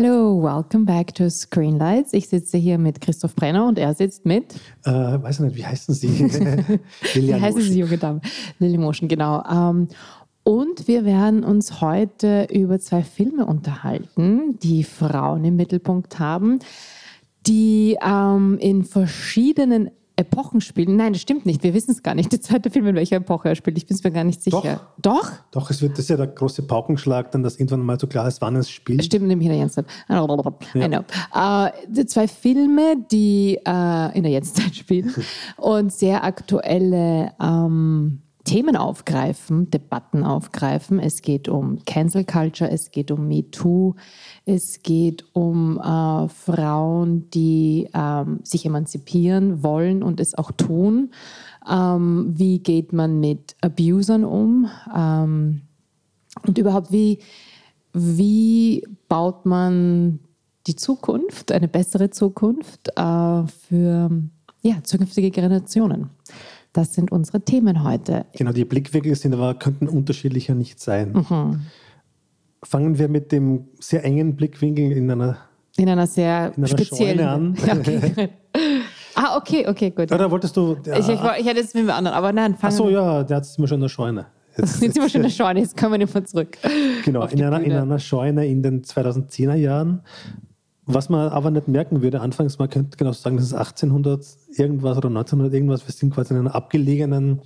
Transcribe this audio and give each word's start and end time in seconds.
Hello, 0.00 0.40
welcome 0.40 0.84
back 0.84 1.12
to 1.12 1.28
Screenlights. 1.28 2.12
Ich 2.12 2.28
sitze 2.28 2.56
hier 2.56 2.78
mit 2.78 3.00
Christoph 3.00 3.34
Brenner 3.34 3.66
und 3.66 3.80
er 3.80 3.94
sitzt 3.94 4.24
mit. 4.24 4.54
Äh, 4.84 4.92
weiß 4.92 5.40
ich 5.40 5.46
nicht, 5.46 5.56
wie 5.56 5.66
heißen 5.66 5.92
Sie? 5.92 6.08
wie 7.14 7.34
heißen 7.34 7.60
Sie, 7.62 7.80
junge 7.80 7.98
Dame? 7.98 8.20
Lily 8.60 8.78
Motion, 8.78 9.08
genau. 9.08 9.42
Ähm, 9.50 9.88
und 10.44 10.86
wir 10.86 11.04
werden 11.04 11.42
uns 11.42 11.80
heute 11.80 12.46
über 12.52 12.78
zwei 12.78 13.02
Filme 13.02 13.44
unterhalten, 13.44 14.56
die 14.60 14.84
Frauen 14.84 15.44
im 15.44 15.56
Mittelpunkt 15.56 16.20
haben, 16.20 16.60
die 17.48 17.98
ähm, 18.00 18.56
in 18.60 18.84
verschiedenen 18.84 19.90
Epochen 20.18 20.60
spielen. 20.60 20.96
Nein, 20.96 21.12
das 21.12 21.22
stimmt 21.22 21.46
nicht. 21.46 21.62
Wir 21.62 21.74
wissen 21.74 21.92
es 21.92 22.02
gar 22.02 22.14
nicht. 22.14 22.32
Der 22.32 22.40
zweite 22.40 22.70
Film, 22.70 22.86
in 22.88 22.96
welcher 22.96 23.16
Epoche 23.16 23.50
er 23.50 23.54
spielt. 23.54 23.78
Ich 23.78 23.86
bin 23.86 23.96
es 23.96 24.02
mir 24.02 24.10
gar 24.10 24.24
nicht 24.24 24.42
sicher. 24.42 24.80
Doch? 24.98 25.22
Doch? 25.22 25.32
Doch, 25.52 25.70
es 25.70 25.80
wird, 25.80 25.92
das 25.92 26.00
ist 26.00 26.10
ja 26.10 26.16
der 26.16 26.26
große 26.26 26.62
Paukenschlag, 26.62 27.30
dann, 27.30 27.44
dass 27.44 27.56
irgendwann 27.56 27.80
mal 27.80 28.00
so 28.00 28.08
klar 28.08 28.26
ist, 28.26 28.40
wann 28.40 28.56
es 28.56 28.68
spielt. 28.68 29.04
Stimmt, 29.04 29.28
nämlich 29.28 29.46
in 29.46 29.52
der 29.52 29.62
Jetztzeit. 29.62 29.86
Ja. 30.74 30.86
I 30.86 30.88
know. 30.88 31.04
Die 31.88 32.06
zwei 32.06 32.26
Filme, 32.26 32.96
die 33.10 33.58
uh, 33.66 34.10
in 34.12 34.24
der 34.24 34.32
Jetztzeit 34.32 34.74
spielen 34.74 35.14
und 35.56 35.92
sehr 35.92 36.24
aktuelle 36.24 37.32
um, 37.38 38.20
Themen 38.48 38.76
aufgreifen, 38.76 39.70
Debatten 39.70 40.24
aufgreifen. 40.24 41.00
Es 41.00 41.20
geht 41.20 41.50
um 41.50 41.84
Cancel 41.84 42.24
Culture, 42.24 42.70
es 42.70 42.90
geht 42.90 43.10
um 43.10 43.28
MeToo, 43.28 43.94
es 44.46 44.82
geht 44.82 45.26
um 45.34 45.78
äh, 45.78 46.28
Frauen, 46.28 47.28
die 47.28 47.90
ähm, 47.92 48.40
sich 48.44 48.64
emanzipieren 48.64 49.62
wollen 49.62 50.02
und 50.02 50.18
es 50.18 50.34
auch 50.34 50.50
tun. 50.52 51.10
Ähm, 51.70 52.32
wie 52.38 52.60
geht 52.60 52.94
man 52.94 53.20
mit 53.20 53.54
Abusern 53.60 54.24
um? 54.24 54.70
Ähm, 54.96 55.60
und 56.46 56.56
überhaupt, 56.56 56.90
wie, 56.90 57.18
wie 57.92 58.82
baut 59.10 59.44
man 59.44 60.20
die 60.66 60.76
Zukunft, 60.76 61.52
eine 61.52 61.68
bessere 61.68 62.08
Zukunft 62.08 62.88
äh, 62.96 63.46
für 63.46 64.10
ja, 64.62 64.82
zukünftige 64.82 65.30
Generationen? 65.30 66.08
Das 66.72 66.94
sind 66.94 67.10
unsere 67.10 67.40
Themen 67.40 67.82
heute. 67.84 68.26
Genau, 68.36 68.52
die 68.52 68.64
Blickwinkel 68.64 69.14
sind 69.14 69.34
aber 69.34 69.54
könnten 69.54 69.88
unterschiedlicher 69.88 70.54
nicht 70.54 70.80
sein. 70.80 71.12
Mhm. 71.12 71.60
Fangen 72.62 72.98
wir 72.98 73.08
mit 73.08 73.32
dem 73.32 73.68
sehr 73.78 74.04
engen 74.04 74.36
Blickwinkel 74.36 74.92
in 74.92 75.10
einer 75.10 75.38
in 75.76 75.88
einer 75.88 76.06
sehr 76.06 76.52
in 76.56 76.64
einer 76.64 76.66
speziellen 76.66 77.56
Scheune 77.56 77.76
an. 77.76 77.78
Okay. 77.78 78.28
ah, 79.14 79.36
okay, 79.36 79.66
okay, 79.68 79.90
gut. 79.90 80.12
Oder 80.12 80.30
wolltest 80.30 80.56
du? 80.56 80.76
Ja. 80.84 80.98
Ich, 80.98 81.08
ich, 81.08 81.20
ich, 81.20 81.46
hätte 81.46 81.60
es 81.60 81.72
mit 81.74 81.84
dem 81.84 81.90
anderen, 81.90 82.16
aber 82.16 82.32
nein, 82.32 82.56
fangen 82.56 82.72
Ach 82.72 82.76
so, 82.76 82.88
ja, 82.90 83.22
der 83.22 83.38
hat 83.38 83.44
es 83.44 83.56
immer 83.56 83.68
schon 83.68 83.76
in 83.76 83.82
der 83.82 83.88
Scheune. 83.88 84.26
Jetzt, 84.58 84.82
jetzt 84.82 84.94
sind 84.94 85.04
wir 85.04 85.08
schon 85.08 85.20
in 85.20 85.28
der 85.28 85.32
Scheune, 85.32 85.60
jetzt 85.60 85.76
kommen 85.76 85.92
wir 85.92 85.98
nicht 85.98 86.12
mehr 86.12 86.24
zurück. 86.24 86.58
Genau, 87.04 87.26
in 87.26 87.44
einer, 87.44 87.60
in 87.60 87.70
einer 87.70 88.00
Scheune 88.00 88.44
in 88.44 88.60
den 88.60 88.82
2010er 88.82 89.54
Jahren 89.54 90.02
was 90.88 91.10
man 91.10 91.28
aber 91.28 91.50
nicht 91.50 91.68
merken 91.68 92.00
würde, 92.00 92.20
anfangs, 92.20 92.58
man 92.58 92.70
könnte 92.70 92.96
genau 92.96 93.12
sagen, 93.12 93.36
das 93.36 93.46
ist 93.46 93.54
1800 93.54 94.24
irgendwas 94.56 94.96
oder 94.96 95.08
1900 95.08 95.52
irgendwas, 95.52 95.86
wir 95.86 95.92
sind 95.92 96.14
quasi 96.14 96.32
in 96.32 96.40
einer 96.40 96.54
abgelegenen 96.54 97.42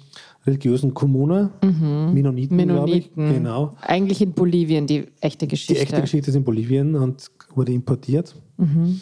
religiösen 0.47 0.95
Kommune, 0.95 1.51
mhm. 1.63 2.13
Mennoniten, 2.15 2.57
Mennoniten. 2.57 3.29
Ich, 3.29 3.35
genau. 3.35 3.77
Eigentlich 3.81 4.23
in 4.23 4.33
Bolivien, 4.33 4.87
die 4.87 5.07
echte 5.21 5.47
Geschichte. 5.49 5.75
Die 5.75 5.81
echte 5.81 6.01
Geschichte 6.01 6.31
ist 6.31 6.37
in 6.37 6.45
Bolivien 6.45 6.95
und 6.95 7.31
wurde 7.55 7.73
importiert. 7.73 8.35
Mhm. 8.59 9.01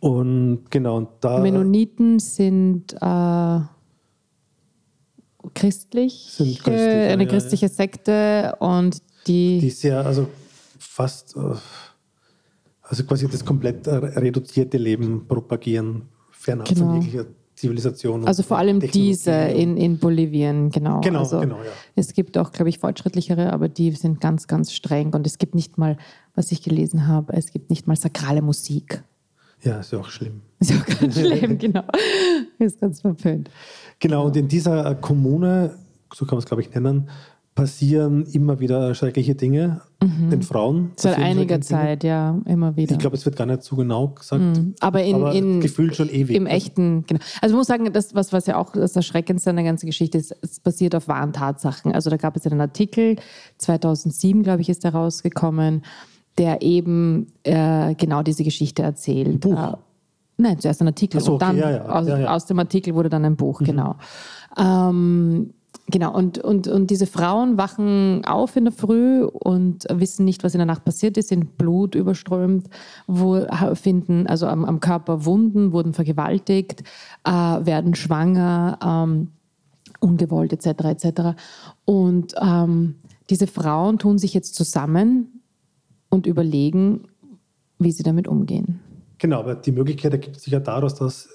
Und 0.00 0.70
genau, 0.70 0.98
und 0.98 1.08
da... 1.20 1.40
Mennoniten 1.40 2.18
sind... 2.18 2.92
Äh, 3.00 3.60
christlich, 5.54 6.34
christlich 6.36 6.68
eine 6.68 7.24
ja, 7.24 7.28
christliche 7.28 7.66
ja. 7.66 7.72
Sekte 7.72 8.56
und 8.60 9.02
die... 9.26 9.58
Die 9.60 9.70
sehr, 9.70 10.04
also 10.04 10.28
fast... 10.78 11.34
Also 12.88 13.04
quasi 13.04 13.28
das 13.28 13.44
komplett 13.44 13.86
reduzierte 13.86 14.78
Leben 14.78 15.26
propagieren, 15.28 16.08
fernab 16.30 16.66
genau. 16.66 16.86
von 16.86 17.00
jeglicher 17.02 17.26
Zivilisation. 17.54 18.26
Also 18.26 18.42
vor 18.42 18.56
allem 18.56 18.80
diese 18.80 19.32
in, 19.32 19.76
in 19.76 19.98
Bolivien, 19.98 20.70
genau. 20.70 21.00
Genau, 21.00 21.20
also 21.20 21.40
genau, 21.40 21.56
ja. 21.56 21.70
Es 21.96 22.14
gibt 22.14 22.38
auch, 22.38 22.50
glaube 22.52 22.70
ich, 22.70 22.78
fortschrittlichere, 22.78 23.52
aber 23.52 23.68
die 23.68 23.90
sind 23.92 24.20
ganz, 24.20 24.46
ganz 24.46 24.72
streng. 24.72 25.12
Und 25.12 25.26
es 25.26 25.36
gibt 25.38 25.54
nicht 25.54 25.76
mal, 25.76 25.98
was 26.34 26.50
ich 26.50 26.62
gelesen 26.62 27.06
habe, 27.06 27.34
es 27.34 27.52
gibt 27.52 27.68
nicht 27.68 27.86
mal 27.86 27.96
sakrale 27.96 28.40
Musik. 28.40 29.02
Ja, 29.62 29.80
ist 29.80 29.92
ja 29.92 29.98
auch 29.98 30.08
schlimm. 30.08 30.40
Ist 30.60 30.70
ja 30.70 30.76
auch 30.78 30.86
ganz 30.86 31.14
schlimm, 31.14 31.58
genau. 31.58 31.84
Ist 32.58 32.80
ganz 32.80 33.00
verpönt. 33.00 33.50
Genau, 33.98 34.26
und 34.26 34.36
in 34.36 34.48
dieser 34.48 34.94
Kommune, 34.96 35.76
so 36.14 36.24
kann 36.24 36.36
man 36.36 36.38
es, 36.38 36.46
glaube 36.46 36.62
ich, 36.62 36.72
nennen, 36.72 37.08
passieren 37.58 38.24
immer 38.26 38.60
wieder 38.60 38.94
schreckliche 38.94 39.34
Dinge 39.34 39.80
mhm. 40.00 40.30
den 40.30 40.42
Frauen. 40.42 40.92
Seit 40.94 41.18
einiger 41.18 41.60
Zeit, 41.60 42.04
Dinge. 42.04 42.12
ja, 42.12 42.40
immer 42.44 42.76
wieder. 42.76 42.92
Ich 42.92 43.00
glaube, 43.00 43.16
es 43.16 43.24
wird 43.24 43.34
gar 43.34 43.46
nicht 43.46 43.64
so 43.64 43.74
genau 43.74 44.10
gesagt. 44.10 44.40
Mhm. 44.40 44.76
Aber, 44.78 45.02
in, 45.02 45.16
aber 45.16 45.32
in, 45.34 45.60
gefühlt 45.60 45.96
schon 45.96 46.08
ewig. 46.08 46.36
Im 46.36 46.46
echten, 46.46 47.04
genau. 47.08 47.18
Also 47.42 47.54
ich 47.54 47.58
muss 47.58 47.66
sagen, 47.66 47.92
das, 47.92 48.14
was, 48.14 48.32
was 48.32 48.46
ja 48.46 48.58
auch 48.58 48.70
das 48.74 48.94
Erschreckendste 48.94 49.50
an 49.50 49.56
der 49.56 49.64
ganzen 49.64 49.86
Geschichte 49.86 50.18
ist, 50.18 50.36
es 50.40 50.60
basiert 50.60 50.94
auf 50.94 51.08
wahren 51.08 51.32
Tatsachen. 51.32 51.92
Also 51.92 52.10
da 52.10 52.16
gab 52.16 52.36
es 52.36 52.46
einen 52.46 52.60
Artikel, 52.60 53.16
2007, 53.58 54.44
glaube 54.44 54.60
ich, 54.60 54.68
ist 54.68 54.84
der 54.84 54.94
rausgekommen, 54.94 55.82
der 56.38 56.62
eben 56.62 57.32
äh, 57.42 57.96
genau 57.96 58.22
diese 58.22 58.44
Geschichte 58.44 58.84
erzählt. 58.84 59.40
Buch. 59.40 59.72
Äh, 59.72 59.76
nein, 60.36 60.60
zuerst 60.60 60.80
ein 60.80 60.86
Artikel. 60.86 61.20
So, 61.20 61.34
okay, 61.34 61.44
und 61.44 61.56
dann 61.56 61.58
ja, 61.58 61.70
ja. 61.72 61.88
Aus, 61.88 62.06
ja, 62.06 62.36
aus, 62.36 62.46
dem 62.46 62.60
Artikel 62.60 62.94
wurde 62.94 63.08
dann 63.08 63.24
ein 63.24 63.34
Buch, 63.34 63.60
mhm. 63.60 63.64
genau. 63.64 63.96
Ähm, 64.56 65.54
Genau, 65.90 66.14
und, 66.14 66.36
und, 66.36 66.68
und 66.68 66.90
diese 66.90 67.06
Frauen 67.06 67.56
wachen 67.56 68.22
auf 68.26 68.56
in 68.56 68.64
der 68.64 68.72
Früh 68.74 69.24
und 69.24 69.86
wissen 69.90 70.26
nicht, 70.26 70.44
was 70.44 70.52
in 70.52 70.58
der 70.58 70.66
Nacht 70.66 70.84
passiert 70.84 71.16
ist, 71.16 71.28
sind 71.28 71.56
blutüberströmt, 71.56 72.68
wo, 73.06 73.46
finden 73.72 74.26
also 74.26 74.46
am, 74.46 74.66
am 74.66 74.80
Körper 74.80 75.24
Wunden, 75.24 75.72
wurden 75.72 75.94
vergewaltigt, 75.94 76.82
äh, 77.24 77.30
werden 77.30 77.94
schwanger, 77.94 78.78
ähm, 78.84 79.28
ungewollt 80.00 80.52
etc. 80.52 80.66
etc. 80.84 81.20
Und 81.86 82.34
ähm, 82.38 82.96
diese 83.30 83.46
Frauen 83.46 83.98
tun 83.98 84.18
sich 84.18 84.34
jetzt 84.34 84.54
zusammen 84.56 85.40
und 86.10 86.26
überlegen, 86.26 87.08
wie 87.78 87.92
sie 87.92 88.02
damit 88.02 88.28
umgehen. 88.28 88.80
Genau, 89.16 89.40
aber 89.40 89.54
die 89.54 89.72
Möglichkeit 89.72 90.12
ergibt 90.12 90.38
sich 90.38 90.52
ja 90.52 90.60
daraus, 90.60 90.94
dass. 90.94 91.28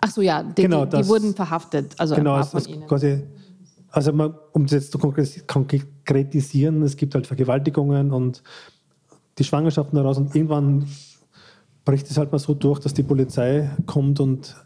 Ach 0.00 0.10
so, 0.10 0.22
ja, 0.22 0.42
die, 0.42 0.62
genau, 0.62 0.86
die, 0.86 0.96
die 0.96 1.08
wurden 1.08 1.34
verhaftet. 1.34 1.94
Also 1.98 2.14
genau, 2.14 2.40
ihnen. 2.66 2.86
quasi 2.86 3.22
also 3.92 4.12
man, 4.12 4.34
um 4.52 4.64
das 4.64 4.72
jetzt 4.72 4.92
zu 4.92 4.98
konkretisieren, 4.98 6.82
es 6.82 6.96
gibt 6.96 7.14
halt 7.14 7.26
Vergewaltigungen 7.26 8.10
und 8.10 8.42
die 9.38 9.44
Schwangerschaften 9.44 9.96
daraus 9.96 10.18
und 10.18 10.34
irgendwann 10.34 10.86
bricht 11.84 12.10
es 12.10 12.16
halt 12.16 12.32
mal 12.32 12.38
so 12.38 12.54
durch, 12.54 12.80
dass 12.80 12.94
die 12.94 13.02
Polizei 13.02 13.70
kommt 13.86 14.18
und 14.20 14.56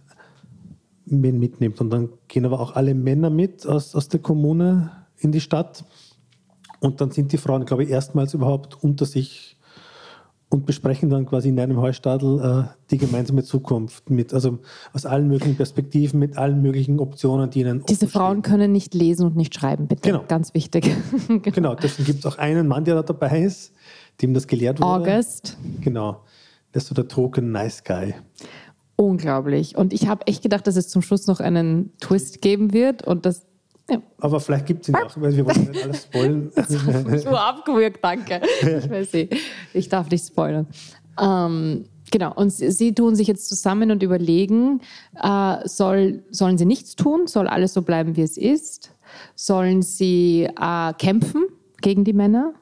ihn 1.06 1.20
mitnimmt. 1.20 1.81
Und 1.81 1.91
dann 1.91 2.10
gehen 2.28 2.44
aber 2.44 2.60
auch 2.60 2.76
alle 2.76 2.94
Männer 2.94 3.31
mit 3.31 3.66
aus, 3.66 3.94
aus 3.94 4.09
der 4.09 4.20
Kommune 4.20 4.91
in 5.19 5.32
die 5.32 5.41
Stadt. 5.41 5.84
Und 6.81 7.00
dann 7.00 7.10
sind 7.10 7.32
die 7.32 7.38
Frauen, 7.38 7.65
glaube 7.65 7.84
ich, 7.84 7.91
erstmals 7.91 8.34
überhaupt 8.34 8.82
unter 8.82 9.06
sich 9.06 9.56
und 10.49 10.65
besprechen 10.65 11.11
dann 11.11 11.27
quasi 11.27 11.49
in 11.49 11.59
einem 11.59 11.79
Heustadel 11.79 12.69
äh, 12.69 12.75
die 12.91 12.99
gemeinsame 12.99 13.43
Zukunft 13.43 14.11
mit, 14.11 14.33
also 14.33 14.61
aus 14.93 15.05
allen 15.05 15.27
möglichen 15.27 15.57
Perspektiven, 15.57 16.21
mit 16.21 16.37
allen 16.37 16.62
möglichen 16.62 17.01
Optionen, 17.01 17.51
die 17.51 17.61
ihnen. 17.61 17.84
Diese 17.89 18.07
Frauen 18.07 18.43
können 18.43 18.71
nicht 18.71 18.95
lesen 18.95 19.27
und 19.27 19.37
nicht 19.37 19.55
schreiben, 19.55 19.89
bitte. 19.89 20.11
Genau. 20.11 20.25
Ganz 20.29 20.55
wichtig. 20.55 20.89
genau. 21.29 21.41
genau, 21.41 21.75
deswegen 21.75 22.07
gibt 22.07 22.21
es 22.21 22.27
auch 22.27 22.39
einen 22.39 22.69
Mann, 22.69 22.84
der 22.84 22.95
da 22.95 23.03
dabei 23.03 23.43
ist, 23.43 23.73
dem 24.23 24.34
das 24.34 24.47
gelehrt 24.47 24.81
wurde. 24.81 25.11
August. 25.11 25.57
Genau. 25.81 26.23
Das 26.73 26.84
ist 26.84 26.89
so 26.91 26.95
der 26.95 27.09
Token 27.09 27.51
Nice 27.51 27.83
Guy. 27.83 28.15
Unglaublich. 28.97 29.77
Und 29.77 29.93
ich 29.93 30.07
habe 30.07 30.27
echt 30.27 30.43
gedacht, 30.43 30.67
dass 30.67 30.77
es 30.77 30.89
zum 30.89 31.03
Schluss 31.03 31.27
noch 31.27 31.41
einen 31.41 31.93
Twist 32.01 32.41
geben 32.41 32.73
wird 32.73 33.03
und 33.03 33.27
das 33.27 33.47
ja. 33.88 34.02
Aber 34.19 34.41
vielleicht 34.41 34.66
gibt 34.66 34.82
es 34.82 34.88
ihn 34.88 34.97
auch, 34.97 35.10
weil 35.16 35.36
wir 35.36 35.47
wollen 35.47 35.70
nicht 35.70 35.84
alles 35.84 36.02
spoilern. 36.04 36.50
Nur 37.24 37.41
abgewürgt, 37.47 38.03
danke. 38.03 38.41
Ich 38.60 38.91
weiß 38.91 39.12
nicht. 39.12 39.36
Ich 39.72 39.88
darf 39.88 40.10
nicht 40.10 40.27
spoilern. 40.27 40.66
Ähm, 41.21 41.84
genau, 42.10 42.34
und 42.34 42.50
sie, 42.50 42.71
sie, 42.72 42.94
tun 42.94 43.15
sich 43.15 43.28
jetzt 43.28 43.48
zusammen 43.48 43.91
und 43.91 44.03
überlegen, 44.03 44.80
äh, 45.22 45.68
soll, 45.68 46.24
sollen 46.30 46.59
sie 46.59 46.66
nichts 46.66 46.97
tun? 46.97 47.27
Soll 47.27 47.47
alles 47.47 47.74
so 47.74 47.83
bleiben, 47.83 48.16
wie 48.16 48.22
es 48.22 48.36
ist? 48.36 48.91
Sollen 49.36 49.83
sie 49.83 50.48
äh, 50.60 50.92
kämpfen 50.94 51.44
gegen 51.80 52.04
die 52.04 52.12
Männer? 52.12 52.54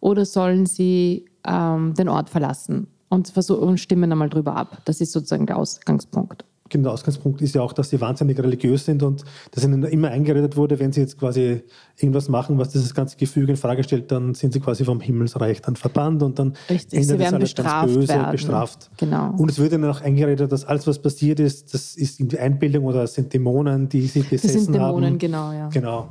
Oder 0.00 0.24
sollen 0.24 0.64
sie 0.66 1.26
ähm, 1.46 1.94
den 1.94 2.08
Ort 2.08 2.30
verlassen? 2.30 2.88
Und, 3.10 3.28
versuchen, 3.28 3.68
und 3.68 3.78
stimmen 3.78 4.10
einmal 4.10 4.30
drüber 4.30 4.56
ab. 4.56 4.78
Das 4.86 5.00
ist 5.00 5.12
sozusagen 5.12 5.46
der 5.46 5.58
Ausgangspunkt 5.58 6.44
der 6.72 6.92
Ausgangspunkt 6.92 7.42
ist 7.42 7.54
ja 7.54 7.62
auch, 7.62 7.72
dass 7.72 7.90
sie 7.90 8.00
wahnsinnig 8.00 8.38
religiös 8.38 8.86
sind 8.86 9.02
und 9.02 9.24
dass 9.52 9.64
ihnen 9.64 9.82
immer 9.84 10.08
eingeredet 10.08 10.56
wurde, 10.56 10.78
wenn 10.78 10.92
sie 10.92 11.02
jetzt 11.02 11.18
quasi 11.18 11.62
irgendwas 11.96 12.28
machen, 12.28 12.58
was 12.58 12.70
dieses 12.70 12.94
ganze 12.94 13.16
Gefüge 13.16 13.52
in 13.52 13.56
Frage 13.56 13.84
stellt, 13.84 14.10
dann 14.10 14.34
sind 14.34 14.52
sie 14.54 14.60
quasi 14.60 14.84
vom 14.84 15.00
Himmelsreich 15.00 15.60
dann 15.60 15.76
verbannt 15.76 16.22
und 16.22 16.38
dann 16.38 16.54
Richtig, 16.70 17.06
sie 17.06 17.18
werden 17.18 17.38
ganz 17.38 17.54
böse 17.84 18.08
werden. 18.08 18.32
bestraft. 18.32 18.90
Genau. 18.96 19.34
Und 19.36 19.50
es 19.50 19.58
wird 19.58 19.72
ihnen 19.72 19.84
auch 19.84 20.00
eingeredet, 20.00 20.50
dass 20.50 20.64
alles, 20.64 20.86
was 20.86 21.00
passiert 21.00 21.38
ist, 21.38 21.74
das 21.74 21.96
ist 21.96 22.18
irgendwie 22.18 22.38
Einbildung 22.38 22.84
oder 22.84 23.04
es 23.04 23.14
sind 23.14 23.32
Dämonen, 23.32 23.88
die 23.88 24.06
sie 24.06 24.22
besessen 24.22 24.48
haben. 24.48 24.54
Das 24.54 24.64
sind 24.64 24.74
Dämonen, 24.74 25.10
haben. 25.10 25.18
genau, 25.18 25.52
ja. 25.52 25.68
Genau. 25.68 26.08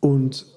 Und 0.00 0.53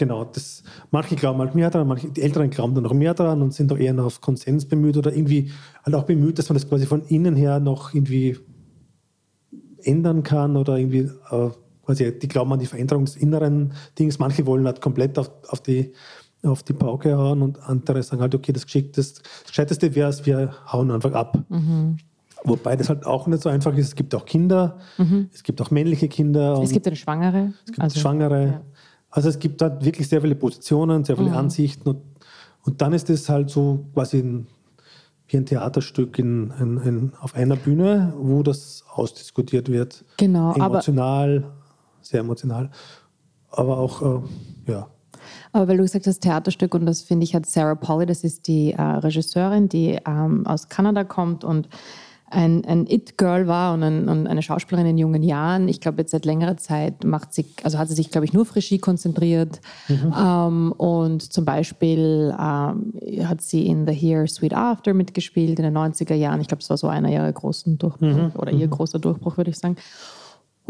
Genau, 0.00 0.24
das, 0.24 0.62
manche 0.90 1.14
glauben 1.14 1.40
halt 1.40 1.54
mehr 1.54 1.68
daran, 1.68 1.86
manche, 1.86 2.08
die 2.08 2.22
Älteren 2.22 2.48
glauben 2.48 2.74
da 2.74 2.80
noch 2.80 2.94
mehr 2.94 3.12
daran 3.12 3.42
und 3.42 3.52
sind 3.52 3.70
da 3.70 3.76
eher 3.76 3.92
noch 3.92 4.06
auf 4.06 4.22
Konsens 4.22 4.64
bemüht 4.64 4.96
oder 4.96 5.12
irgendwie 5.14 5.50
halt 5.84 5.94
auch 5.94 6.04
bemüht, 6.04 6.38
dass 6.38 6.48
man 6.48 6.54
das 6.54 6.66
quasi 6.66 6.86
von 6.86 7.02
innen 7.08 7.36
her 7.36 7.60
noch 7.60 7.92
irgendwie 7.92 8.38
ändern 9.82 10.22
kann 10.22 10.56
oder 10.56 10.78
irgendwie 10.78 11.10
äh, 11.30 11.50
quasi, 11.84 12.18
die 12.18 12.28
glauben 12.28 12.50
an 12.54 12.60
die 12.60 12.64
Veränderung 12.66 13.04
des 13.04 13.16
inneren 13.16 13.74
Dings. 13.98 14.18
Manche 14.18 14.46
wollen 14.46 14.64
halt 14.64 14.80
komplett 14.80 15.18
auf, 15.18 15.30
auf, 15.48 15.60
die, 15.60 15.92
auf 16.42 16.62
die 16.62 16.72
Pauke 16.72 17.18
hauen 17.18 17.42
und 17.42 17.62
andere 17.68 18.02
sagen 18.02 18.22
halt, 18.22 18.34
okay, 18.34 18.54
das 18.54 18.64
Geschickteste, 18.64 19.20
das 19.22 19.48
Gescheiteste 19.48 19.94
wäre 19.94 20.08
es, 20.08 20.24
wir 20.24 20.54
hauen 20.72 20.90
einfach 20.90 21.12
ab. 21.12 21.44
Mhm. 21.50 21.98
Wobei 22.44 22.74
das 22.74 22.88
halt 22.88 23.04
auch 23.04 23.26
nicht 23.26 23.42
so 23.42 23.50
einfach 23.50 23.76
ist. 23.76 23.88
Es 23.88 23.94
gibt 23.94 24.14
auch 24.14 24.24
Kinder, 24.24 24.78
Mhm. 24.96 25.28
es 25.30 25.42
gibt 25.42 25.60
auch 25.60 25.70
männliche 25.70 26.08
Kinder. 26.08 26.58
Es 26.62 26.70
gibt 26.72 26.86
eine 26.86 26.96
Schwangere. 26.96 27.52
es 27.66 27.72
gibt 27.72 27.98
Schwangere. 27.98 28.46
ja. 28.46 28.62
Also 29.10 29.28
es 29.28 29.38
gibt 29.38 29.60
da 29.60 29.84
wirklich 29.84 30.08
sehr 30.08 30.20
viele 30.20 30.34
Positionen, 30.36 31.04
sehr 31.04 31.16
Mhm. 31.16 31.24
viele 31.24 31.36
Ansichten. 31.36 31.88
Und, 31.88 32.02
und 32.64 32.80
dann 32.80 32.92
ist 32.92 33.10
es 33.10 33.28
halt 33.28 33.50
so 33.50 33.86
quasi 33.94 34.18
ein, 34.18 34.46
wie 35.28 35.36
ein 35.38 35.46
Theaterstück 35.46 36.18
in, 36.18 36.52
in, 36.60 36.76
in, 36.78 37.12
auf 37.20 37.34
einer 37.34 37.56
Bühne, 37.56 38.12
wo 38.16 38.42
das 38.42 38.84
ausdiskutiert 38.92 39.68
wird. 39.70 40.04
Genau, 40.16 40.50
aber, 40.50 40.66
Emotional, 40.66 41.44
sehr 42.00 42.20
emotional. 42.20 42.70
Aber 43.50 43.78
auch, 43.78 44.02
äh, 44.02 44.70
ja. 44.70 44.86
aber 45.52 45.68
weil 45.68 45.76
du 45.76 45.82
gesagt 45.82 46.06
hast, 46.06 46.20
Theaterstück, 46.20 46.74
und 46.74 46.86
das 46.86 47.02
finde 47.02 47.24
ich 47.24 47.34
hat 47.34 47.46
Sarah 47.46 47.74
Polly, 47.74 48.06
das 48.06 48.22
ist 48.22 48.46
die 48.46 48.72
äh, 48.72 48.80
Regisseurin, 48.82 49.68
die 49.68 49.98
ähm, 50.06 50.46
aus 50.46 50.68
Kanada 50.68 51.02
kommt 51.04 51.42
und 51.42 51.68
ein, 52.30 52.64
ein 52.64 52.86
It-Girl 52.86 53.46
war 53.48 53.74
und, 53.74 53.82
ein, 53.82 54.08
und 54.08 54.26
eine 54.26 54.42
Schauspielerin 54.42 54.90
in 54.90 54.98
jungen 54.98 55.22
Jahren. 55.22 55.68
Ich 55.68 55.80
glaube, 55.80 55.98
jetzt 55.98 56.12
seit 56.12 56.24
längerer 56.24 56.56
Zeit 56.56 57.04
macht 57.04 57.34
sie, 57.34 57.44
also 57.64 57.78
hat 57.78 57.88
sie 57.88 57.94
sich, 57.94 58.10
glaube 58.10 58.24
ich, 58.24 58.32
nur 58.32 58.42
auf 58.42 58.54
Regie 58.54 58.78
konzentriert. 58.78 59.60
Ähm, 60.16 60.72
und 60.72 61.32
zum 61.32 61.44
Beispiel 61.44 62.34
ähm, 62.38 62.92
hat 63.26 63.42
sie 63.42 63.66
in 63.66 63.86
The 63.86 63.92
Here 63.92 64.26
Sweet 64.28 64.54
After 64.54 64.94
mitgespielt 64.94 65.58
in 65.58 65.64
den 65.64 65.76
90er 65.76 66.14
Jahren. 66.14 66.40
Ich 66.40 66.48
glaube, 66.48 66.60
das 66.60 66.70
war 66.70 66.76
so 66.76 66.88
einer 66.88 67.10
ihrer 67.10 67.30
großen 67.32 67.78
Durchbrüche 67.78 68.32
oder 68.36 68.52
ihr 68.52 68.68
großer 68.68 68.98
Durchbruch, 68.98 69.36
würde 69.36 69.50
ich 69.50 69.58
sagen. 69.58 69.76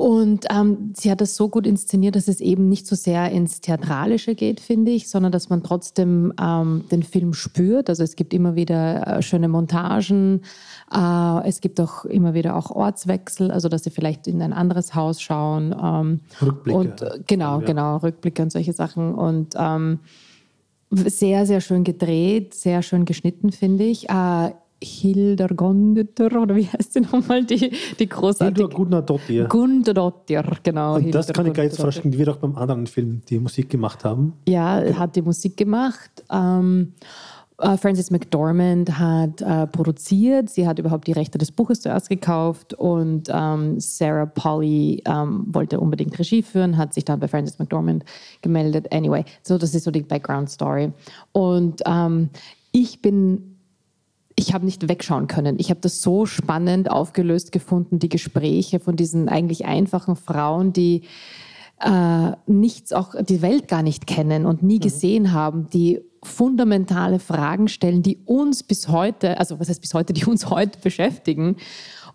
Und 0.00 0.46
ähm, 0.50 0.94
sie 0.96 1.10
hat 1.10 1.20
das 1.20 1.36
so 1.36 1.50
gut 1.50 1.66
inszeniert, 1.66 2.16
dass 2.16 2.26
es 2.26 2.40
eben 2.40 2.70
nicht 2.70 2.86
so 2.86 2.96
sehr 2.96 3.30
ins 3.32 3.60
Theatralische 3.60 4.34
geht, 4.34 4.58
finde 4.58 4.92
ich, 4.92 5.10
sondern 5.10 5.30
dass 5.30 5.50
man 5.50 5.62
trotzdem 5.62 6.32
ähm, 6.40 6.84
den 6.90 7.02
Film 7.02 7.34
spürt. 7.34 7.90
Also 7.90 8.02
es 8.02 8.16
gibt 8.16 8.32
immer 8.32 8.54
wieder 8.54 9.06
äh, 9.06 9.20
schöne 9.20 9.48
Montagen, 9.48 10.40
äh, 10.90 11.46
es 11.46 11.60
gibt 11.60 11.78
auch 11.82 12.06
immer 12.06 12.32
wieder 12.32 12.56
auch 12.56 12.70
Ortswechsel, 12.70 13.50
also 13.50 13.68
dass 13.68 13.84
sie 13.84 13.90
vielleicht 13.90 14.26
in 14.26 14.40
ein 14.40 14.54
anderes 14.54 14.94
Haus 14.94 15.20
schauen. 15.20 15.76
Ähm, 15.78 16.20
Rückblicke. 16.40 16.78
Und 16.78 17.02
äh, 17.02 17.20
genau, 17.26 17.60
Ja. 17.60 17.66
genau, 17.66 17.96
Rückblicke 17.98 18.42
und 18.42 18.52
solche 18.52 18.72
Sachen. 18.72 19.14
Und 19.14 19.54
ähm, 19.58 19.98
sehr, 20.90 21.44
sehr 21.44 21.60
schön 21.60 21.84
gedreht, 21.84 22.54
sehr 22.54 22.80
schön 22.80 23.04
geschnitten, 23.04 23.52
finde 23.52 23.84
ich. 23.84 24.08
Äh, 24.08 24.52
Hildergondeter, 24.82 26.40
oder 26.40 26.56
wie 26.56 26.66
heißt 26.66 26.94
sie 26.94 27.00
nochmal, 27.00 27.44
die, 27.44 27.72
die 27.98 28.08
großartige... 28.08 28.62
Hildur 28.62 28.76
Gudnadottir. 28.76 29.44
Gundadottir, 29.48 30.44
genau. 30.62 30.96
Und 30.96 31.14
das 31.14 31.28
kann 31.28 31.46
ich 31.46 31.48
jetzt 31.48 31.56
Gundadottir. 31.56 31.82
vorstellen, 31.82 32.12
die 32.12 32.18
wird 32.18 32.30
auch 32.30 32.36
beim 32.36 32.56
anderen 32.56 32.86
Film 32.86 33.22
die 33.28 33.38
Musik 33.38 33.68
gemacht 33.68 34.04
haben. 34.04 34.32
Ja, 34.48 34.82
hat 34.98 35.16
die 35.16 35.22
Musik 35.22 35.56
gemacht. 35.56 36.24
Ähm, 36.32 36.94
äh, 37.60 37.76
Frances 37.76 38.10
McDormand 38.10 38.98
hat 38.98 39.42
äh, 39.42 39.66
produziert. 39.66 40.48
Sie 40.48 40.66
hat 40.66 40.78
überhaupt 40.78 41.06
die 41.06 41.12
Rechte 41.12 41.36
des 41.36 41.52
Buches 41.52 41.82
zuerst 41.82 42.08
gekauft 42.08 42.74
und 42.74 43.28
ähm, 43.30 43.78
Sarah 43.78 44.26
Polly 44.26 45.02
ähm, 45.06 45.44
wollte 45.48 45.78
unbedingt 45.78 46.18
Regie 46.18 46.42
führen, 46.42 46.76
hat 46.76 46.94
sich 46.94 47.04
dann 47.04 47.20
bei 47.20 47.28
Frances 47.28 47.58
McDormand 47.58 48.04
gemeldet. 48.40 48.92
Anyway, 48.92 49.24
so 49.42 49.58
das 49.58 49.74
ist 49.74 49.84
so 49.84 49.90
die 49.90 50.02
Background 50.02 50.48
Story. 50.48 50.92
Und 51.32 51.82
ähm, 51.86 52.30
ich 52.72 53.02
bin 53.02 53.49
ich 54.40 54.54
habe 54.54 54.64
nicht 54.64 54.88
wegschauen 54.88 55.26
können. 55.26 55.58
Ich 55.58 55.70
habe 55.70 55.80
das 55.80 56.02
so 56.02 56.26
spannend 56.26 56.90
aufgelöst 56.90 57.52
gefunden, 57.52 57.98
die 57.98 58.08
Gespräche 58.08 58.80
von 58.80 58.96
diesen 58.96 59.28
eigentlich 59.28 59.66
einfachen 59.66 60.16
Frauen, 60.16 60.72
die 60.72 61.02
äh, 61.80 62.32
nichts, 62.46 62.92
auch 62.92 63.14
die 63.22 63.42
Welt 63.42 63.68
gar 63.68 63.82
nicht 63.82 64.06
kennen 64.06 64.46
und 64.46 64.62
nie 64.62 64.78
gesehen 64.78 65.32
haben, 65.32 65.68
die 65.70 66.00
fundamentale 66.22 67.18
Fragen 67.18 67.68
stellen, 67.68 68.02
die 68.02 68.18
uns 68.26 68.62
bis 68.62 68.88
heute, 68.88 69.38
also 69.38 69.60
was 69.60 69.68
heißt 69.68 69.80
bis 69.80 69.94
heute, 69.94 70.12
die 70.12 70.24
uns 70.24 70.50
heute 70.50 70.78
beschäftigen. 70.80 71.56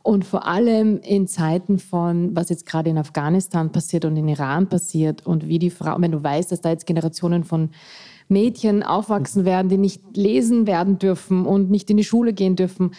Und 0.04 0.24
vor 0.24 0.48
allem 0.48 1.00
in 1.00 1.28
Zeiten 1.28 1.80
von, 1.80 2.36
was 2.36 2.50
jetzt 2.50 2.68
gerade 2.68 2.92
in 2.92 2.98
Afghanistan 3.00 3.71
passiert 3.71 4.06
und 4.06 4.16
in 4.18 4.28
Iran 4.28 4.69
passiert 4.69 5.25
und 5.25 5.48
wie 5.48 5.57
die 5.57 5.71
Frau, 5.71 5.95
wenn 6.00 6.12
du 6.12 6.24
weißt, 6.24 6.51
dass 6.51 6.62
da 6.62 6.69
jetzt 6.69 6.86
Generationen 6.86 7.44
von 7.44 7.71
Mädchen 8.27 8.83
aufwachsen 8.83 9.45
werden, 9.45 9.69
die 9.69 9.77
nicht 9.77 10.01
lesen 10.16 10.68
werden 10.68 11.00
dürfen 11.00 11.45
und 11.45 11.69
nicht 11.69 11.89
in 11.89 11.98
die 11.98 12.04
Schule 12.04 12.33
gehen 12.33 12.56
dürfen, 12.56 12.92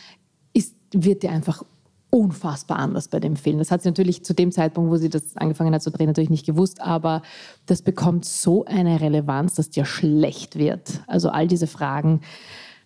ist, 0.52 0.75
wird 0.93 1.23
dir 1.23 1.31
einfach 1.31 1.64
unfassbar 2.11 2.78
anders 2.78 3.08
bei 3.08 3.20
dem 3.20 3.37
Film. 3.37 3.58
Das 3.58 3.70
hat 3.70 3.82
sie 3.82 3.88
natürlich 3.88 4.25
zu 4.25 4.34
dem 4.34 4.52
Zeitpunkt, 4.52 4.90
wo 4.90 4.96
sie 4.96 5.11
das 5.11 5.37
angefangen 5.37 5.75
hat 5.75 5.82
zu 5.82 5.90
drehen, 5.90 6.06
natürlich 6.06 6.31
nicht 6.31 6.46
gewusst, 6.46 6.81
aber 6.81 7.23
das 7.67 7.82
bekommt 7.82 8.25
so 8.25 8.64
eine 8.64 9.00
Relevanz, 9.00 9.55
dass 9.55 9.70
dir 9.70 9.84
schlecht 9.84 10.56
wird. 10.56 11.02
Also 11.06 11.29
all 11.29 11.46
diese 11.46 11.67
Fragen, 11.67 12.20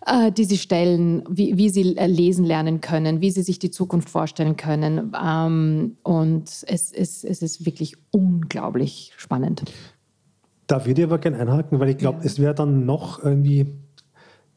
äh, 0.06 0.32
die 0.32 0.44
sie 0.44 0.58
stellen, 0.58 1.22
wie, 1.28 1.56
wie 1.58 1.68
sie 1.68 1.96
äh, 1.96 2.06
lesen 2.06 2.44
lernen 2.44 2.80
können, 2.80 3.20
wie 3.20 3.30
sie 3.30 3.42
sich 3.42 3.58
die 3.58 3.70
Zukunft 3.70 4.08
vorstellen 4.08 4.56
können. 4.56 5.12
Ähm, 5.22 5.96
und 6.02 6.48
es, 6.66 6.92
es, 6.92 7.22
es 7.22 7.42
ist 7.42 7.66
wirklich 7.66 7.96
unglaublich 8.10 9.12
spannend. 9.16 9.62
Da 10.70 10.86
würde 10.86 11.00
ich 11.00 11.06
aber 11.08 11.18
gerne 11.18 11.38
einhaken, 11.38 11.80
weil 11.80 11.88
ich 11.88 11.98
glaube, 11.98 12.20
es 12.22 12.38
wäre 12.38 12.54
dann 12.54 12.86
noch 12.86 13.24
irgendwie 13.24 13.74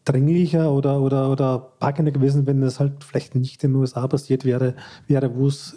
dringlicher 0.05 0.71
oder, 0.71 1.01
oder, 1.01 1.31
oder 1.31 1.57
packender 1.79 2.11
gewesen, 2.11 2.45
wenn 2.45 2.61
das 2.61 2.79
halt 2.79 3.03
vielleicht 3.03 3.33
nicht 3.33 3.63
in 3.63 3.71
den 3.71 3.77
USA 3.81 4.07
passiert 4.07 4.45
wäre, 4.45 4.75
wäre 5.07 5.35
wo 5.35 5.47
es 5.47 5.75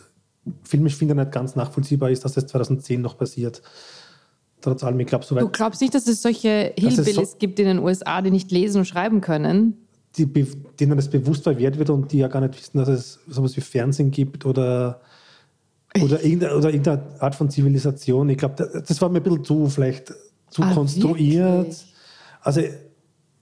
filmisch 0.63 0.95
finde 0.97 1.15
ich 1.15 1.19
nicht 1.21 1.33
ganz 1.33 1.57
nachvollziehbar 1.57 2.11
ist, 2.11 2.25
dass 2.27 2.35
das 2.35 2.47
2010 2.49 3.01
noch 3.01 3.17
passiert. 3.17 3.63
Trotz 4.61 4.85
allem, 4.85 5.01
ich 5.01 5.07
glaube, 5.07 5.25
Du 5.25 5.29
soweit 5.37 5.53
glaubst 5.55 5.81
nicht, 5.81 5.95
dass 5.95 6.07
es 6.07 6.21
solche 6.21 6.75
es 6.77 6.83
so- 6.97 7.03
Hillbillies 7.03 7.39
gibt 7.39 7.59
in 7.59 7.65
den 7.67 7.79
USA, 7.79 8.21
die 8.21 8.31
nicht 8.31 8.51
lesen 8.51 8.79
und 8.81 8.85
schreiben 8.85 9.21
können? 9.23 9.79
die, 10.19 10.27
denen 10.81 10.97
das 10.97 11.09
bewusst 11.11 11.45
verwehrt 11.45 11.79
wird 11.79 11.91
und 11.91 12.11
die 12.13 12.19
ja 12.19 12.29
gar 12.29 12.41
nicht 12.41 12.59
wissen, 12.59 12.79
dass 12.79 12.89
es 12.89 13.19
sowas 13.29 13.55
wie 13.57 13.61
Fernsehen 13.63 14.11
gibt 14.11 14.45
oder, 14.47 15.01
oder, 16.03 16.23
irgendeine, 16.23 16.57
oder 16.57 16.69
irgendeine 16.71 17.03
Art 17.21 17.35
von 17.35 17.51
Zivilisation. 17.51 18.29
Ich 18.29 18.39
glaube, 18.39 18.55
das, 18.87 19.01
war 19.01 19.09
mir 19.09 19.19
ein 19.19 19.23
bisschen 19.23 19.45
zu 19.45 19.69
vielleicht 19.69 20.13
zu 20.51 20.63
Ah, 20.63 20.75
konstruiert. 20.75 21.67
wirklich? 21.67 21.95
Also 22.41 22.61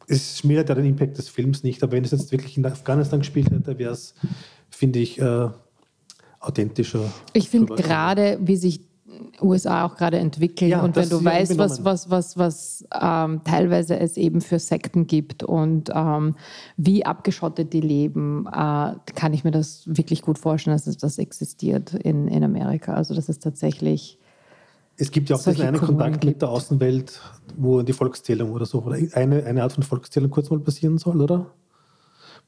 es 0.09 0.38
schmälert 0.38 0.69
ja 0.69 0.75
den 0.75 0.87
Impact 0.87 1.19
des 1.19 1.29
Films 1.29 1.62
nicht, 1.62 1.83
aber 1.83 1.93
wenn 1.93 2.05
es 2.05 2.11
jetzt 2.11 2.31
wirklich 2.33 2.57
in 2.57 2.67
Afghanistan 2.67 3.21
gespielt 3.21 3.50
hätte, 3.50 3.79
wäre 3.79 3.93
es, 3.93 4.14
finde 4.71 4.99
ich, 4.99 5.21
äh, 5.21 5.49
authentischer. 6.40 7.12
Ich 7.33 7.49
finde 7.49 7.75
gerade, 7.75 8.38
wie 8.43 8.57
sich 8.57 8.81
USA 9.40 9.85
auch 9.85 9.97
gerade 9.97 10.18
entwickeln 10.18 10.71
Ja, 10.71 10.83
und 10.83 10.97
wenn 10.97 11.09
du 11.09 11.25
weißt, 11.25 11.59
was, 11.59 11.85
was, 11.85 12.11
was, 12.11 12.38
was 12.38 12.85
ähm, 13.00 13.40
teilweise 13.44 13.99
es 13.99 14.16
eben 14.16 14.40
für 14.40 14.59
Sekten 14.59 15.06
gibt 15.06 15.42
und 15.42 15.90
ähm, 15.94 16.37
wie 16.76 17.04
abgeschottet 17.04 17.73
die 17.73 17.80
leben, 17.80 18.47
äh, 18.47 18.94
kann 19.14 19.33
ich 19.33 19.44
mir 19.44 19.50
das 19.50 19.83
wirklich 19.87 20.23
gut 20.23 20.38
vorstellen, 20.38 20.76
dass 20.76 20.97
das 20.97 21.18
existiert 21.18 21.94
in, 21.94 22.28
in 22.28 22.44
Amerika. 22.44 22.94
Also 22.94 23.14
das 23.14 23.28
ist 23.28 23.42
tatsächlich... 23.42 24.18
Es 24.97 25.11
gibt 25.11 25.28
ja 25.28 25.37
auch 25.37 25.42
diesen 25.42 25.66
einen 25.66 25.78
Kommunen 25.78 25.99
Kontakt 25.99 26.25
mit 26.25 26.40
der 26.40 26.50
Außenwelt, 26.50 27.21
wo 27.56 27.83
die 27.83 27.92
Volkszählung 27.92 28.52
oder 28.52 28.64
so, 28.64 28.83
oder 28.83 28.97
eine, 29.14 29.44
eine 29.44 29.62
Art 29.62 29.73
von 29.73 29.83
Volkszählung 29.83 30.30
kurz 30.30 30.50
mal 30.50 30.61
passieren 30.61 30.99
soll, 30.99 31.21
oder? 31.21 31.47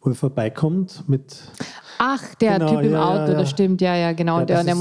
Wo 0.01 0.11
er 0.11 0.15
vorbeikommt 0.15 1.09
mit. 1.09 1.43
Ach, 1.99 2.35
der 2.37 2.59
Genau, 2.59 2.71
Typ 2.71 2.85
im 2.85 2.93
ja, 2.93 3.05
Auto, 3.05 3.33
ja. 3.33 3.39
das 3.39 3.51
stimmt, 3.51 3.81
ja, 3.81 3.97
ja, 3.97 4.13
genau, 4.13 4.41
Ja, 4.41 4.45
der, 4.45 4.63
der 4.63 4.77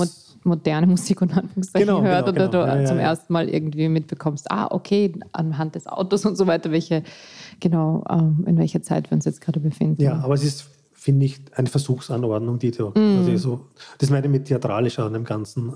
moderne 0.45 0.87
Musik 0.87 1.21
und 1.21 1.35
Anführungszeichen 1.35 1.87
Genau, 1.87 2.01
hört 2.01 2.25
genau, 2.27 2.47
oder 2.47 2.47
du 2.47 2.65
genau. 2.65 2.81
Ja, 2.81 2.85
zum 2.85 2.99
ersten 2.99 3.33
Mal 3.33 3.49
irgendwie 3.49 3.89
mitbekommst, 3.89 4.49
ah, 4.51 4.67
okay, 4.71 5.13
anhand 5.31 5.75
des 5.75 5.87
Autos 5.87 6.25
und 6.25 6.35
so 6.35 6.47
weiter, 6.47 6.71
welche, 6.71 7.03
genau, 7.59 8.03
ähm, 8.09 8.43
in 8.47 8.57
welcher 8.57 8.81
Zeit 8.81 9.09
wir 9.09 9.15
uns 9.15 9.25
jetzt 9.25 9.41
gerade 9.41 9.59
befinden. 9.59 10.01
Ja, 10.01 10.19
aber 10.19 10.35
es 10.35 10.43
ist, 10.43 10.69
finde 10.93 11.25
ich, 11.25 11.41
eine 11.55 11.67
Versuchsanordnung, 11.67 12.59
die. 12.59 12.71
Mhm. 12.71 13.17
Also 13.17 13.37
so, 13.37 13.65
das 13.97 14.09
meine 14.09 14.25
ich 14.27 14.31
mit 14.31 14.45
theatralischer 14.45 15.05
an 15.05 15.13
dem 15.13 15.23
Ganzen. 15.23 15.73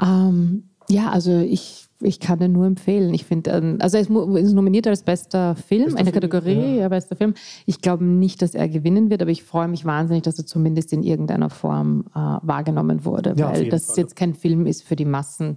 Ähm, 0.00 0.64
ja, 0.88 1.10
also 1.10 1.38
ich, 1.38 1.86
ich 2.04 2.20
kann 2.20 2.38
den 2.38 2.52
nur 2.52 2.66
empfehlen. 2.66 3.12
Ich 3.14 3.24
finde, 3.24 3.50
ähm, 3.50 3.78
also 3.80 3.96
er 3.96 4.02
ist, 4.02 4.10
nominiert 4.54 4.86
als 4.86 5.02
bester 5.02 5.54
Film, 5.56 5.84
Bester 5.84 5.98
eine 6.00 6.10
Film, 6.12 6.20
Kategorie, 6.22 6.76
ja. 6.76 6.82
ja. 6.82 6.88
bester 6.88 7.16
Film. 7.16 7.34
Ich 7.66 7.80
glaube 7.80 8.04
nicht, 8.04 8.42
dass 8.42 8.54
er 8.54 8.68
gewinnen 8.68 9.10
wird, 9.10 9.22
aber 9.22 9.30
ich 9.30 9.42
freue 9.42 9.68
mich 9.68 9.84
wahnsinnig, 9.84 10.22
dass 10.22 10.38
er 10.38 10.46
zumindest 10.46 10.92
in 10.92 11.02
irgendeiner 11.02 11.50
Form 11.50 12.04
äh, 12.14 12.18
wahrgenommen 12.42 13.04
wurde, 13.04 13.34
Ja, 13.36 13.50
weil 13.52 13.68
das 13.68 13.86
Fall. 13.86 13.96
jetzt 13.98 14.16
kein 14.16 14.34
Film 14.34 14.66
ist 14.66 14.82
für 14.84 14.96
die 14.96 15.04
Massen. 15.04 15.56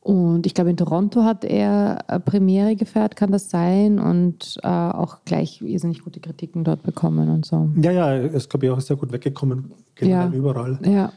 Und 0.00 0.46
ich 0.46 0.54
glaube, 0.54 0.70
in 0.70 0.76
Toronto 0.76 1.24
hat 1.24 1.44
er 1.44 1.98
äh, 2.08 2.18
Premiere 2.20 2.76
gefeiert, 2.76 3.14
kann 3.16 3.30
das 3.30 3.50
sein, 3.50 3.98
und 3.98 4.58
äh, 4.62 4.66
auch 4.68 5.18
gleich 5.24 5.60
irrsinnig 5.60 6.02
gute 6.02 6.20
Kritiken 6.20 6.64
dort 6.64 6.82
bekommen 6.82 7.28
und 7.28 7.44
so. 7.44 7.68
Ja, 7.82 7.90
ja, 7.90 8.14
es 8.16 8.48
glaube 8.48 8.66
ich 8.66 8.72
auch 8.72 8.80
sehr 8.80 8.96
gut 8.96 9.12
weggekommen, 9.12 9.72
generell 9.96 10.30
Ja. 10.32 10.34
überall. 10.38 10.78
Ja, 10.84 11.12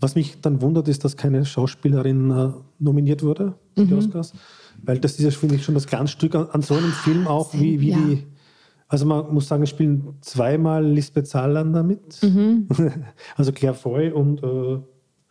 Was 0.00 0.14
mich 0.14 0.40
dann 0.40 0.62
wundert, 0.62 0.88
ist, 0.88 1.04
dass 1.04 1.16
keine 1.16 1.44
Schauspielerin 1.44 2.30
äh, 2.30 2.50
nominiert 2.78 3.22
wurde 3.22 3.54
für 3.76 3.84
die 3.84 3.92
Mhm. 3.92 3.98
Oscars. 3.98 4.32
Weil 4.82 4.98
das 4.98 5.12
ist 5.18 5.24
ja, 5.24 5.30
finde 5.30 5.56
ich, 5.56 5.64
schon 5.64 5.74
das 5.74 5.86
Glanzstück 5.86 6.34
an, 6.34 6.48
an 6.52 6.62
so 6.62 6.74
einem 6.74 6.92
Film 6.92 7.26
auch, 7.26 7.52
wie, 7.54 7.80
wie 7.80 7.90
ja. 7.90 7.96
die. 7.98 8.26
Also 8.86 9.04
man 9.04 9.34
muss 9.34 9.48
sagen, 9.48 9.64
es 9.64 9.70
spielen 9.70 10.14
zweimal 10.20 10.84
Lisbeth 10.84 11.26
Salander 11.26 11.82
mit. 11.82 12.22
Mhm. 12.22 12.68
also 13.36 13.52
Claire 13.52 13.74
Foy 13.74 14.10
und 14.10 14.42
äh, 14.42 14.78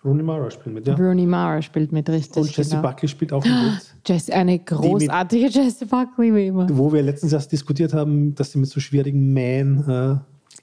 Rooney 0.06 0.24
Mara 0.24 0.52
spielen 0.52 0.76
mit, 0.76 0.88
ja. 0.88 0.96
Rooney 0.96 1.26
Mara 1.26 1.62
spielt 1.62 1.92
mit, 1.92 2.10
richtig. 2.10 2.44
Und 2.44 2.56
Jessie 2.56 2.72
genau. 2.72 2.84
Buckley 2.84 3.08
spielt 3.08 3.34
auch 3.34 3.44
mit. 3.44 3.54
Jess, 4.06 4.30
eine 4.30 4.60
großartige 4.60 5.48
Jessie 5.48 5.86
Buckley, 5.86 6.34
wie 6.34 6.48
immer. 6.48 6.68
Wo 6.72 6.94
wir 6.94 7.02
letztens 7.02 7.34
erst 7.34 7.52
diskutiert 7.52 7.94
haben, 7.94 8.36
dass 8.36 8.52
sie 8.52 8.60
mit 8.60 8.70
so 8.70 8.80
schwierigen 8.80 9.34
Man 9.34 9.90
äh, 9.90 10.18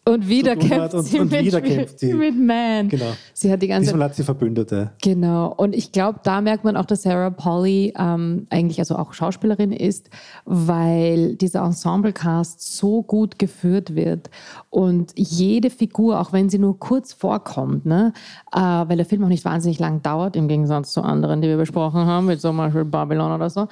Und 0.06 0.28
wieder 0.28 0.54
kämpft 0.54 0.92
und- 0.92 1.04
sie 1.04 1.18
und 1.18 1.30
mit, 1.32 1.44
wieder 1.46 1.62
kämpft 1.62 1.98
sie. 1.98 2.12
mit 2.12 2.38
Man. 2.38 2.88
Genau. 2.90 3.12
Sie 3.32 3.50
hat 3.50 3.62
die 3.62 3.68
ganze 3.68 3.90
Diesmal 3.90 4.08
hat 4.08 4.14
sie 4.14 4.22
Verbündete. 4.22 4.92
Genau. 5.02 5.52
Und 5.56 5.74
ich 5.74 5.92
glaube, 5.92 6.20
da 6.22 6.42
merkt 6.42 6.62
man 6.62 6.76
auch, 6.76 6.84
dass 6.84 7.02
Sarah 7.04 7.30
Polly 7.30 7.94
ähm, 7.98 8.46
eigentlich 8.50 8.78
also 8.78 8.96
auch 8.96 9.14
Schauspielerin 9.14 9.72
ist, 9.72 10.10
weil 10.44 11.36
dieser 11.36 11.62
Ensemble-Cast 11.64 12.76
so 12.76 13.02
gut 13.02 13.38
geführt 13.38 13.94
wird. 13.94 14.28
Und 14.68 15.12
jede 15.16 15.70
Figur, 15.70 16.20
auch 16.20 16.34
wenn 16.34 16.50
sie 16.50 16.58
nur 16.58 16.78
kurz 16.78 17.14
vorkommt, 17.14 17.86
ne, 17.86 18.12
äh, 18.52 18.58
weil 18.60 18.96
der 18.98 19.06
Film 19.06 19.24
auch 19.24 19.28
nicht 19.28 19.44
wahnsinnig 19.46 19.78
lang 19.78 20.02
dauert, 20.02 20.36
im 20.36 20.48
Gegensatz 20.48 20.92
zu 20.92 21.00
anderen, 21.00 21.40
die 21.40 21.48
wir 21.48 21.56
besprochen 21.56 22.04
haben, 22.04 22.28
wie 22.28 22.36
zum 22.36 22.58
Beispiel 22.58 22.84
Babylon 22.84 23.32
oder 23.32 23.48
so. 23.48 23.68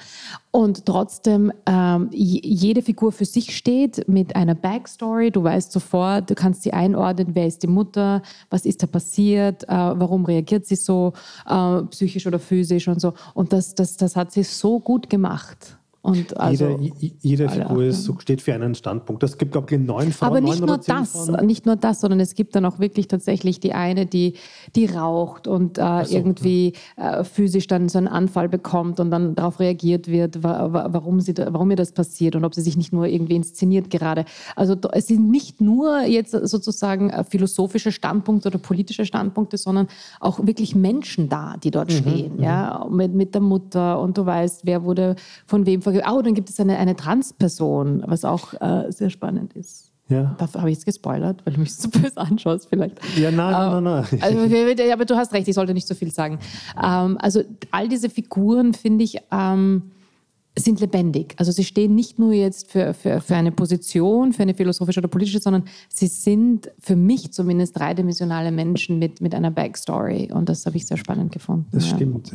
Und 0.49 0.85
trotzdem 0.85 1.51
ähm, 1.65 2.09
jede 2.11 2.81
Figur 2.81 3.11
für 3.11 3.25
sich 3.25 3.55
steht 3.55 4.07
mit 4.07 4.35
einer 4.35 4.55
Backstory. 4.55 5.31
Du 5.31 5.43
weißt 5.43 5.71
sofort, 5.71 6.22
du 6.29 6.35
kannst 6.35 6.63
sie 6.63 6.73
einordnen, 6.73 7.29
wer 7.33 7.47
ist 7.47 7.63
die 7.63 7.67
Mutter, 7.67 8.21
was 8.49 8.65
ist 8.65 8.83
da 8.83 8.87
passiert, 8.87 9.63
äh, 9.63 9.67
warum 9.69 10.25
reagiert 10.25 10.65
sie 10.65 10.75
so, 10.75 11.13
äh, 11.47 11.83
psychisch 11.83 12.27
oder 12.27 12.39
physisch 12.39 12.87
und 12.87 12.99
so. 12.99 13.13
Und 13.33 13.53
das, 13.53 13.75
das, 13.75 13.97
das 13.97 14.15
hat 14.15 14.31
sie 14.31 14.43
so 14.43 14.79
gut 14.79 15.09
gemacht. 15.09 15.77
Und 16.05 16.37
also, 16.37 16.77
jede 16.81 17.15
jede 17.21 17.49
Figur 17.49 17.85
ist, 17.85 18.03
so, 18.03 18.19
steht 18.19 18.41
für 18.41 18.53
einen 18.53 18.75
Standpunkt. 18.75 19.23
Es 19.23 19.37
gibt, 19.37 19.53
glaube 19.53 19.73
ich, 19.73 19.79
neun 19.79 20.11
Frauen. 20.11 20.31
aber 20.31 20.41
nicht 20.41 20.59
nur 20.59 20.77
das, 20.77 21.11
Frauen. 21.11 21.45
nicht 21.45 21.65
nur 21.65 21.77
das, 21.77 22.01
sondern 22.01 22.19
es 22.19 22.35
gibt 22.35 22.57
dann 22.57 22.65
auch 22.65 22.77
wirklich 22.79 23.07
tatsächlich 23.07 23.61
die 23.61 23.71
eine, 23.71 24.05
die, 24.05 24.33
die 24.75 24.85
raucht 24.85 25.47
und 25.47 25.77
äh, 25.77 26.03
so, 26.03 26.13
irgendwie 26.13 26.73
äh, 26.97 27.23
physisch 27.23 27.67
dann 27.67 27.87
so 27.87 27.99
einen 27.99 28.09
Anfall 28.09 28.49
bekommt 28.49 28.99
und 28.99 29.11
dann 29.11 29.33
darauf 29.35 29.61
reagiert 29.61 30.09
wird, 30.09 30.43
wa 30.43 30.73
wa 30.73 30.89
warum, 30.91 31.21
sie 31.21 31.33
da, 31.33 31.53
warum 31.53 31.71
ihr 31.71 31.77
das 31.77 31.93
passiert 31.93 32.35
und 32.35 32.43
ob 32.43 32.53
sie 32.53 32.61
sich 32.61 32.75
nicht 32.75 32.91
nur 32.91 33.05
irgendwie 33.05 33.37
inszeniert 33.37 33.89
gerade. 33.89 34.25
Also 34.57 34.75
es 34.91 35.07
sind 35.07 35.31
nicht 35.31 35.61
nur 35.61 36.01
jetzt 36.01 36.31
sozusagen 36.31 37.11
äh, 37.11 37.23
philosophische 37.23 37.93
Standpunkte 37.93 38.49
oder 38.49 38.57
politische 38.57 39.05
Standpunkte, 39.05 39.55
sondern 39.55 39.87
auch 40.19 40.45
wirklich 40.45 40.75
Menschen 40.75 41.29
da, 41.29 41.55
die 41.63 41.71
dort 41.71 41.93
stehen, 41.93 42.41
ja, 42.41 42.85
mit, 42.91 43.13
mit 43.13 43.33
der 43.33 43.41
Mutter 43.41 44.01
und 44.01 44.17
du 44.17 44.25
weißt, 44.25 44.65
wer 44.65 44.83
wurde 44.83 45.15
von 45.45 45.65
wem 45.65 45.81
Oh, 46.07 46.21
dann 46.21 46.33
gibt 46.33 46.49
es 46.49 46.59
eine, 46.59 46.77
eine 46.77 46.95
Transperson, 46.95 48.03
was 48.05 48.25
auch 48.25 48.53
äh, 48.61 48.91
sehr 48.91 49.09
spannend 49.09 49.53
ist. 49.53 49.91
Ja. 50.09 50.35
Dafür 50.37 50.61
habe 50.61 50.69
ich 50.69 50.77
jetzt 50.77 50.85
gespoilert, 50.85 51.45
weil 51.45 51.53
du 51.53 51.61
mich 51.61 51.75
so 51.75 51.89
böse 52.01 52.17
anschaust 52.17 52.67
vielleicht. 52.69 52.99
Ja, 53.17 53.31
nein, 53.31 53.51
nein, 53.51 53.83
nein, 53.83 54.05
nein. 54.11 54.21
Also, 54.21 54.39
aber 54.93 55.05
du 55.05 55.15
hast 55.15 55.33
recht, 55.33 55.47
ich 55.47 55.55
sollte 55.55 55.73
nicht 55.73 55.87
so 55.87 55.95
viel 55.95 56.11
sagen. 56.11 56.39
Ähm, 56.81 57.17
also 57.19 57.43
all 57.71 57.87
diese 57.87 58.09
Figuren, 58.09 58.73
finde 58.73 59.03
ich, 59.03 59.17
ähm, 59.31 59.91
sind 60.57 60.79
lebendig. 60.79 61.33
Also 61.37 61.51
sie 61.51 61.63
stehen 61.63 61.95
nicht 61.95 62.19
nur 62.19 62.31
jetzt 62.31 62.69
für, 62.69 62.93
für, 62.93 63.21
für 63.21 63.35
eine 63.35 63.51
Position, 63.51 64.33
für 64.33 64.43
eine 64.43 64.53
philosophische 64.53 64.99
oder 64.99 65.07
politische, 65.07 65.39
sondern 65.39 65.63
sie 65.89 66.07
sind 66.07 66.69
für 66.79 66.95
mich 66.95 67.33
zumindest 67.33 67.77
dreidimensionale 67.79 68.51
Menschen 68.51 68.99
mit, 68.99 69.19
mit 69.19 69.33
einer 69.33 69.49
Backstory. 69.49 70.31
Und 70.31 70.49
das 70.49 70.65
habe 70.67 70.77
ich 70.77 70.85
sehr 70.85 70.97
spannend 70.97 71.31
gefunden. 71.31 71.65
Das 71.71 71.89
ja. 71.89 71.95
stimmt. 71.95 72.33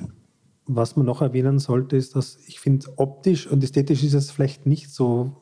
Was 0.71 0.97
man 0.97 1.07
noch 1.07 1.23
erwähnen 1.23 1.59
sollte, 1.59 1.97
ist, 1.97 2.15
dass 2.15 2.37
ich 2.47 2.61
finde, 2.61 2.87
optisch 2.97 3.47
und 3.47 3.65
ästhetisch 3.65 4.05
ist 4.05 4.13
es 4.15 4.31
vielleicht 4.31 4.67
nicht 4.67 4.91
so 4.91 5.33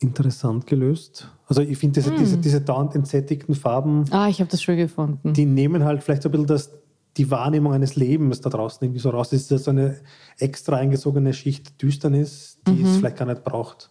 interessant 0.00 0.66
gelöst. 0.66 1.28
Also 1.46 1.62
ich 1.62 1.78
finde, 1.78 1.94
diese, 2.00 2.10
Hm. 2.10 2.16
diese, 2.18 2.38
diese 2.38 2.60
dauernd 2.60 2.94
entsättigten 2.94 3.54
Farben, 3.54 4.04
Ah, 4.10 4.28
ich 4.28 4.40
habe 4.40 4.50
das 4.50 4.62
schön 4.62 4.76
gefunden. 4.76 5.32
die 5.32 5.46
nehmen 5.46 5.82
halt 5.84 6.02
vielleicht 6.04 6.22
so 6.22 6.28
ein 6.28 6.32
bisschen 6.32 6.46
das, 6.46 6.70
die 7.16 7.30
Wahrnehmung 7.30 7.72
eines 7.72 7.96
Lebens 7.96 8.40
da 8.40 8.48
draußen 8.50 8.84
irgendwie 8.84 9.00
so 9.00 9.10
raus. 9.10 9.30
Das 9.30 9.40
ist 9.40 9.50
ja 9.50 9.58
so 9.58 9.70
eine 9.70 9.96
extra 10.38 10.76
eingesogene 10.76 11.32
Schicht 11.32 11.80
Düsternis, 11.82 12.58
die 12.68 12.72
Mhm. 12.72 12.84
es 12.84 12.96
vielleicht 12.98 13.16
gar 13.16 13.26
nicht 13.26 13.42
braucht. 13.42 13.90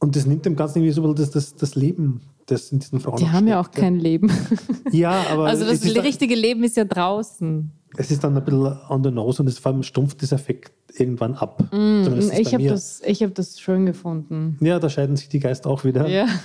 Und 0.00 0.16
das 0.16 0.26
nimmt 0.26 0.44
dem 0.46 0.56
Ganzen 0.56 0.78
irgendwie 0.78 0.92
so 0.92 1.02
ein 1.06 1.14
bisschen 1.14 1.32
das, 1.32 1.50
das, 1.50 1.54
das 1.54 1.74
Leben, 1.76 2.22
das 2.46 2.72
in 2.72 2.80
diesen 2.80 2.98
Frauen 2.98 3.18
Die 3.18 3.28
haben 3.30 3.46
ja 3.46 3.60
auch 3.60 3.66
steckt. 3.66 3.78
kein 3.78 4.00
Leben. 4.00 4.30
Ja, 4.90 5.22
aber 5.30 5.44
Also 5.46 5.64
das 5.64 5.82
richtige 5.84 6.34
Leben 6.34 6.64
ist 6.64 6.76
ja 6.76 6.84
draußen. 6.84 7.70
Es 7.96 8.10
ist 8.10 8.24
dann 8.24 8.36
ein 8.36 8.44
bisschen 8.44 8.78
on 8.88 9.02
the 9.04 9.10
nose 9.10 9.42
und 9.42 9.48
es 9.48 9.58
vor 9.58 9.72
allem 9.72 9.82
stumpft 9.82 10.20
dieser 10.20 10.36
Effekt 10.36 10.72
irgendwann 10.98 11.34
ab. 11.34 11.62
Mm, 11.72 12.04
Ich 12.38 12.54
habe 12.54 12.66
das, 12.66 13.02
ich 13.04 13.22
hab 13.22 13.34
das 13.34 13.60
schön 13.60 13.86
gefunden. 13.86 14.56
Ja, 14.60 14.78
da 14.78 14.88
scheiden 14.88 15.16
sich 15.16 15.28
die 15.28 15.40
Geister 15.40 15.70
auch 15.70 15.84
wieder. 15.84 16.08
Ja. 16.08 16.26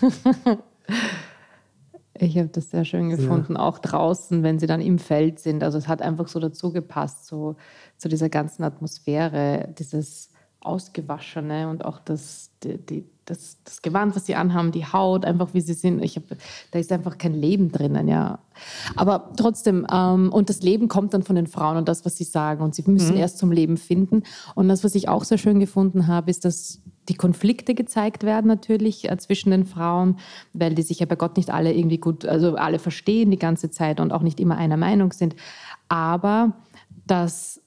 Ich 2.23 2.37
habe 2.37 2.49
das 2.49 2.69
sehr 2.69 2.85
schön 2.85 3.09
gefunden, 3.09 3.57
auch 3.57 3.79
draußen, 3.79 4.43
wenn 4.43 4.59
sie 4.59 4.67
dann 4.67 4.79
im 4.79 4.99
Feld 4.99 5.39
sind. 5.39 5.63
Also 5.63 5.79
es 5.79 5.87
hat 5.87 6.03
einfach 6.03 6.27
so 6.27 6.39
dazu 6.39 6.71
gepasst, 6.71 7.25
so 7.25 7.55
zu 7.97 8.09
dieser 8.09 8.29
ganzen 8.29 8.63
Atmosphäre, 8.63 9.73
dieses 9.79 10.29
Ausgewaschene 10.59 11.67
und 11.67 11.83
auch 11.83 11.99
das, 11.99 12.51
die, 12.63 12.77
die, 12.77 13.05
das, 13.25 13.57
das 13.63 13.81
Gewand, 13.81 14.15
was 14.15 14.25
sie 14.25 14.35
anhaben, 14.35 14.71
die 14.71 14.85
Haut, 14.85 15.25
einfach 15.25 15.53
wie 15.53 15.61
sie 15.61 15.73
sind. 15.73 16.03
Ich 16.03 16.15
hab, 16.15 16.23
da 16.71 16.79
ist 16.79 16.91
einfach 16.91 17.17
kein 17.17 17.33
Leben 17.33 17.71
drinnen, 17.71 18.07
ja. 18.07 18.39
Aber 18.95 19.31
trotzdem, 19.37 19.85
ähm, 19.91 20.31
und 20.31 20.49
das 20.49 20.61
Leben 20.61 20.87
kommt 20.87 21.13
dann 21.13 21.23
von 21.23 21.35
den 21.35 21.47
Frauen 21.47 21.77
und 21.77 21.87
das, 21.87 22.05
was 22.05 22.17
sie 22.17 22.23
sagen. 22.23 22.63
Und 22.63 22.75
sie 22.75 22.83
müssen 22.85 23.15
erst 23.15 23.37
zum 23.37 23.51
Leben 23.51 23.77
finden. 23.77 24.23
Und 24.55 24.67
das, 24.67 24.83
was 24.83 24.95
ich 24.95 25.07
auch 25.07 25.23
sehr 25.23 25.37
schön 25.37 25.59
gefunden 25.59 26.07
habe, 26.07 26.31
ist, 26.31 26.45
dass 26.45 26.81
die 27.09 27.15
Konflikte 27.15 27.73
gezeigt 27.73 28.23
werden 28.23 28.47
natürlich 28.47 29.09
äh, 29.09 29.17
zwischen 29.17 29.51
den 29.51 29.65
Frauen, 29.65 30.17
weil 30.53 30.75
die 30.75 30.83
sich 30.83 30.99
ja 30.99 31.05
bei 31.05 31.15
Gott 31.15 31.37
nicht 31.37 31.49
alle 31.49 31.73
irgendwie 31.73 31.97
gut, 31.97 32.25
also 32.25 32.55
alle 32.55 32.79
verstehen 32.79 33.31
die 33.31 33.39
ganze 33.39 33.71
Zeit 33.71 33.99
und 33.99 34.11
auch 34.11 34.21
nicht 34.21 34.39
immer 34.39 34.57
einer 34.57 34.77
Meinung 34.77 35.11
sind. 35.11 35.35
Aber 35.89 36.53
dass 37.07 37.61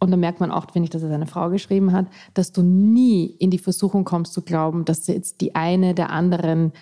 und 0.00 0.10
da 0.10 0.16
merkt 0.16 0.40
man 0.40 0.50
auch, 0.50 0.70
finde 0.70 0.84
ich, 0.84 0.90
dass 0.90 1.02
es 1.02 1.10
eine 1.10 1.26
Frau 1.26 1.50
geschrieben 1.50 1.92
hat, 1.92 2.06
dass 2.34 2.52
du 2.52 2.62
nie 2.62 3.26
in 3.38 3.50
die 3.50 3.58
Versuchung 3.58 4.04
kommst 4.04 4.32
zu 4.32 4.42
glauben, 4.42 4.84
dass 4.84 5.06
jetzt 5.06 5.40
die 5.40 5.54
eine 5.54 5.94
der 5.94 6.10
anderen 6.10 6.72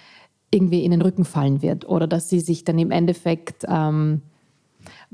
irgendwie 0.50 0.84
in 0.84 0.90
den 0.90 1.02
Rücken 1.02 1.24
fallen 1.24 1.62
wird 1.62 1.88
oder 1.88 2.06
dass 2.06 2.28
sie 2.28 2.40
sich 2.40 2.64
dann 2.64 2.78
im 2.78 2.90
Endeffekt, 2.90 3.64
ähm, 3.68 4.22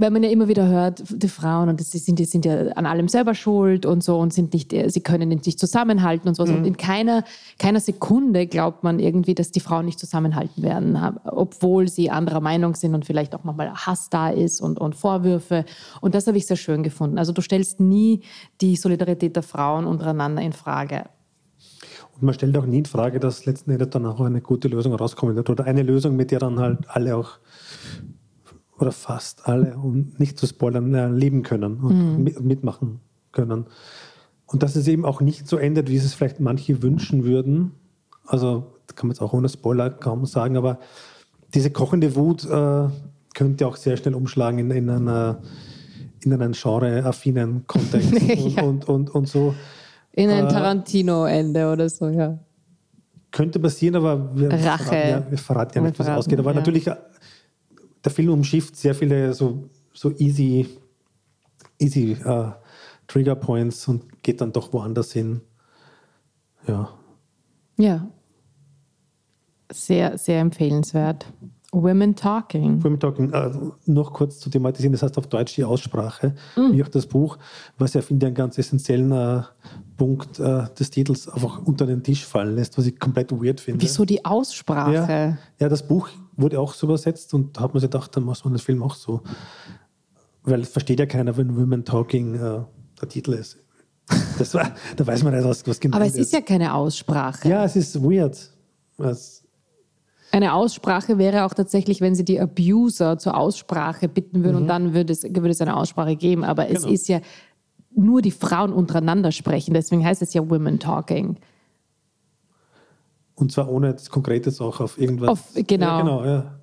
weil 0.03 0.11
man 0.11 0.25
ja 0.25 0.31
immer 0.31 0.49
wieder 0.49 0.67
hört, 0.67 1.05
die 1.09 1.29
Frauen 1.29 1.69
und 1.69 1.79
die 1.79 1.85
sind, 1.85 2.19
die 2.19 2.25
sind 2.25 2.45
ja 2.45 2.69
an 2.73 2.87
allem 2.87 3.07
selber 3.07 3.35
schuld 3.35 3.87
und 3.87 4.03
so 4.03 4.19
und 4.19 4.33
sind 4.33 4.53
nicht, 4.53 4.73
sie 4.73 5.01
können 5.01 5.29
nicht 5.29 5.59
zusammenhalten 5.61 6.29
und 6.29 6.35
so. 6.35 6.43
Und 6.43 6.67
in 6.67 6.77
keiner, 6.77 7.23
keiner 7.59 7.79
Sekunde 7.79 8.49
glaubt 8.49 8.83
man 8.83 8.99
irgendwie, 8.99 9.37
dass 9.37 9.53
die 9.53 9.61
Frauen 9.61 9.85
nicht 9.85 10.01
zusammenhalten 10.01 10.65
werden, 10.65 10.99
obwohl 11.25 11.87
sie 11.87 12.11
anderer 12.11 12.41
Meinung 12.41 12.75
sind 12.75 12.97
und 12.97 13.05
vielleicht 13.05 13.33
auch 13.33 13.45
manchmal 13.45 13.73
Hass 13.73 14.11
da 14.11 14.29
ist 14.29 14.61
und, 14.61 14.81
und 14.81 14.97
Vorwürfe. 14.97 15.65
Und 16.01 16.17
das 16.17 16.27
habe 16.27 16.37
ich 16.37 16.47
sehr 16.47 16.57
schön 16.57 16.83
gefunden. 16.83 17.17
Also 17.17 17.33
du 17.33 17.41
stellst 17.41 17.79
nie 17.79 18.23
die 18.61 18.75
Solidarität 18.75 19.37
der 19.37 19.45
Frauen 19.45 19.87
untereinander 19.87 20.43
in 20.43 20.53
Frage. 20.53 21.05
Und 22.15 22.23
man 22.23 22.35
stellt 22.35 22.57
auch 22.57 22.67
nie 22.67 22.79
in 22.79 22.87
Frage, 22.87 23.21
dass 23.21 23.47
letzten 23.47 23.71
Endes 23.71 23.91
dann 23.91 24.05
auch 24.07 24.21
eine 24.21 24.41
gute 24.41 24.67
Lösung 24.67 24.95
rauskommen 24.95 25.37
wird. 25.37 25.49
Oder 25.49 25.65
eine 25.65 25.83
Lösung, 25.83 26.17
mit 26.17 26.31
der 26.33 26.41
dann 26.41 26.59
halt 26.59 26.81
alle 26.89 27.17
auch, 27.17 27.39
oder 28.79 28.93
fast 28.93 29.47
alle, 29.49 29.77
um 29.77 30.13
nicht 30.19 30.39
zu 30.39 30.47
spoilern, 30.47 30.95
äh, 30.95 31.09
leben 31.09 31.43
können 31.43 31.77
und 31.77 32.23
mit, 32.25 32.41
mitmachen 32.41 33.01
können. 33.33 33.67
Und 34.47 34.63
dass 34.63 34.77
es 34.77 34.87
eben 34.89 35.05
auch 35.05 35.21
nicht 35.21 35.47
so 35.49 35.57
endet, 35.57 35.89
wie 35.89 35.97
es 35.97 36.15
vielleicht 36.15 36.41
manche 36.41 36.83
wünschen 36.83 37.25
würden. 37.25 37.73
Also, 38.27 38.73
kann 38.95 39.09
man 39.09 39.15
jetzt 39.15 39.23
auch 39.23 39.33
ohne 39.33 39.49
Spoiler 39.49 39.91
kaum 39.91 40.27
sagen, 40.27 40.57
aber 40.57 40.79
diese 41.55 41.71
kochende 41.71 42.15
Wut 42.17 42.45
äh, 42.45 42.89
könnte 43.35 43.67
auch 43.67 43.77
sehr 43.77 43.97
schnell 43.97 44.15
umschlagen 44.15 44.59
in, 44.59 44.71
in, 44.71 44.91
einer, 44.91 45.39
in 46.21 46.33
einen 46.33 46.53
genre-affinen 46.53 47.67
Kontext 47.67 48.13
und, 48.13 48.57
Ja. 48.57 48.63
und, 48.63 48.89
und, 48.89 49.11
und 49.11 49.29
so. 49.29 49.55
In 50.13 50.29
ein 50.29 50.47
Äh, 50.47 50.49
Tarantino-Ende 50.49 51.73
oder 51.73 51.89
so, 51.89 52.09
ja. 52.09 52.39
Könnte 53.31 53.59
passieren, 53.59 53.97
aber 53.97 54.37
wir 54.37 54.51
Rache. 54.51 54.85
verraten 54.85 55.09
ja, 55.09 55.31
wir 55.31 55.39
verraten 55.39 55.79
ja 55.79 55.83
nicht, 55.85 55.97
verraten, 55.97 56.19
ausgeht. 56.19 56.39
Aber 56.39 56.51
ja. 56.51 56.57
natürlich, 56.59 56.87
der 58.05 58.13
Film 58.13 58.31
umschifft 58.31 58.77
sehr 58.77 58.95
viele 58.95 59.33
so, 59.35 59.69
so 59.93 60.11
easy, 60.19 60.69
easy 61.79 62.13
äh, 62.13 62.53
Trigger 63.07 63.35
Points 63.35 63.87
und 63.89 64.23
geht 64.23 64.41
dann 64.41 64.53
doch 64.53 64.73
woanders 64.73 65.13
hin. 65.13 65.41
Ja. 66.67 66.93
Ja. 67.77 68.09
Sehr, 69.71 70.19
sehr 70.19 70.41
empfehlenswert. 70.41 71.27
Women 71.75 72.15
Talking. 72.15 72.85
Women 72.85 73.01
Talking, 73.01 73.33
äh, 73.33 73.51
noch 73.87 74.13
kurz 74.13 74.39
zu 74.39 74.51
thematisieren, 74.51 74.93
das 74.93 75.03
heißt 75.03 75.17
auf 75.17 75.27
Deutsch 75.27 75.55
die 75.55 75.65
Aussprache, 75.65 76.35
Mhm. 76.55 76.73
wie 76.75 76.83
auch 76.85 76.89
das 76.89 77.07
Buch, 77.07 77.39
was 77.79 77.95
ja, 77.95 78.03
finde 78.03 78.27
ich, 78.27 78.29
einen 78.29 78.35
ganz 78.35 78.59
essentiellen 78.59 79.11
äh, 79.11 79.43
Punkt 79.97 80.39
äh, 80.39 80.65
des 80.79 80.91
Titels 80.91 81.29
einfach 81.29 81.63
unter 81.65 81.87
den 81.87 82.03
Tisch 82.03 82.27
fallen 82.27 82.57
lässt, 82.57 82.77
was 82.77 82.87
ich 82.87 82.99
komplett 83.01 83.33
weird 83.33 83.59
finde. 83.61 83.81
Wieso 83.83 84.05
die 84.05 84.23
Aussprache? 84.25 84.93
Ja, 84.93 85.39
ja, 85.59 85.69
das 85.69 85.87
Buch 85.87 86.09
wurde 86.37 86.61
auch 86.61 86.75
so 86.75 86.87
übersetzt 86.87 87.33
und 87.33 87.57
da 87.57 87.63
hat 87.63 87.73
man 87.75 87.81
sich 87.81 87.91
gedacht, 87.91 88.15
dann 88.17 88.25
muss 88.25 88.45
man 88.45 88.53
den 88.53 88.59
Film 88.59 88.83
auch 88.83 88.95
so. 88.95 89.23
Weil 90.45 90.61
es 90.61 90.69
versteht 90.69 90.99
ja 91.01 91.07
keiner, 91.07 91.37
wenn 91.37 91.57
Women 91.57 91.85
Talking 91.85 92.35
äh, 92.35 92.39
der 93.01 93.09
Titel 93.09 93.33
ist. 93.33 93.59
Das 94.39 94.53
war, 94.55 94.73
da 94.97 95.07
weiß 95.07 95.23
man 95.23 95.35
nicht, 95.35 95.45
was, 95.45 95.67
was 95.67 95.79
gemeint 95.81 96.03
Aber 96.03 96.07
es 96.11 96.17
ist 96.17 96.33
ja 96.33 96.41
keine 96.41 96.75
Aussprache. 96.75 97.49
Ja, 97.49 97.65
es 97.65 97.77
ist 97.77 98.03
weird. 98.03 98.51
Es, 98.99 99.42
Eine 100.33 100.55
Aussprache 100.55 101.19
wäre 101.19 101.45
auch 101.45 101.53
tatsächlich, 101.55 102.01
wenn 102.01 102.15
sie 102.15 102.25
die 102.25 102.41
Abuser 102.41 103.19
zur 103.19 103.37
Aussprache 103.37 104.09
bitten 104.09 104.43
würden 104.43 104.57
und 104.57 104.67
dann 104.67 104.95
würde 104.95 105.13
es, 105.13 105.23
würde 105.25 105.51
es 105.51 105.61
eine 105.61 105.77
Aussprache 105.77 106.17
geben. 106.17 106.43
Aber 106.43 106.69
es 106.69 106.81
Mhm. 106.81 106.85
Genau. 106.85 106.93
ist 106.95 107.09
ja 107.09 107.21
nur 107.95 108.23
die 108.23 108.31
Frauen 108.31 108.73
untereinander 108.73 109.31
sprechen. 109.31 109.75
Deswegen 109.75 110.05
heißt 110.05 110.23
es 110.23 110.33
ja 110.35 110.49
Women 110.49 110.79
Talking. 110.79 111.37
und 113.35 113.51
zwar 113.51 113.69
ohne 113.71 113.93
das 113.93 114.09
Konkretes 114.09 114.61
auch 114.61 114.81
auf 114.81 114.99
irgendwas. 114.99 115.29
Auf- 115.31 115.53
genau. 115.67 115.87
Ja, 115.87 116.01
genau, 116.01 116.25
ja. 116.25 116.59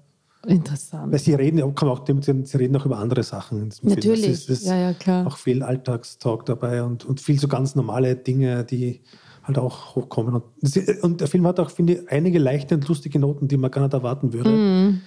Interessant. 0.48 1.12
Weil 1.12 1.20
sie 1.20 1.34
reden, 1.34 1.76
kann 1.76 1.90
auch, 1.90 2.06
sie 2.22 2.58
reden 2.58 2.76
auch 2.78 2.86
über 2.86 2.98
andere 3.00 3.24
Sachen. 3.24 3.70
Natürlich. 3.82 4.26
Es 4.28 4.40
ist, 4.44 4.50
es 4.50 4.60
ist 4.62 4.68
Ja, 4.68 4.78
ja, 4.78 4.94
klar. 4.94 5.28
Auch 5.28 5.36
viel 5.36 5.62
Alltagstalk 5.62 6.46
dabei 6.46 6.82
und, 6.84 7.04
und 7.06 7.20
viel 7.20 7.38
so 7.38 7.48
ganz 7.50 7.76
normale 7.76 8.16
Dinge, 8.16 8.64
die 8.64 9.02
halt 9.50 9.60
auch 9.60 9.96
hochkommen. 9.96 10.36
Und, 10.36 11.03
und 11.03 11.22
der 11.22 11.27
Film 11.27 11.46
hat 11.48 11.60
auch, 11.60 11.70
finde 11.70 11.94
ich, 11.94 12.10
einige 12.10 12.39
leichte 12.39 12.75
und 12.75 12.88
lustige 12.88 13.20
Noten, 13.20 13.48
die 13.48 13.58
man 13.58 13.72
gar 13.72 13.82
nicht 13.82 13.94
erwarten 13.94 14.32
würde. 14.34 14.50
Mhm. 14.50 15.01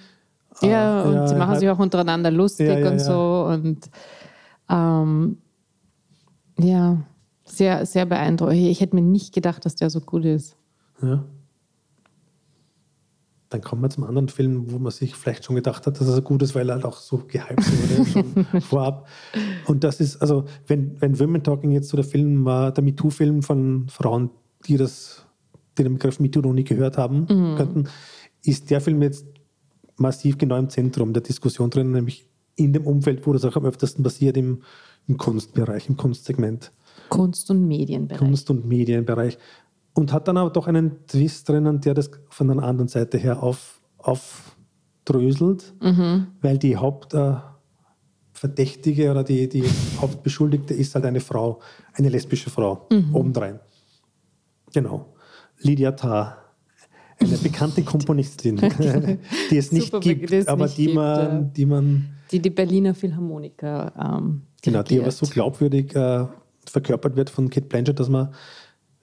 Ja, 0.61 1.01
und 1.03 1.13
ja, 1.13 1.27
sie 1.27 1.35
machen 1.35 1.49
halt- 1.49 1.59
sich 1.59 1.69
auch 1.69 1.79
untereinander 1.79 2.29
lustig 2.29 2.67
Ja, 2.67 2.77
ja, 2.77 2.91
und 2.91 2.99
so. 2.99 3.45
Und 3.49 3.89
ähm, 4.69 5.37
ja, 6.59 6.97
sehr, 7.45 7.85
sehr 7.85 8.05
beeindruckend. 8.05 8.57
Ich 8.57 8.79
hätte 8.79 8.95
mir 8.95 9.01
nicht 9.01 9.33
gedacht, 9.33 9.65
dass 9.65 9.75
der 9.75 9.89
so 9.89 9.99
gut 9.99 10.25
ist. 10.25 10.55
Ja. 11.01 11.23
Dann 13.53 13.61
kommen 13.61 13.83
wir 13.83 13.89
zum 13.91 14.03
anderen 14.03 14.29
Film, 14.29 14.71
wo 14.71 14.79
man 14.79 14.91
sich 14.91 15.15
vielleicht 15.15 15.45
schon 15.45 15.55
gedacht 15.55 15.85
hat, 15.85 15.99
dass 15.99 16.07
er 16.07 16.15
so 16.15 16.21
gut 16.23 16.41
ist, 16.41 16.55
weil 16.55 16.69
er 16.69 16.75
halt 16.75 16.85
auch 16.85 16.97
so 16.97 17.19
gehypt 17.27 17.59
wurde 17.59 18.09
schon 18.51 18.61
vorab. 18.61 19.07
Und 19.67 19.83
das 19.83 19.99
ist, 19.99 20.17
also, 20.17 20.45
wenn, 20.65 20.99
wenn 20.99 21.19
Women 21.19 21.43
Talking 21.43 21.71
jetzt 21.71 21.89
so 21.89 21.95
der 21.95 22.03
Film 22.03 22.45
war, 22.45 22.71
der 22.71 22.83
MeToo-Film 22.83 23.43
von 23.43 23.85
Frauen, 23.89 24.31
die 24.65 24.77
das, 24.77 25.23
die 25.77 25.83
den 25.83 25.93
Begriff 25.93 26.19
MeToo 26.19 26.41
noch 26.41 26.53
nie 26.53 26.63
gehört 26.63 26.97
haben 26.97 27.27
könnten, 27.27 27.89
ist 28.43 28.71
der 28.71 28.81
Film 28.81 29.03
jetzt 29.03 29.27
massiv 29.97 30.39
genau 30.39 30.57
im 30.57 30.69
Zentrum 30.69 31.13
der 31.13 31.21
Diskussion 31.21 31.69
drin, 31.69 31.91
nämlich 31.91 32.27
in 32.55 32.73
dem 32.73 32.87
Umfeld, 32.87 33.25
wo 33.27 33.33
das 33.33 33.45
auch 33.45 33.55
am 33.55 33.65
öftesten 33.65 34.03
passiert, 34.03 34.35
im, 34.35 34.63
im 35.07 35.17
Kunstbereich, 35.17 35.89
im 35.89 35.97
Kunstsegment. 35.97 36.71
Kunst- 37.09 37.51
und 37.51 37.67
Medienbereich. 37.67 38.19
Kunst- 38.19 38.49
und 38.49 38.65
Medienbereich. 38.65 39.37
Und 39.93 40.11
hat 40.11 40.27
dann 40.27 40.37
aber 40.37 40.49
doch 40.49 40.65
einen 40.67 41.05
Twist 41.07 41.47
drinnen, 41.47 41.79
der 41.81 41.93
das 41.93 42.09
von 42.29 42.47
der 42.47 42.57
anderen 42.63 42.87
Seite 42.87 43.19
her 43.19 43.43
auf, 43.43 43.79
aufdröselt, 43.99 45.75
weil 46.41 46.57
die 46.57 46.77
Hauptverdächtige 46.77 49.05
äh, 49.05 49.09
oder 49.09 49.23
die, 49.23 49.47
die 49.47 49.63
Hauptbeschuldigte 49.99 50.73
ist 50.73 50.95
halt 50.95 51.05
eine 51.05 51.19
Frau, 51.19 51.59
eine 51.93 52.09
lesbische 52.09 52.49
Frau, 52.49 52.87
obendrein. 53.11 53.59
Genau. 54.73 55.13
Lydia 55.59 55.91
Tarr, 55.91 56.37
eine 57.19 57.37
bekannte 57.37 57.83
Komponistin, 57.83 58.57
die 59.51 59.57
es 59.57 59.71
nicht 59.71 59.91
Super, 59.91 59.99
gibt, 59.99 60.31
es 60.31 60.47
aber 60.47 60.65
nicht 60.65 60.77
die, 60.77 60.85
gibt, 60.85 60.95
man, 60.95 61.19
ja. 61.19 61.41
die 61.41 61.65
man 61.65 62.09
Die 62.31 62.41
die 62.41 62.49
Berliner 62.49 62.95
Philharmoniker 62.95 63.93
ähm, 63.97 64.41
Genau, 64.63 64.81
die 64.81 64.99
aber 64.99 65.11
so 65.11 65.25
glaubwürdig 65.25 65.93
äh, 65.93 66.25
verkörpert 66.65 67.15
wird 67.15 67.29
von 67.29 67.49
Kate 67.49 67.67
Blanchett, 67.67 67.99
dass 67.99 68.09
man 68.09 68.33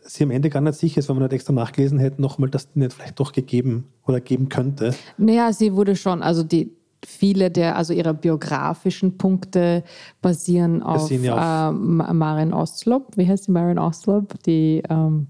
sie 0.02 0.25
am 0.25 0.30
Ende 0.30 0.50
gar 0.50 0.61
nicht 0.61 0.78
sicher 0.78 0.99
ist, 0.99 1.09
wenn 1.09 1.16
man 1.16 1.25
nicht 1.25 1.33
extra 1.33 1.52
nachgelesen 1.52 1.99
hätte, 1.99 2.21
nochmal, 2.21 2.50
dass 2.50 2.73
die 2.73 2.78
nicht 2.78 2.92
vielleicht 2.92 3.21
doch 3.21 3.33
gegeben 3.33 3.87
oder 4.07 4.21
geben 4.21 4.49
könnte. 4.49 4.95
Naja, 5.19 5.52
sie 5.52 5.75
wurde 5.75 5.97
schon, 5.97 6.23
also 6.23 6.42
die 6.42 6.73
viele 7.04 7.50
der, 7.50 7.76
also 7.76 7.92
ihrer 7.92 8.12
biografischen 8.12 9.16
Punkte 9.16 9.85
basieren 10.21 10.83
auf, 10.83 11.11
ja 11.11 11.71
ähm, 11.71 12.02
Marin 12.12 12.52
Oslop. 12.52 13.16
Wie 13.16 13.26
heißt 13.26 13.47
die 13.47 13.52
Marin 13.52 13.78
Oslop? 13.78 14.42
Die 14.45 14.83
ähm, 14.88 15.28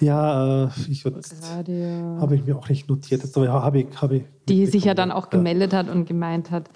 Ja, 0.00 0.64
äh, 0.64 0.68
ich 0.88 1.04
habe 1.04 2.34
ich 2.34 2.44
mir 2.44 2.56
auch 2.56 2.68
nicht 2.68 2.88
notiert, 2.88 3.22
jetzt, 3.22 3.36
aber 3.36 3.52
habe 3.52 3.80
ich, 3.80 3.86
habe 4.00 4.16
ich. 4.16 4.24
die 4.48 4.66
sich 4.66 4.84
ja 4.84 4.94
dann 4.94 5.10
auch 5.10 5.30
gemeldet 5.30 5.72
hat 5.72 5.88
und 5.88 6.06
gemeint 6.06 6.50
hat, 6.50 6.70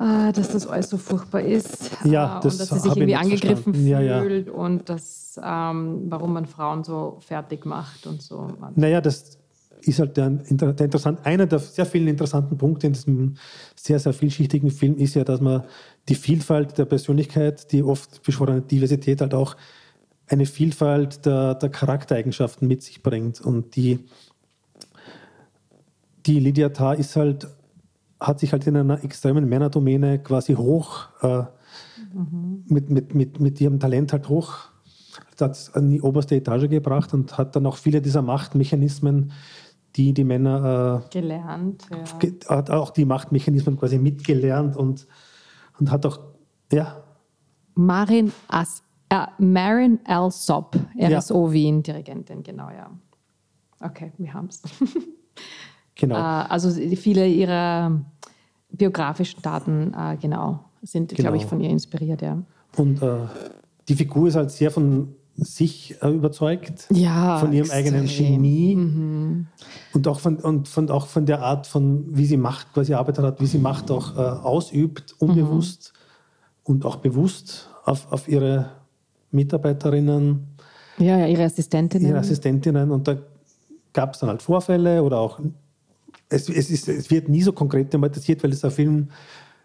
dass 0.00 0.50
das 0.52 0.66
alles 0.66 0.88
so 0.88 0.96
furchtbar 0.96 1.42
ist. 1.42 1.90
Ja, 2.04 2.36
ah, 2.36 2.40
das 2.40 2.54
und 2.54 2.60
dass 2.60 2.68
sie 2.70 2.78
sich 2.78 2.96
irgendwie 2.96 3.16
angegriffen 3.16 3.74
verstanden. 3.74 3.86
Ja, 3.86 4.00
ja. 4.00 4.22
fühlt 4.22 4.48
und 4.48 4.88
das, 4.88 5.38
ähm, 5.42 6.06
warum 6.08 6.32
man 6.32 6.46
Frauen 6.46 6.84
so 6.84 7.18
fertig 7.20 7.66
macht 7.66 8.06
und 8.06 8.22
so. 8.22 8.48
Naja, 8.76 9.02
das 9.02 9.38
ist 9.82 9.98
halt 9.98 10.16
der, 10.16 10.30
der 10.30 10.80
interessant, 10.80 11.20
einer 11.24 11.46
der 11.46 11.58
sehr 11.58 11.84
vielen 11.84 12.08
interessanten 12.08 12.56
Punkte 12.56 12.86
in 12.86 12.94
diesem 12.94 13.36
sehr, 13.74 13.98
sehr 13.98 14.14
vielschichtigen 14.14 14.70
Film 14.70 14.96
ist 14.96 15.14
ja, 15.14 15.24
dass 15.24 15.40
man 15.40 15.64
die 16.08 16.14
Vielfalt 16.14 16.78
der 16.78 16.86
Persönlichkeit, 16.86 17.70
die 17.72 17.82
oft 17.82 18.22
beschworene 18.22 18.62
Diversität 18.62 19.20
halt 19.20 19.34
auch 19.34 19.54
eine 20.28 20.46
Vielfalt 20.46 21.26
der, 21.26 21.56
der 21.56 21.68
Charaktereigenschaften 21.68 22.66
mit 22.66 22.82
sich 22.82 23.02
bringt. 23.02 23.40
Und 23.40 23.76
die, 23.76 23.98
die 26.24 26.38
Lydia 26.38 26.70
Tarr 26.70 26.98
ist 26.98 27.16
halt, 27.16 27.48
hat 28.20 28.40
sich 28.40 28.52
halt 28.52 28.66
in 28.66 28.76
einer 28.76 29.02
extremen 29.02 29.48
Männerdomäne 29.48 30.18
quasi 30.22 30.54
hoch, 30.54 31.08
äh, 31.22 31.44
mit, 32.66 32.90
mit, 32.90 33.14
mit, 33.14 33.40
mit 33.40 33.60
ihrem 33.60 33.78
Talent 33.78 34.12
halt 34.12 34.28
hoch 34.28 34.70
hat 35.40 35.52
es 35.52 35.74
an 35.74 35.88
die 35.88 36.02
oberste 36.02 36.36
Etage 36.36 36.68
gebracht 36.68 37.14
und 37.14 37.38
hat 37.38 37.56
dann 37.56 37.64
auch 37.66 37.78
viele 37.78 38.02
dieser 38.02 38.20
Machtmechanismen, 38.20 39.32
die 39.96 40.12
die 40.12 40.22
Männer, 40.24 41.02
Gelernt, 41.10 41.86
ja. 41.90 41.96
äh, 41.96 42.18
ge- 42.18 42.34
hat 42.46 42.70
auch 42.70 42.90
die 42.90 43.06
Machtmechanismen 43.06 43.78
quasi 43.78 43.98
mitgelernt 43.98 44.76
und, 44.76 45.06
und 45.78 45.90
hat 45.90 46.04
auch, 46.04 46.20
ja, 46.70 47.02
Marin, 47.74 48.32
As, 48.48 48.82
äh, 49.08 49.26
Marin 49.38 49.98
Alsop, 50.04 50.76
Ja. 50.94 51.16
RSO 51.16 51.50
Wien, 51.50 51.82
Dirigentin, 51.82 52.42
genau, 52.42 52.68
ja. 52.68 52.90
Okay, 53.80 54.12
wir 54.18 54.34
haben 54.34 54.48
es. 54.48 54.60
genau. 56.00 56.16
also 56.16 56.70
viele 56.96 57.26
ihrer 57.28 58.00
biografischen 58.72 59.42
Daten, 59.42 59.92
äh, 59.96 60.16
genau, 60.20 60.60
sind, 60.82 61.14
glaube 61.14 61.36
ich, 61.36 61.42
Genau. 61.42 61.50
von 61.50 61.60
ihr 61.60 61.70
inspiriert, 61.70 62.22
ja. 62.22 62.38
Und 62.76 63.02
äh, 63.02 63.16
die 63.88 63.94
Figur 63.94 64.28
ist 64.28 64.36
halt 64.36 64.50
sehr 64.50 64.70
von 64.70 65.14
sich 65.36 65.96
äh, 66.02 66.08
überzeugt, 66.10 66.86
Ja, 66.92 67.38
von 67.38 67.52
ihrem 67.52 67.70
eigenen 67.70 68.04
extrem. 68.04 68.34
Genie 68.34 68.76
Mhm. 68.76 69.46
und, 69.94 70.06
auch 70.08 70.20
von, 70.20 70.36
und 70.36 70.68
von, 70.68 70.90
auch 70.90 71.06
von 71.06 71.24
der 71.26 71.40
Art, 71.42 71.66
von 71.66 72.04
wie 72.10 72.26
sie 72.26 72.36
Macht 72.36 72.72
quasi 72.74 72.92
arbeitet 72.94 73.24
hat, 73.24 73.40
wie 73.40 73.46
sie 73.46 73.58
Macht 73.58 73.90
auch 73.90 74.16
äh, 74.16 74.20
ausübt, 74.20 75.14
unbewusst 75.18 75.92
und 76.64 76.84
auch 76.84 76.96
bewusst 76.96 77.70
auf, 77.84 78.10
auf 78.12 78.28
ihre 78.28 78.70
Mitarbeiterinnen. 79.30 80.46
Ja, 80.98 81.16
ja, 81.18 81.26
ihre 81.26 81.44
Assistentin. 81.44 82.02
ihre 82.04 82.18
Assistentinnen 82.18 82.90
und 82.90 83.08
da 83.08 83.16
gab 83.92 84.12
es 84.14 84.20
dann 84.20 84.28
halt 84.28 84.42
Vorfälle 84.42 85.02
oder 85.02 85.18
auch, 85.18 85.40
es, 86.30 86.48
es, 86.48 86.70
ist, 86.70 86.88
es 86.88 87.10
wird 87.10 87.28
nie 87.28 87.42
so 87.42 87.52
konkret 87.52 87.90
thematisiert, 87.90 88.42
weil 88.42 88.52
es 88.52 88.60
der 88.60 88.70
Film 88.70 89.08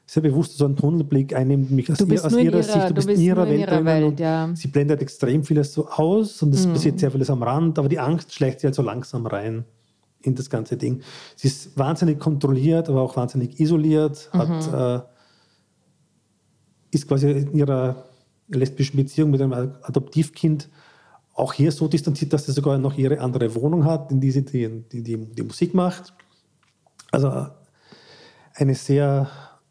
sehr 0.08 0.22
bewusst 0.22 0.58
so 0.58 0.66
einen 0.66 0.76
Tunnelblick 0.76 1.34
einnimmt, 1.36 1.72
mich 1.72 1.90
aus, 1.92 2.00
ihr, 2.02 2.24
aus 2.26 2.32
ihrer 2.34 2.42
ihrer- 2.44 2.64
Sicht, 2.64 2.90
du 2.90 2.94
bist 2.94 3.08
in 3.10 3.20
ihrer 3.22 3.46
nur 3.46 3.54
in 3.54 3.60
Welt, 3.62 3.70
ihrer 3.72 3.86
Welt, 3.86 4.20
ja. 4.20 4.48
Mhm. 4.48 4.56
sie 4.56 4.68
blendet 4.68 5.02
extrem 5.02 5.44
vieles 5.44 5.74
so 5.74 5.88
aus 5.88 6.44
und 6.44 6.54
es 6.54 6.68
passiert 6.68 7.00
sehr 7.00 7.10
vieles 7.10 7.30
am 7.30 7.42
Rand, 7.42 7.80
aber 7.80 7.90
die 7.90 7.98
Angst 8.00 8.34
schleicht 8.34 8.60
sie 8.60 8.68
halt 8.68 8.76
so 8.76 8.82
langsam 8.84 9.26
rein 9.26 9.66
in 10.22 10.36
das 10.36 10.50
ganze 10.50 10.76
Ding. 10.78 11.02
Sie 11.36 11.48
ist 11.48 11.76
wahnsinnig 11.78 12.20
kontrolliert, 12.20 12.90
aber 12.90 13.02
auch 13.02 13.16
wahnsinnig 13.16 13.60
isoliert, 13.60 14.30
Mhm. 14.34 14.38
hat, 14.40 15.02
äh, 15.02 15.06
ist 16.92 17.08
quasi 17.08 17.30
in 17.32 17.54
ihrer 17.56 18.06
lesbischen 18.50 18.98
Beziehung 18.98 19.32
mit 19.32 19.42
einem 19.42 19.54
Adoptivkind 19.54 20.70
auch 21.34 21.52
hier 21.54 21.72
so 21.72 21.88
distanziert, 21.88 22.32
dass 22.32 22.46
sie 22.46 22.54
sogar 22.54 22.78
noch 22.78 22.98
ihre 22.98 23.20
andere 23.20 23.54
Wohnung 23.56 23.84
hat, 23.86 24.12
in 24.12 24.22
die 24.22 24.32
sie 24.32 24.46
die, 24.46 24.70
die, 24.92 25.02
die, 25.04 25.18
die 25.18 25.44
Musik 25.44 25.74
macht. 25.74 26.14
Also 27.12 27.48
eine 28.56 28.76
sehr 28.76 29.28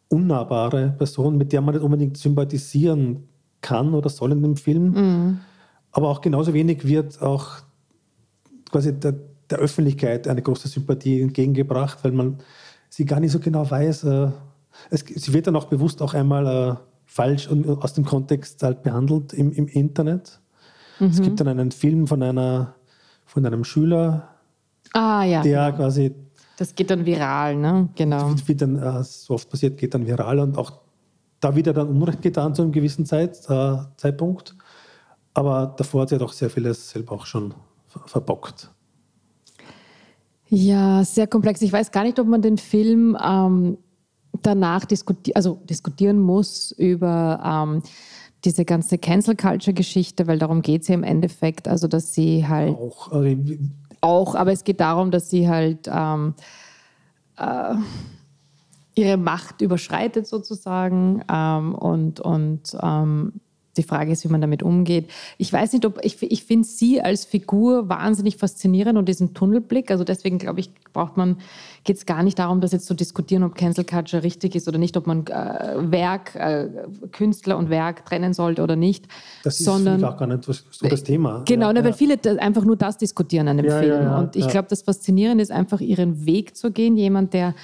unnahbare 0.08 0.94
Person, 0.96 1.36
mit 1.36 1.52
der 1.52 1.60
man 1.60 1.74
nicht 1.74 1.84
unbedingt 1.84 2.16
sympathisieren 2.16 3.28
kann 3.60 3.94
oder 3.94 4.08
soll 4.10 4.32
in 4.32 4.42
dem 4.42 4.56
Film. 4.56 5.40
Aber 5.90 6.08
auch 6.08 6.20
genauso 6.20 6.52
wenig 6.54 6.86
wird 6.86 7.20
auch 7.22 7.52
quasi 8.70 8.92
der, 8.98 9.14
der 9.50 9.58
Öffentlichkeit 9.58 10.28
eine 10.28 10.42
große 10.42 10.68
Sympathie 10.68 11.20
entgegengebracht, 11.20 11.98
weil 12.02 12.12
man 12.12 12.38
sie 12.88 13.04
gar 13.04 13.20
nicht 13.20 13.32
so 13.32 13.40
genau 13.40 13.70
weiß. 13.70 14.04
Äh, 14.04 14.28
es, 14.90 15.00
sie 15.06 15.32
wird 15.32 15.46
dann 15.46 15.56
auch 15.56 15.66
bewusst 15.66 16.02
auch 16.02 16.14
einmal 16.14 16.46
äh, 16.46 16.74
falsch 17.06 17.48
und 17.48 17.66
aus 17.68 17.94
dem 17.94 18.04
Kontext 18.04 18.62
halt 18.62 18.82
behandelt 18.82 19.32
im, 19.32 19.52
im 19.52 19.66
Internet. 19.68 20.40
Es 21.00 21.20
gibt 21.20 21.40
dann 21.40 21.48
einen 21.48 21.72
Film 21.72 22.06
von 22.06 22.22
einer 22.22 22.74
von 23.24 23.44
einem 23.44 23.64
Schüler, 23.64 24.28
Ah, 24.92 25.24
ja. 25.24 25.42
der 25.42 25.72
quasi 25.72 26.14
Das 26.56 26.74
geht 26.74 26.90
dann 26.90 27.04
viral, 27.04 27.56
ne? 27.56 27.88
Genau. 27.96 28.34
Wie 28.46 28.54
dann 28.54 28.76
äh, 28.76 29.02
so 29.02 29.34
oft 29.34 29.50
passiert, 29.50 29.76
geht 29.76 29.94
dann 29.94 30.06
viral 30.06 30.38
und 30.38 30.56
auch 30.56 30.72
da 31.40 31.56
wieder 31.56 31.72
dann 31.72 31.88
Unrecht 31.88 32.22
getan 32.22 32.54
zu 32.54 32.62
einem 32.62 32.72
gewissen 32.72 33.04
Zeit, 33.06 33.38
äh, 33.48 33.76
Zeitpunkt. 33.96 34.56
Aber 35.34 35.74
davor 35.76 36.02
hat 36.02 36.10
sie 36.10 36.14
ja 36.14 36.18
doch 36.18 36.32
sehr 36.32 36.48
vieles 36.48 36.90
selber 36.90 37.12
auch 37.12 37.26
schon 37.26 37.54
verbockt. 38.06 38.70
Ja, 40.48 41.04
sehr 41.04 41.26
komplex. 41.26 41.60
Ich 41.62 41.72
weiß 41.72 41.90
gar 41.90 42.04
nicht, 42.04 42.18
ob 42.20 42.28
man 42.28 42.40
den 42.40 42.58
Film 42.58 43.16
ähm, 43.22 43.78
danach 44.42 44.84
diskuti 44.84 45.32
also 45.34 45.60
diskutieren 45.64 46.20
muss 46.20 46.70
über 46.72 47.40
ähm, 47.44 47.82
diese 48.44 48.64
ganze 48.64 48.98
Cancel 48.98 49.36
Culture 49.36 49.74
Geschichte, 49.74 50.26
weil 50.26 50.38
darum 50.38 50.62
geht 50.62 50.82
es 50.82 50.88
ja 50.88 50.94
im 50.94 51.02
Endeffekt. 51.02 51.66
Also, 51.66 51.88
dass 51.88 52.14
sie 52.14 52.46
halt. 52.46 52.76
Auch, 52.76 53.10
also, 53.10 53.36
auch 54.04 54.34
aber 54.34 54.52
es 54.52 54.62
geht 54.64 54.80
darum, 54.80 55.10
dass 55.10 55.30
sie 55.30 55.48
halt. 55.48 55.88
Ähm, 55.90 56.34
äh, 57.36 57.74
ihre 58.94 59.16
Macht 59.16 59.60
überschreitet 59.60 60.26
sozusagen 60.26 61.22
ähm, 61.28 61.74
und, 61.74 62.20
und 62.20 62.76
ähm, 62.80 63.40
die 63.76 63.82
Frage 63.82 64.12
ist, 64.12 64.24
wie 64.24 64.28
man 64.28 64.40
damit 64.40 64.62
umgeht. 64.62 65.10
Ich 65.38 65.52
weiß 65.52 65.72
nicht, 65.72 65.84
ob 65.84 66.04
ich, 66.04 66.22
ich 66.22 66.44
finde 66.44 66.66
sie 66.66 67.00
als 67.00 67.24
Figur 67.24 67.88
wahnsinnig 67.88 68.36
faszinierend 68.36 68.98
und 68.98 69.08
diesen 69.08 69.34
Tunnelblick. 69.34 69.90
Also 69.90 70.04
deswegen 70.04 70.38
glaube 70.38 70.60
ich, 70.60 70.70
braucht 70.92 71.16
man, 71.16 71.36
geht 71.84 71.96
es 71.96 72.06
gar 72.06 72.22
nicht 72.22 72.38
darum, 72.38 72.60
das 72.60 72.72
jetzt 72.72 72.86
zu 72.86 72.94
diskutieren, 72.94 73.42
ob 73.42 73.54
Cancel 73.54 73.84
Culture 73.84 74.22
richtig 74.22 74.54
ist 74.54 74.68
oder 74.68 74.78
nicht, 74.78 74.96
ob 74.96 75.06
man 75.06 75.26
äh, 75.26 75.90
Werk, 75.90 76.34
äh, 76.34 76.68
Künstler 77.12 77.58
und 77.58 77.70
Werk 77.70 78.06
trennen 78.06 78.32
sollte 78.32 78.62
oder 78.62 78.76
nicht. 78.76 79.06
Das 79.42 79.58
ist 79.58 79.66
sondern, 79.66 80.02
auch 80.04 80.16
gar 80.16 80.26
nicht 80.26 80.44
so 80.44 80.52
das 80.88 81.02
Thema. 81.02 81.42
Genau, 81.46 81.66
ja, 81.66 81.72
ne, 81.72 81.78
ja. 81.80 81.84
weil 81.84 81.92
viele 81.92 82.18
einfach 82.40 82.64
nur 82.64 82.76
das 82.76 82.96
diskutieren 82.96 83.48
an 83.48 83.56
dem 83.56 83.66
Ja, 83.66 83.78
Film. 83.78 83.92
ja, 83.92 84.02
ja, 84.02 84.18
und 84.18 84.36
ich 84.36 84.44
ja. 84.44 84.50
glaube, 84.50 84.68
das 84.70 84.82
Faszinierende 84.82 85.42
ist 85.42 85.50
einfach, 85.50 85.80
ihren 85.80 86.26
Weg 86.26 86.56
zu 86.56 86.70
gehen. 86.70 86.96
Jemand, 86.96 87.34
der 87.34 87.54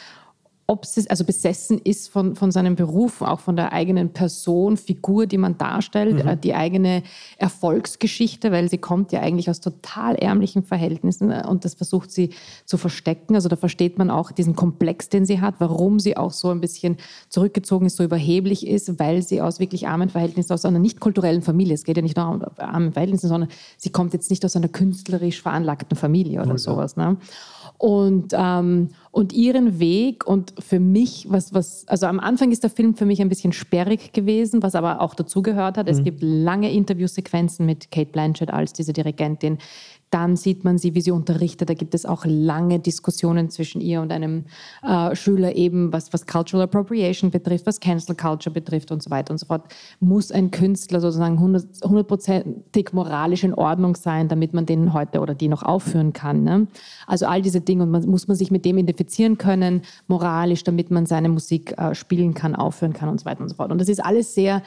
obses 0.71 1.09
also 1.09 1.25
besessen 1.25 1.81
ist 1.83 2.09
von, 2.09 2.37
von 2.37 2.53
seinem 2.53 2.77
Beruf, 2.77 3.23
auch 3.23 3.41
von 3.41 3.57
der 3.57 3.73
eigenen 3.73 4.11
Person, 4.11 4.77
Figur, 4.77 5.27
die 5.27 5.37
man 5.37 5.59
darstellt, 5.59 6.25
äh, 6.25 6.37
die 6.37 6.55
eigene 6.55 7.03
Erfolgsgeschichte, 7.39 8.53
weil 8.53 8.71
sie 8.71 8.79
kommt 8.79 9.11
ja 9.11 9.21
eigentlich 9.21 9.51
aus 9.51 9.61
total 9.61 10.15
ärmlichen 10.15 10.63
Verhältnissen 10.63 11.33
äh, 11.33 11.43
und 11.47 11.65
das 11.65 11.75
versucht 11.75 12.13
sie 12.13 12.31
zu 12.67 12.79
verstecken. 12.79 13.35
Also 13.35 13.49
da 13.49 13.57
versteht 13.57 13.99
man 13.99 14.11
auch 14.11 14.31
diesen 14.31 14.55
Komplex, 14.55 15.09
den 15.09 15.27
sie 15.27 15.41
hat, 15.41 15.57
warum 15.59 15.99
sie 15.99 16.17
auch 16.17 16.33
so 16.33 16.51
ein 16.51 16.61
bisschen 16.61 16.99
zurückgezogen 17.29 17.87
ist, 17.87 17.97
so 17.97 18.05
überheblich 18.05 18.65
ist, 18.65 19.01
weil 19.01 19.23
sie 19.23 19.43
aus 19.43 19.59
wirklich 19.59 19.89
armen 19.89 20.09
Verhältnissen, 20.09 20.53
aus 20.53 20.65
einer 20.65 20.79
nicht 20.79 21.01
kulturellen 21.01 21.43
Familie, 21.43 21.75
es 21.75 21.83
geht 21.83 21.97
ja 21.97 22.03
nicht 22.03 22.17
nur 22.17 22.29
um 22.29 22.43
arme 22.59 22.93
Verhältnisse, 22.93 23.27
sondern 23.27 23.51
sie 23.77 23.91
kommt 23.91 24.13
jetzt 24.13 24.31
nicht 24.31 24.45
aus 24.45 24.55
einer 24.55 24.69
künstlerisch 24.69 25.43
veranlagten 25.43 25.97
Familie 25.97 26.41
oder 26.43 26.59
sowas. 26.59 26.97
Ne? 26.97 27.17
Und, 27.77 28.35
ähm, 28.37 28.91
und 29.13 29.33
ihren 29.33 29.81
Weg 29.81 30.25
und 30.27 30.55
für 30.61 30.79
mich, 30.79 31.27
was, 31.29 31.53
was, 31.53 31.87
also 31.89 32.07
am 32.07 32.21
Anfang 32.21 32.53
ist 32.53 32.63
der 32.63 32.71
Film 32.71 32.95
für 32.95 33.07
mich 33.07 33.21
ein 33.21 33.29
bisschen 33.29 33.53
sperrig 33.53 34.13
gewesen, 34.13 34.63
was 34.63 34.77
aber 34.77 35.01
auch 35.01 35.15
dazugehört 35.15 35.77
hat. 35.77 35.89
Es 35.89 36.05
gibt 36.05 36.23
lange 36.23 36.73
Interviewsequenzen 36.73 37.67
mit 37.67 37.91
Kate 37.91 38.11
Blanchett 38.13 38.51
als 38.51 38.73
diese 38.73 38.93
Dirigentin. 38.93 39.59
Dann 40.11 40.35
sieht 40.35 40.65
man 40.65 40.77
sie, 40.77 40.97
wie 40.97 41.01
sie 41.01 41.13
unterrichtet. 41.13 41.71
Da 41.71 41.75
gibt 41.75 41.95
es 41.95 42.05
auch 42.05 42.25
lange 42.27 42.81
Diskussionen 42.81 43.49
zwischen 43.49 43.81
ihr 43.81 44.01
und 44.01 44.11
einem 44.11 44.45
äh, 44.83 45.15
Schüler 45.15 45.55
eben, 45.55 45.93
was, 45.93 46.13
was 46.13 46.27
Cultural 46.27 46.65
Appropriation 46.65 47.31
betrifft, 47.31 47.65
was 47.65 47.79
Cancel 47.79 48.17
Culture 48.17 48.53
betrifft 48.53 48.91
und 48.91 49.03
so 49.03 49.11
weiter 49.11 49.31
und 49.31 49.39
so 49.39 49.47
fort. 49.47 49.63
Muss 50.01 50.33
ein 50.33 50.51
Künstler 50.51 51.01
sozusagen 51.01 51.39
hundert- 51.39 51.85
hundertprozentig 51.85 52.93
moralisch 52.93 53.45
in 53.45 53.55
Ordnung 53.55 53.95
sein, 53.95 54.27
damit 54.27 54.53
man 54.53 54.67
den 54.67 54.93
heute 54.93 55.21
oder 55.21 55.35
die 55.35 55.49
noch 55.49 55.63
aufführen 55.63 56.13
kann. 56.13 56.43
Ne? 56.43 56.67
Also 57.07 57.27
all 57.27 57.41
diese 57.41 57.61
Dinge 57.61 57.85
und 57.85 57.91
man, 57.91 58.05
muss 58.09 58.27
man 58.27 58.37
sich 58.37 58.51
mit 58.51 58.65
dem 58.65 58.79
identifizieren 58.79 59.39
können, 59.39 59.83
moralisch, 60.09 60.65
damit 60.65 60.91
man 60.91 61.07
seine 61.07 61.29
Musik 61.29 61.79
äh, 61.79 61.95
spielen 61.95 62.35
kann, 62.35 62.57
aufführen 62.57 62.93
kann 62.93 63.09
und 63.09 63.21
so 63.21 63.27
weiter 63.27 63.43
und 63.43 63.49
so 63.49 63.55
fort. 63.55 63.71
Und 63.71 63.81
das 63.81 63.89
ist 63.89 64.05
alles 64.05 64.35
sehr 64.35 64.63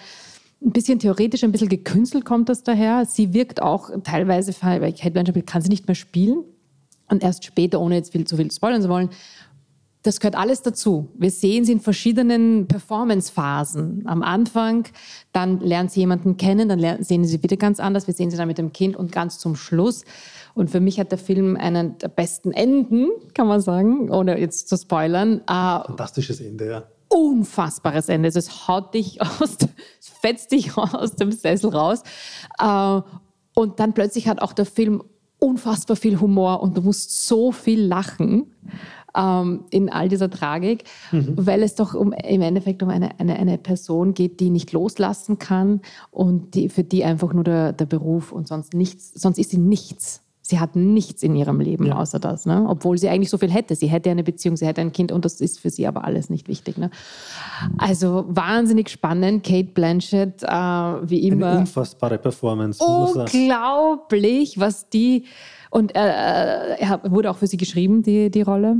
ein 0.64 0.72
bisschen 0.72 1.00
theoretisch, 1.00 1.44
ein 1.44 1.52
bisschen 1.52 1.70
gekünstelt 1.70 2.26
kommt 2.26 2.50
das 2.50 2.64
daher. 2.64 3.06
Sie 3.06 3.34
wirkt 3.34 3.62
auch 3.62 3.90
teilweise, 4.04 4.54
weil 4.62 4.94
Kate 4.94 5.12
Blanchett 5.12 5.46
kann 5.48 5.62
sie 5.62 5.70
nicht 5.70 5.88
mehr 5.88 5.96
spielen. 5.96 6.44
Und 7.10 7.24
erst 7.24 7.44
später, 7.46 7.82
ohne 7.82 7.96
jetzt 7.96 8.12
viel 8.12 8.26
zu 8.26 8.38
viel 8.38 8.52
spoilern 8.52 8.82
zu 8.82 8.90
wollen, 8.90 9.10
das 10.04 10.20
gehört 10.20 10.36
alles 10.36 10.62
dazu. 10.62 11.10
Wir 11.18 11.32
sehen 11.32 11.64
sie 11.64 11.72
in 11.72 11.80
verschiedenen 11.80 12.68
Performance-Phasen. 12.68 14.04
Am 14.06 14.22
Anfang, 14.22 14.86
dann 15.32 15.60
lernt 15.62 15.92
sie 15.92 16.02
jemanden 16.02 16.36
kennen, 16.36 16.68
dann 16.68 17.04
sehen 17.04 17.24
sie 17.24 17.42
wieder 17.42 17.56
ganz 17.56 17.80
anders. 17.80 18.06
Wir 18.06 18.14
sehen 18.14 18.30
sie 18.30 18.36
dann 18.36 18.50
mit 18.50 18.58
dem 18.58 18.74
Kind 18.74 18.98
und 18.98 19.14
ganz 19.14 19.40
zum 19.40 19.56
Schluss. 19.56 20.04
Und 20.56 20.70
für 20.70 20.82
mich 20.82 21.00
hat 21.00 21.12
der 21.12 21.18
Film 21.18 21.56
einen 21.56 21.98
der 22.00 22.10
besten 22.10 22.52
Enden, 22.52 23.10
kann 23.34 23.48
man 23.48 23.62
sagen, 23.62 24.12
ohne 24.12 24.38
jetzt 24.40 24.68
zu 24.68 24.76
spoilern. 24.76 25.42
Äh, 25.48 25.86
Fantastisches 25.86 26.42
Ende, 26.42 26.70
ja. 26.70 26.84
Unfassbares 27.14 28.10
Ende. 28.10 28.28
Also 28.28 28.40
Es 28.40 28.68
haut 28.68 28.94
dich 28.94 29.22
aus, 29.22 29.58
es 30.00 30.10
fetzt 30.10 30.52
dich 30.52 30.76
aus 30.78 31.16
dem 31.16 31.32
Sessel 31.32 31.70
raus. 31.70 32.04
Äh, 32.60 33.02
Und 33.56 33.80
dann 33.80 33.94
plötzlich 33.94 34.28
hat 34.28 34.42
auch 34.42 34.54
der 34.54 34.66
Film 34.66 35.04
unfassbar 35.40 35.96
viel 35.96 36.20
Humor 36.20 36.64
und 36.64 36.76
du 36.78 36.82
musst 36.82 37.28
so 37.28 37.52
viel 37.52 37.82
lachen 37.86 38.56
ähm, 39.16 39.66
in 39.70 39.92
all 39.92 40.08
dieser 40.10 40.30
Tragik, 40.30 40.86
weil 41.12 41.62
es 41.64 41.76
doch 41.76 41.94
um, 41.94 42.14
im 42.14 42.42
Endeffekt 42.42 42.82
um 42.82 42.90
eine, 42.90 43.20
eine, 43.20 43.36
eine 43.36 43.58
Person 43.58 44.14
geht, 44.14 44.40
die 44.40 44.50
nicht 44.50 44.72
loslassen 44.72 45.38
kann 45.38 45.82
und 46.12 46.56
die, 46.56 46.70
für 46.70 46.84
die 46.84 47.04
einfach 47.04 47.34
nur 47.34 47.44
der, 47.44 47.74
der 47.74 47.86
Beruf 47.86 48.32
und 48.32 48.48
sonst 48.48 48.74
nichts, 48.74 49.12
sonst 49.14 49.38
ist 49.38 49.52
sie 49.52 49.60
nichts. 49.60 50.22
Sie 50.46 50.60
hat 50.60 50.76
nichts 50.76 51.24
in 51.24 51.38
ihrem 51.38 51.62
Leben 51.62 51.86
Ja. 51.86 51.96
außer 51.96 52.20
das, 52.20 52.46
ne? 52.46 52.66
obwohl 52.68 52.98
sie 52.98 53.08
eigentlich 53.08 53.30
so 53.30 53.38
viel 53.38 53.50
hätte. 53.50 53.76
Sie 53.78 53.88
hätte 53.88 54.10
eine 54.12 54.24
Beziehung, 54.26 54.58
sie 54.58 54.66
hätte 54.68 54.82
ein 54.82 54.92
Kind 54.92 55.14
und 55.14 55.24
das 55.24 55.40
ist 55.40 55.58
für 55.62 55.70
sie 55.70 55.88
aber 55.88 56.04
alles 56.04 56.30
nicht 56.30 56.50
wichtig. 56.50 56.78
Ne? 56.78 56.90
Also 57.78 58.26
wahnsinnig 58.28 58.90
spannend. 58.90 59.46
Kate 59.46 59.70
Blanchett, 59.74 60.44
äh, 60.44 60.48
wie 60.48 60.52
Eine 61.32 61.36
immer. 61.36 61.58
unfassbare 61.60 62.18
Performance. 62.18 62.84
Unglaublich, 62.84 64.60
was 64.60 64.90
die. 64.90 65.24
Und 65.70 65.96
äh, 65.96 66.00
er 66.00 66.90
hat- 66.90 67.10
wurde 67.10 67.32
auch 67.32 67.38
für 67.38 67.48
sie 67.48 67.58
geschrieben, 67.58 68.04
die, 68.04 68.30
die 68.30 68.42
Rolle. 68.42 68.78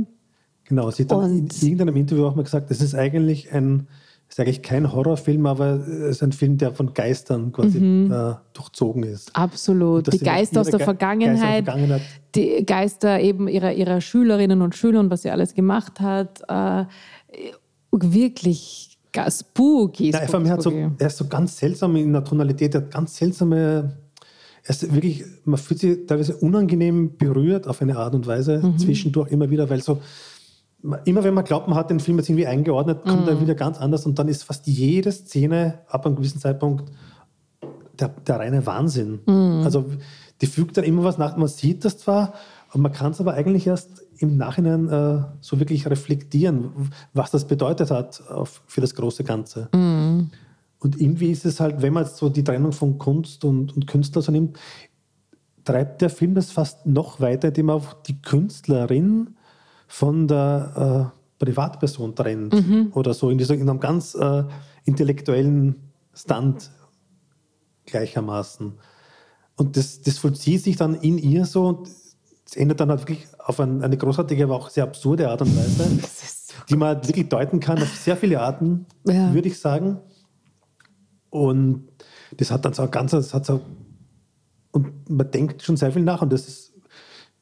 Genau, 0.66 0.90
sie 0.90 1.04
hat 1.04 1.12
in 1.12 1.48
irgendeinem 1.62 1.96
Interview 1.96 2.26
auch 2.26 2.34
mal 2.34 2.42
gesagt, 2.44 2.70
es 2.70 2.80
ist 2.80 2.94
eigentlich 2.94 3.52
ein, 3.52 3.86
ist 4.28 4.40
eigentlich 4.40 4.62
kein 4.62 4.92
Horrorfilm, 4.92 5.46
aber 5.46 5.74
es 5.86 6.16
ist 6.16 6.22
ein 6.22 6.32
Film, 6.32 6.58
der 6.58 6.72
von 6.72 6.92
Geistern 6.94 7.52
quasi 7.52 7.78
äh, 7.78 8.34
durchzogen 8.52 9.04
ist. 9.04 9.30
Das 9.34 9.64
Die 9.64 10.18
Geister 10.18 10.60
aus 10.62 10.68
der 10.70 10.78
Ge- 10.78 10.84
Vergangenheit, 10.84 11.64
Vergangenheit. 11.64 12.02
die 12.34 12.64
Geister 12.66 13.20
eben 13.20 13.46
ihrer, 13.48 13.72
ihrer 13.72 14.00
Schülerinnen 14.00 14.60
und 14.62 14.74
Schüler 14.74 15.00
und 15.00 15.10
was 15.10 15.22
sie 15.22 15.30
alles 15.30 15.54
gemacht 15.54 16.00
hat. 16.00 16.40
Äh, 16.48 16.84
wirklich 17.92 18.98
spooky. 19.30 20.10
Ja, 20.10 20.18
er, 20.20 20.50
hat 20.50 20.62
so, 20.62 20.70
spooky. 20.70 20.88
er 20.98 21.06
ist 21.06 21.16
so 21.18 21.26
ganz 21.28 21.56
seltsam 21.56 21.94
in 21.96 22.12
der 22.12 22.24
Tonalität, 22.24 22.74
er 22.74 22.80
hat 22.82 22.90
ganz 22.90 23.16
seltsame, 23.16 23.92
er 24.64 24.70
ist 24.70 24.92
wirklich, 24.92 25.24
man 25.44 25.58
fühlt 25.58 25.80
sich 25.80 26.06
teilweise 26.06 26.36
unangenehm 26.36 27.16
berührt 27.16 27.68
auf 27.68 27.80
eine 27.82 27.96
Art 27.96 28.14
und 28.14 28.26
Weise, 28.26 28.58
Mhm. 28.58 28.78
zwischendurch 28.78 29.30
immer 29.30 29.48
wieder, 29.50 29.70
weil 29.70 29.80
so, 29.82 30.00
immer 31.04 31.24
wenn 31.24 31.34
man 31.34 31.44
glaubt, 31.44 31.68
man 31.68 31.76
hat 31.78 31.90
den 31.90 32.00
Film 32.00 32.18
jetzt 32.18 32.28
irgendwie 32.28 32.46
eingeordnet, 32.46 33.02
kommt 33.02 33.22
Mhm. 33.22 33.28
er 33.28 33.40
wieder 33.40 33.54
ganz 33.54 33.78
anders 33.80 34.04
und 34.06 34.18
dann 34.18 34.28
ist 34.28 34.44
fast 34.44 34.66
jede 34.66 35.10
Szene 35.12 35.80
ab 35.88 36.04
einem 36.06 36.16
gewissen 36.16 36.40
Zeitpunkt 36.40 36.90
der, 37.98 38.08
der 38.08 38.38
reine 38.38 38.66
Wahnsinn. 38.66 39.20
Mhm. 39.26 39.62
Also 39.64 39.86
die 40.40 40.46
fügt 40.46 40.76
dann 40.76 40.84
immer 40.84 41.04
was 41.04 41.16
nach, 41.16 41.36
man 41.36 41.48
sieht 41.48 41.84
das 41.84 41.98
zwar, 41.98 42.34
aber 42.70 42.82
man 42.82 42.92
kann 42.92 43.12
es 43.12 43.20
aber 43.20 43.34
eigentlich 43.34 43.66
erst 43.66 44.04
im 44.18 44.36
Nachhinein 44.36 44.88
äh, 44.88 45.22
so 45.40 45.58
wirklich 45.58 45.88
reflektieren, 45.88 46.90
was 47.12 47.30
das 47.30 47.46
bedeutet 47.46 47.90
hat 47.90 48.22
auf, 48.28 48.62
für 48.66 48.80
das 48.80 48.94
große 48.94 49.24
Ganze. 49.24 49.68
Und 49.72 51.00
irgendwie 51.00 51.30
ist 51.30 51.46
es 51.46 51.60
halt, 51.60 51.82
wenn 51.82 51.92
man 51.92 52.04
jetzt 52.04 52.16
so 52.16 52.28
die 52.28 52.44
Trennung 52.44 52.72
von 52.72 52.98
Kunst 52.98 53.44
und, 53.44 53.74
und 53.74 53.86
Künstler 53.86 54.22
so 54.22 54.32
nimmt, 54.32 54.58
treibt 55.64 56.02
der 56.02 56.10
Film 56.10 56.34
das 56.34 56.50
fast 56.50 56.84
noch 56.84 57.20
weiter, 57.20 57.48
indem 57.48 57.70
er 57.70 57.76
auch 57.76 57.94
die 58.02 58.20
Künstlerin 58.20 59.36
von 59.94 60.26
der 60.26 61.12
äh, 61.38 61.44
Privatperson 61.44 62.16
trennt. 62.16 62.52
Oder 62.96 63.14
so 63.14 63.30
in, 63.30 63.38
dieser, 63.38 63.54
in 63.54 63.68
einem 63.70 63.78
ganz 63.78 64.16
äh, 64.16 64.42
intellektuellen 64.84 65.76
Stand 66.12 66.70
gleichermaßen. 67.86 68.72
Und 69.56 69.76
das, 69.76 70.02
das 70.02 70.18
vollzieht 70.18 70.64
sich 70.64 70.76
dann 70.76 70.94
in 70.96 71.16
ihr 71.18 71.44
so 71.44 71.68
und 71.68 71.88
es 72.44 72.56
endet 72.56 72.80
dann 72.80 72.88
halt 72.90 73.02
wirklich 73.02 73.24
auf 73.38 73.60
ein, 73.60 73.82
eine 73.84 73.96
großartige, 73.96 74.42
aber 74.44 74.56
auch 74.56 74.68
sehr 74.68 74.82
absurde 74.82 75.30
Art 75.30 75.42
und 75.42 75.56
Weise, 75.56 75.84
so 76.00 76.54
die 76.68 76.76
man 76.76 76.96
wirklich 77.06 77.28
deuten 77.28 77.60
kann 77.60 77.78
auf 77.80 77.94
sehr 77.96 78.16
viele 78.16 78.40
Arten, 78.40 78.86
Ja. 79.06 79.32
würde 79.32 79.46
ich 79.48 79.60
sagen. 79.60 79.98
Und 81.30 81.88
das 82.36 82.50
hat 82.50 82.64
dann 82.64 82.72
so 82.74 82.82
ein 82.82 82.90
ganzes, 82.90 83.32
hat 83.32 83.46
so, 83.46 83.60
und 84.72 85.08
man 85.08 85.30
denkt 85.30 85.62
schon 85.62 85.76
sehr 85.76 85.92
viel 85.92 86.02
nach 86.02 86.20
und 86.22 86.32
das 86.32 86.48
ist, 86.48 86.63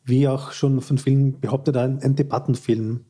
wie 0.04 0.28
auch 0.28 0.52
schon 0.52 0.80
von 0.80 0.98
vielen 0.98 1.40
behauptet, 1.40 1.76
ein, 1.76 2.00
ein 2.02 2.16
Debattenfilm, 2.16 3.04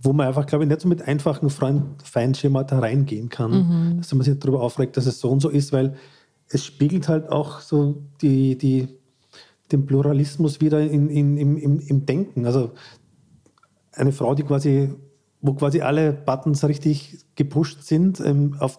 wo 0.00 0.12
man 0.12 0.26
einfach, 0.28 0.46
glaube 0.46 0.64
ich, 0.64 0.70
nicht 0.70 0.80
so 0.80 0.88
mit 0.88 1.02
einfachen 1.02 1.50
Freund 1.50 2.02
Feindschema 2.02 2.64
da 2.64 2.78
reingehen 2.78 3.28
kann, 3.28 3.96
dass 3.98 4.12
man 4.14 4.24
sich 4.24 4.38
darüber 4.38 4.62
aufregt, 4.62 4.96
dass 4.96 5.06
es 5.06 5.20
so 5.20 5.30
und 5.30 5.40
so 5.40 5.48
ist, 5.48 5.72
weil 5.72 5.94
es 6.48 6.64
spiegelt 6.64 7.08
halt 7.08 7.28
auch 7.28 7.60
so 7.60 8.02
die, 8.20 8.58
die, 8.58 8.88
den 9.70 9.86
Pluralismus 9.86 10.60
wieder 10.60 10.80
in, 10.80 11.08
in, 11.08 11.36
im, 11.36 11.56
im, 11.56 11.80
im 11.80 12.06
Denken. 12.06 12.46
Also 12.46 12.72
eine 13.92 14.12
Frau, 14.12 14.34
die 14.34 14.42
quasi, 14.42 14.92
wo 15.40 15.54
quasi 15.54 15.80
alle 15.80 16.12
Buttons 16.12 16.64
richtig 16.64 17.24
gepusht 17.36 17.82
sind 17.82 18.20
ähm, 18.20 18.56
auf, 18.58 18.78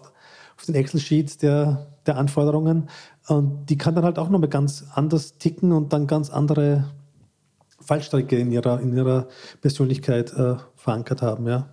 auf 0.58 0.65
den 0.65 0.75
Excel-Sheets 0.75 1.38
der, 1.38 1.88
der 2.06 2.17
Anforderungen. 2.17 2.89
Und 3.27 3.69
die 3.69 3.77
kann 3.77 3.95
dann 3.95 4.03
halt 4.03 4.19
auch 4.19 4.29
nochmal 4.29 4.49
ganz 4.49 4.86
anders 4.93 5.38
ticken 5.38 5.71
und 5.71 5.93
dann 5.93 6.08
ganz 6.08 6.29
andere 6.29 6.86
Fallstrecke 7.86 8.38
in 8.38 8.52
ihrer, 8.52 8.80
in 8.80 8.96
ihrer 8.96 9.28
Persönlichkeit 9.62 10.34
äh, 10.34 10.56
verankert 10.76 11.22
haben, 11.22 11.48
ja. 11.48 11.69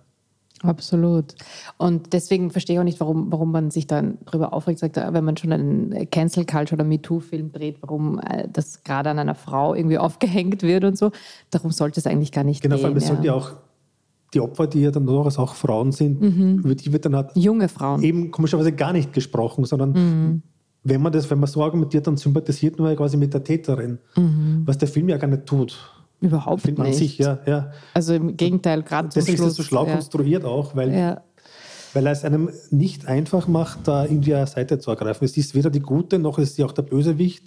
Absolut. 0.62 1.34
Und 1.78 2.12
deswegen 2.12 2.50
verstehe 2.50 2.74
ich 2.74 2.80
auch 2.80 2.84
nicht, 2.84 3.00
warum, 3.00 3.32
warum 3.32 3.50
man 3.50 3.70
sich 3.70 3.86
dann 3.86 4.18
darüber 4.26 4.52
aufregt, 4.52 4.78
sagt, 4.78 4.96
wenn 4.96 5.24
man 5.24 5.36
schon 5.36 5.52
einen 5.52 6.10
Cancel 6.10 6.44
Culture 6.44 6.74
oder 6.74 6.84
MeToo-Film 6.84 7.52
dreht, 7.52 7.78
warum 7.80 8.18
äh, 8.18 8.46
das 8.52 8.84
gerade 8.84 9.10
an 9.10 9.18
einer 9.18 9.34
Frau 9.34 9.74
irgendwie 9.74 9.98
aufgehängt 9.98 10.62
wird 10.62 10.84
und 10.84 10.98
so. 10.98 11.12
Darum 11.50 11.70
sollte 11.70 12.00
es 12.00 12.06
eigentlich 12.06 12.32
gar 12.32 12.44
nicht 12.44 12.62
genau, 12.62 12.76
gehen. 12.76 12.82
Genau, 12.82 12.94
weil 12.94 12.98
es 12.98 13.04
ja. 13.04 13.14
sollte 13.14 13.26
ja 13.26 13.34
auch 13.34 13.52
die 14.34 14.40
Opfer, 14.40 14.66
die 14.66 14.82
ja 14.82 14.90
dann 14.90 15.06
durchaus 15.06 15.38
auch 15.38 15.54
Frauen 15.54 15.92
sind, 15.92 16.20
mhm. 16.20 16.58
über 16.58 16.74
die 16.74 16.92
wird 16.92 17.04
dann 17.04 17.16
halt 17.16 17.30
junge 17.34 17.68
Frauen 17.68 18.02
eben 18.02 18.30
komischerweise 18.30 18.72
gar 18.72 18.92
nicht 18.92 19.12
gesprochen, 19.12 19.64
sondern 19.64 19.92
mhm. 19.92 20.42
wenn 20.84 21.02
man 21.02 21.12
das, 21.12 21.30
wenn 21.30 21.40
man 21.40 21.48
so 21.48 21.64
argumentiert, 21.64 22.06
dann 22.06 22.16
sympathisiert 22.16 22.78
man 22.78 22.90
ja 22.90 22.96
quasi 22.96 23.16
mit 23.16 23.34
der 23.34 23.42
Täterin, 23.42 23.98
mhm. 24.16 24.62
was 24.66 24.78
der 24.78 24.88
Film 24.88 25.08
ja 25.08 25.16
gar 25.16 25.26
nicht 25.26 25.46
tut. 25.46 25.78
Überhaupt 26.20 26.62
Findet 26.62 26.78
man 26.78 26.88
nicht. 26.88 26.98
Sich, 26.98 27.18
ja, 27.18 27.38
ja. 27.46 27.72
Also 27.94 28.14
im 28.14 28.36
Gegenteil, 28.36 28.82
gerade 28.82 29.08
zum 29.08 29.20
Deswegen 29.20 29.38
Schluss. 29.38 29.50
ist 29.52 29.58
das 29.58 29.64
so 29.66 29.68
schlau 29.68 29.86
ja. 29.86 29.92
konstruiert 29.92 30.44
auch, 30.44 30.76
weil, 30.76 30.92
Ja. 30.92 31.22
weil 31.94 32.06
er 32.06 32.12
es 32.12 32.24
einem 32.24 32.50
nicht 32.70 33.06
einfach 33.06 33.48
macht, 33.48 33.88
da 33.88 34.04
irgendwie 34.04 34.34
eine 34.34 34.46
Seite 34.46 34.78
zu 34.78 34.90
ergreifen. 34.90 35.24
Es 35.24 35.36
ist 35.36 35.54
weder 35.54 35.70
die 35.70 35.80
Gute, 35.80 36.18
noch 36.18 36.38
ist 36.38 36.56
sie 36.56 36.64
auch 36.64 36.72
der 36.72 36.82
Bösewicht. 36.82 37.44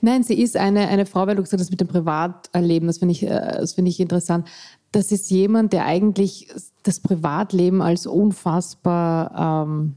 Nein, 0.00 0.22
sie 0.22 0.40
ist 0.40 0.56
eine, 0.56 0.88
eine 0.88 1.06
Frau, 1.06 1.26
weil 1.26 1.36
du 1.36 1.42
gesagt 1.42 1.60
hast, 1.60 1.70
mit 1.70 1.80
dem 1.80 1.88
Privatleben, 1.88 2.86
das 2.86 2.98
finde 2.98 3.12
ich, 3.12 3.22
äh, 3.22 3.28
das 3.28 3.74
finde 3.74 3.90
ich 3.90 4.00
interessant. 4.00 4.48
Das 4.90 5.12
ist 5.12 5.30
jemand, 5.30 5.72
der 5.72 5.84
eigentlich 5.84 6.48
das 6.82 7.00
Privatleben 7.00 7.82
als 7.82 8.06
unfassbar 8.06 9.66
ähm, 9.66 9.94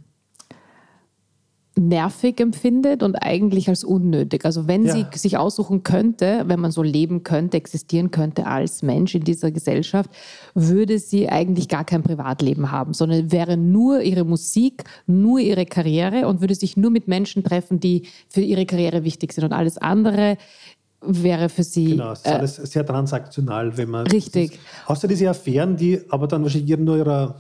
nervig 1.88 2.40
empfindet 2.40 3.04
und 3.04 3.16
eigentlich 3.16 3.70
als 3.70 3.84
unnötig. 3.84 4.46
Also 4.46 4.68
wenn 4.68 4.86
Ja. 4.86 4.94
sie 4.94 5.06
sich 5.16 5.38
aussuchen 5.38 5.84
könnte, 5.84 6.44
wenn 6.46 6.60
man 6.60 6.72
so 6.72 6.84
leben 6.84 7.24
könnte, 7.24 7.58
existieren 7.58 8.12
könnte 8.12 8.46
als 8.46 8.84
Mensch 8.84 9.16
in 9.16 9.24
dieser 9.24 9.52
Gesellschaft, 9.52 10.10
würde 10.54 11.00
sie 11.00 11.30
eigentlich 11.30 11.68
gar 11.68 11.84
kein 11.84 12.04
Privatleben 12.04 12.72
haben, 12.72 12.94
sondern 12.94 13.32
wäre 13.32 13.58
nur 13.58 14.02
ihre 14.02 14.24
Musik, 14.26 14.84
nur 15.08 15.40
ihre 15.40 15.66
Karriere 15.66 16.28
und 16.28 16.42
würde 16.42 16.56
sich 16.56 16.78
nur 16.78 16.92
mit 16.92 17.08
Menschen 17.08 17.44
treffen, 17.44 17.80
die 17.80 18.04
für 18.30 18.42
ihre 18.42 18.66
Karriere 18.66 19.04
wichtig 19.04 19.34
sind. 19.34 19.44
Und 19.46 19.54
alles 19.54 19.78
andere 19.78 20.38
wäre 21.04 21.50
für 21.50 21.64
sie 21.64 21.86
Genau, 21.86 22.12
es 22.12 22.20
ist 22.20 22.28
äh, 22.28 22.30
alles 22.30 22.56
sehr 22.56 22.86
transaktional, 22.86 23.76
wenn 23.78 23.90
man. 23.90 24.06
Richtig. 24.08 24.52
Ist, 24.52 24.60
außer 24.86 25.08
diese 25.08 25.30
Affären, 25.30 25.76
die 25.76 26.00
aber 26.10 26.28
dann 26.28 26.44
wahrscheinlich 26.44 26.78
nur 26.78 26.98
ihrer. 26.98 27.36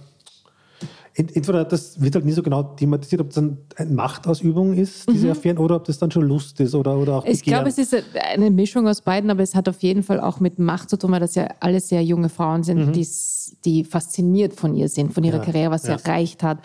Ent- 1.15 1.36
Entweder 1.36 1.65
das 1.65 2.00
wird 2.02 2.15
halt 2.15 2.26
nie 2.26 2.32
so 2.32 2.41
genau 2.43 2.63
thematisiert, 2.63 3.21
ob 3.21 3.30
das 3.30 3.38
eine 3.38 3.89
Machtausübung 3.91 4.74
ist, 4.74 5.10
diese 5.10 5.32
Affären, 5.32 5.58
oder 5.58 5.76
ob 5.78 5.86
das 5.86 5.97
dann 6.00 6.12
schon 6.12 6.24
Lust 6.24 6.60
ist 6.60 6.74
oder, 6.76 6.97
oder 6.97 7.17
auch 7.17 7.26
Mhm. 7.26 7.32
Ich 7.32 7.43
glaube, 7.43 7.69
es 7.69 7.78
ist 7.78 7.95
eine 8.34 8.50
Mischung 8.52 8.88
aus 8.88 9.02
beiden, 9.02 9.30
aber 9.30 9.43
es 9.43 9.56
hat 9.56 9.67
auf 9.69 9.82
jeden 9.82 10.04
Fall 10.04 10.19
auch 10.19 10.39
mit 10.39 10.60
Macht 10.60 10.89
zu 10.89 10.97
tun, 10.97 11.12
weil 11.12 11.19
das 11.19 11.36
ja 11.36 11.47
alles 11.60 11.89
sehr 11.89 12.04
junge 12.04 12.30
Frauen 12.30 12.63
sind, 12.63 12.95
die, 12.95 13.02
s- 13.02 13.56
die 13.65 13.84
fasziniert 13.84 14.54
von 14.54 14.74
ihr 14.76 14.89
sind, 14.89 15.13
von 15.13 15.24
ihrer 15.24 15.38
Mhm. 15.38 15.43
Ja, 15.43 15.52
Karriere, 15.52 15.71
was 15.71 15.84
sie 15.84 15.89
ja. 15.91 15.97
erreicht 15.97 16.43
hat. 16.43 16.60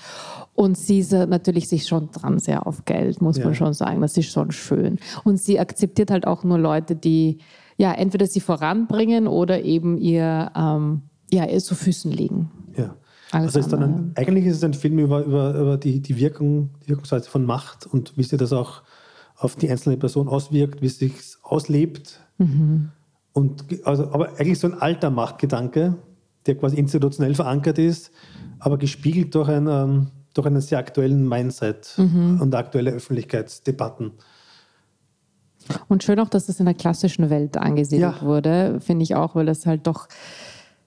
Und 0.55 0.79
sie 0.79 1.01
ist 1.01 1.13
natürlich 1.13 1.69
sich 1.69 1.87
schon 1.87 2.11
dran 2.13 2.39
sehr 2.39 2.67
auf 2.67 2.85
Geld, 2.85 3.21
muss 3.21 3.39
man 3.39 3.49
Ja. 3.49 3.55
schon 3.55 3.75
sagen. 3.75 4.01
Das 4.01 4.17
ist 4.17 4.31
schon 4.31 4.53
schön. 4.53 4.99
Und 5.25 5.39
sie 5.41 5.59
akzeptiert 5.61 6.11
halt 6.11 6.27
auch 6.27 6.45
nur 6.45 6.59
Leute, 6.59 6.97
die 6.97 7.39
ja 7.77 7.93
entweder 7.93 8.27
sie 8.27 8.41
voranbringen 8.41 9.27
oder 9.27 9.63
eben 9.63 9.99
ihr, 9.99 10.51
ähm, 10.57 11.03
ja, 11.31 11.45
ihr 11.47 11.59
zu 11.59 11.75
Füßen 11.75 12.11
liegen. 12.11 12.51
Ja. 12.77 12.95
Alles 13.33 13.49
Also 13.49 13.59
ist 13.61 13.73
dann 13.73 13.83
ein, 13.83 14.12
eigentlich 14.15 14.47
ist 14.47 14.57
es 14.57 14.65
ein 14.65 14.75
Film 14.75 14.99
über, 14.99 15.25
über, 15.25 15.55
über 15.55 15.77
die, 15.77 16.01
die 16.01 16.17
Wirkung, 16.17 16.71
die 16.85 16.91
Wirkungsweise 16.91 17.29
von 17.29 17.45
Macht 17.45 17.87
und 17.87 18.17
wie 18.17 18.23
sich 18.23 18.39
das 18.39 18.53
auch 18.53 18.83
auf 19.37 19.57
die 19.57 19.69
einzelne 19.69 19.97
Person 19.97 20.29
auswirkt, 20.29 20.81
wie 20.81 20.87
es 20.87 20.99
sich 20.99 21.12
auslebt. 21.43 22.21
Mhm. 22.39 22.91
Und, 23.33 23.65
also, 23.85 24.11
aber 24.12 24.31
eigentlich 24.39 24.59
so 24.59 24.69
ein 24.69 24.75
alter 24.75 25.11
Machtgedanke, 25.11 25.97
der 26.47 26.55
quasi 26.57 26.77
institutionell 26.77 27.35
verankert 27.35 27.79
ist, 27.79 28.11
aber 28.61 28.79
gespiegelt 28.79 29.35
durch, 29.35 29.49
ein, 29.49 29.67
ähm, 29.67 30.07
durch 30.33 30.47
einen 30.47 30.61
sehr 30.61 30.79
aktuellen 30.79 31.29
Mindset 31.29 31.95
Mhm. 31.99 32.41
und 32.41 32.55
aktuelle 32.55 32.93
Öffentlichkeitsdebatten. 32.93 34.12
Und 35.89 36.05
schön 36.05 36.21
auch, 36.21 36.29
dass 36.29 36.47
das 36.47 36.61
in 36.61 36.67
der 36.67 36.75
klassischen 36.75 37.29
Welt 37.29 37.57
angesiedelt 37.57 38.17
Ja. 38.21 38.27
wurde, 38.27 38.81
finde 38.81 39.03
ich 39.03 39.15
auch, 39.17 39.35
weil 39.35 39.47
das 39.47 39.67
halt 39.67 39.87
doch, 39.87 40.09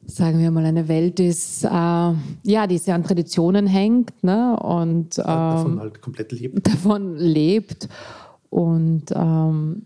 sagen 0.10 0.39
wir 0.39 0.52
mal, 0.52 0.65
eine 0.65 0.88
Welt 0.88 1.19
ist, 1.19 1.63
äh, 1.63 1.67
ja, 1.69 2.67
die 2.67 2.78
sehr 2.78 2.95
an 2.95 3.04
Traditionen 3.04 3.67
hängt 3.67 4.24
ne? 4.24 4.58
und 4.60 5.17
ähm, 5.17 5.24
davon 5.24 5.80
halt 5.80 6.02
komplett 6.02 6.32
lebt. 6.32 6.67
davon 6.67 7.15
lebt. 7.15 7.88
Und 8.50 9.06
ähm, 9.13 9.86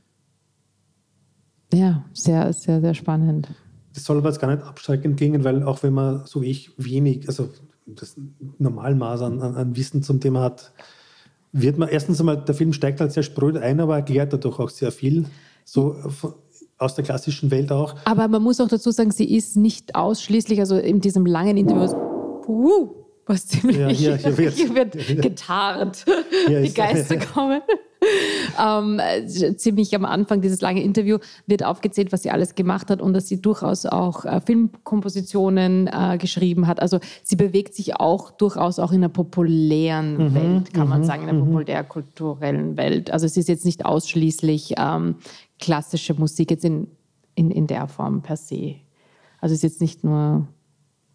ja, 1.74 2.06
sehr, 2.14 2.54
sehr, 2.54 2.82
sehr 2.82 2.94
spannend. 2.94 3.50
Das 3.94 4.06
soll 4.06 4.18
aber 4.18 4.30
jetzt 4.30 4.40
gar 4.40 4.54
nicht 4.54 4.66
abschreckend 4.66 5.18
klingen, 5.18 5.44
weil 5.44 5.64
auch 5.64 5.84
wenn 5.84 5.94
man 5.94 6.26
so 6.26 6.42
wie 6.42 6.50
ich 6.50 6.72
wenig, 6.78 7.28
also 7.28 7.50
das 7.86 8.16
Normalmaß 8.58 9.22
an, 9.24 9.42
an, 9.42 9.56
an 9.56 9.76
Wissen 9.76 10.02
zum 10.04 10.20
Thema 10.20 10.42
hat, 10.42 10.72
wird 11.52 11.78
man 11.78 11.90
erstens 11.90 12.20
einmal, 12.20 12.38
der 12.44 12.56
Film 12.56 12.74
steigt 12.74 13.02
halt 13.02 13.12
sehr 13.12 13.24
spröde 13.24 13.62
ein, 13.62 13.80
aber 13.80 13.98
erklärt 13.98 14.34
dadurch 14.34 14.60
auch 14.60 14.70
sehr 14.70 14.92
viel. 14.92 15.26
So 15.66 15.94
von- 16.10 16.34
aus 16.78 16.96
der 16.96 17.04
klassischen 17.04 17.52
Welt 17.52 17.72
auch. 17.72 17.96
Aber 18.06 18.28
man 18.28 18.42
muss 18.44 18.60
auch 18.60 18.68
dazu 18.68 18.92
sagen, 18.92 19.12
sie 19.12 19.36
ist 19.36 19.56
nicht 19.56 19.96
ausschließlich, 19.96 20.60
also 20.60 20.78
in 20.78 21.00
diesem 21.02 21.26
langen 21.26 21.58
Interview, 21.58 21.96
uh, 22.48 22.90
was 23.26 23.48
ziemlich, 23.48 23.78
Ja, 23.78 23.88
hier- 23.88 24.16
hier 24.18 24.38
wird's- 24.38 24.58
hier 24.58 24.76
wird 24.76 25.22
getarnt, 25.22 26.06
Hier 26.48 26.62
die 26.62 26.68
ist- 26.68 26.76
Geister 26.76 27.18
kommen. 27.34 27.62
ähm, 28.62 29.00
äh, 29.00 29.56
ziemlich 29.56 29.96
am 29.96 30.04
Anfang 30.04 30.42
dieses 30.42 30.60
lange 30.60 30.84
Interview 30.84 31.20
wird 31.48 31.64
aufgezählt, 31.64 32.12
was 32.12 32.24
sie 32.24 32.32
alles 32.32 32.54
gemacht 32.54 32.90
hat 32.90 33.02
und 33.02 33.14
dass 33.14 33.30
sie 33.30 33.42
durchaus 33.42 33.86
auch 33.86 34.26
äh, 34.26 34.42
Filmkompositionen 34.46 35.88
äh, 35.88 36.18
geschrieben 36.18 36.68
hat. 36.68 36.82
Also 36.82 37.00
sie 37.24 37.38
bewegt 37.38 37.74
sich 37.76 37.96
auch 37.96 38.32
durchaus 38.32 38.78
auch 38.80 38.92
in 38.92 39.00
der 39.00 39.08
populären 39.08 40.18
Mhm, 40.18 40.36
Welt, 40.36 40.74
kann 40.74 40.90
man 40.90 41.06
sagen, 41.06 41.30
in 41.30 41.36
der 41.38 41.46
populärkulturellen 41.46 42.76
Welt. 42.78 43.10
Also 43.12 43.26
es 43.26 43.38
ist 43.38 43.48
jetzt 43.48 43.64
nicht 43.66 43.86
ausschließlich 43.86 44.74
ähm, 44.78 45.16
klassische 45.60 46.14
Musik 46.14 46.52
jetzt 46.52 46.66
in, 46.66 46.88
in, 47.36 47.52
in 47.52 47.68
der 47.68 47.88
Form 47.88 48.22
per 48.22 48.38
se. 48.38 48.76
Also 49.40 49.54
es 49.54 49.64
ist 49.64 49.64
jetzt 49.64 49.82
nicht 49.82 50.04
nur, 50.04 50.48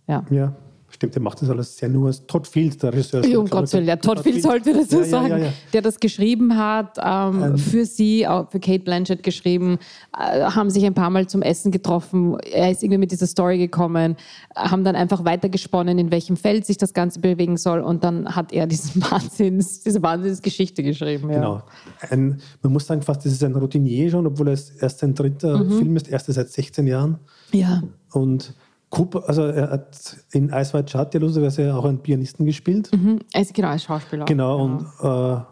ja. 0.07 0.25
Ja, 0.31 0.57
stimmt, 0.99 1.15
der 1.15 1.23
macht 1.23 1.41
das 1.41 1.49
alles 1.49 1.77
sehr 1.77 1.89
nur. 1.89 2.13
Todd 2.27 2.47
Field, 2.47 2.83
der 2.83 2.93
Regisseur. 2.93 3.23
Um 3.39 3.49
Gottes 3.49 3.73
Willen, 3.73 3.87
der 3.87 4.01
Todd 4.01 4.21
Field 4.21 4.43
sollte 4.43 4.73
das 4.73 4.91
so 4.91 4.99
Ja, 4.99 5.03
ja, 5.05 5.09
sagen, 5.09 5.29
ja, 5.29 5.39
ja. 5.39 5.53
der 5.73 5.83
das 5.83 6.01
geschrieben 6.01 6.57
hat, 6.57 6.99
ähm, 7.03 7.57
für 7.57 7.85
sie, 7.87 8.27
auch 8.27 8.51
für 8.51 8.59
Kate 8.59 8.81
Blanchett 8.81 9.23
geschrieben, 9.23 9.79
äh, 10.19 10.43
haben 10.43 10.71
sich 10.71 10.85
ein 10.85 10.95
paar 10.95 11.11
Mal 11.11 11.29
zum 11.29 11.43
Essen 11.43 11.71
getroffen. 11.71 12.37
Er 12.41 12.71
ist 12.71 12.83
irgendwie 12.83 12.99
mit 12.99 13.13
dieser 13.13 13.27
Story 13.29 13.59
gekommen, 13.59 14.17
haben 14.57 14.83
dann 14.83 14.97
einfach 14.97 15.25
weitergesponnen, 15.25 15.99
in 15.99 16.11
welchem 16.11 16.37
Feld 16.37 16.67
sich 16.67 16.79
das 16.79 16.93
Ganze 16.93 17.21
bewegen 17.21 17.57
soll 17.57 17.81
und 17.81 18.03
dann 18.03 18.35
hat 18.35 18.53
er 18.53 18.67
diesen 18.67 19.01
Wahnsinns, 19.11 19.83
diese 19.85 20.03
Wahnsinnsgeschichte 20.03 20.83
geschrieben. 20.83 21.31
Ja. 21.31 21.37
Genau. 21.37 21.63
Ein, 22.11 22.41
man 22.63 22.73
muss 22.73 22.87
sagen, 22.87 23.03
fast, 23.03 23.25
das 23.25 23.33
ist 23.33 23.45
ein 23.45 23.55
Routinier 23.55 24.11
schon, 24.11 24.27
obwohl 24.27 24.49
es 24.49 24.71
erst 24.71 24.99
sein 24.99 25.15
dritter 25.15 25.59
Mhm. 25.59 25.79
Film 25.79 25.97
ist, 25.97 26.09
erste 26.09 26.33
seit 26.33 26.51
16 26.51 26.87
Jahren. 26.87 27.19
Ja. 27.53 27.83
Und 28.13 28.55
Cooper, 28.91 29.29
also 29.29 29.43
er 29.45 29.71
hat 29.71 30.17
in 30.33 30.49
Ice 30.49 30.73
White 30.73 30.91
Shut 30.91 31.13
ja 31.15 31.21
lustigerweise 31.21 31.75
auch 31.75 31.85
einen 31.85 31.99
Pianisten 31.99 32.47
gespielt. 32.47 32.91
Mhm. 32.93 33.19
Also 33.35 33.53
genau, 33.53 33.69
als 33.69 33.83
Schauspieler. 33.85 34.25
Genau, 34.25 34.65
und, 34.65 34.87
äh, 35.01 35.43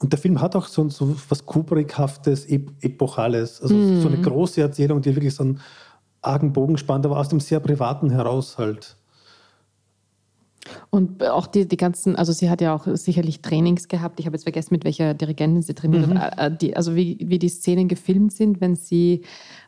und 0.00 0.12
der 0.12 0.18
Film 0.18 0.40
hat 0.40 0.56
auch 0.56 0.66
so, 0.66 0.88
so 0.88 1.14
was 1.28 1.44
Kubrickhaftes, 1.46 2.46
ep 2.46 2.70
Epochales. 2.80 3.60
Also 3.62 3.80
so 3.80 4.08
Mhm. 4.08 4.14
eine 4.14 4.20
große 4.22 4.60
Erzählung, 4.60 5.00
die 5.00 5.14
wirklich 5.14 5.34
so 5.34 5.44
einen 5.44 5.60
argen 6.22 6.52
Bogen 6.52 6.76
spannt, 6.76 7.06
aber 7.06 7.18
aus 7.18 7.28
dem 7.28 7.38
sehr 7.40 7.60
Privaten 7.60 8.10
heraus 8.10 8.58
halt. 8.58 8.96
Und 10.90 11.24
auch 11.24 11.46
die, 11.46 11.66
die 11.66 11.76
ganzen, 11.76 12.16
also 12.16 12.32
sie 12.32 12.50
hat 12.50 12.60
ja 12.60 12.74
auch 12.74 12.86
sicherlich 12.94 13.40
Trainings 13.42 13.88
gehabt. 13.88 14.20
Ich 14.20 14.26
habe 14.26 14.34
jetzt 14.36 14.42
vergessen, 14.44 14.74
mit 14.74 14.84
welcher 14.84 15.14
Dirigentin 15.14 15.62
sie 15.62 15.74
trainiert 15.74 16.08
Mhm. 16.08 16.18
hat. 16.20 16.38
Äh, 16.38 16.56
Die, 16.56 16.76
also 16.76 16.94
wie, 16.94 17.18
wie 17.20 17.38
die 17.38 17.48
Szenen 17.48 17.88
gefilmt 17.88 18.32
sind, 18.32 18.60
wenn 18.60 18.76
sie 18.76 19.22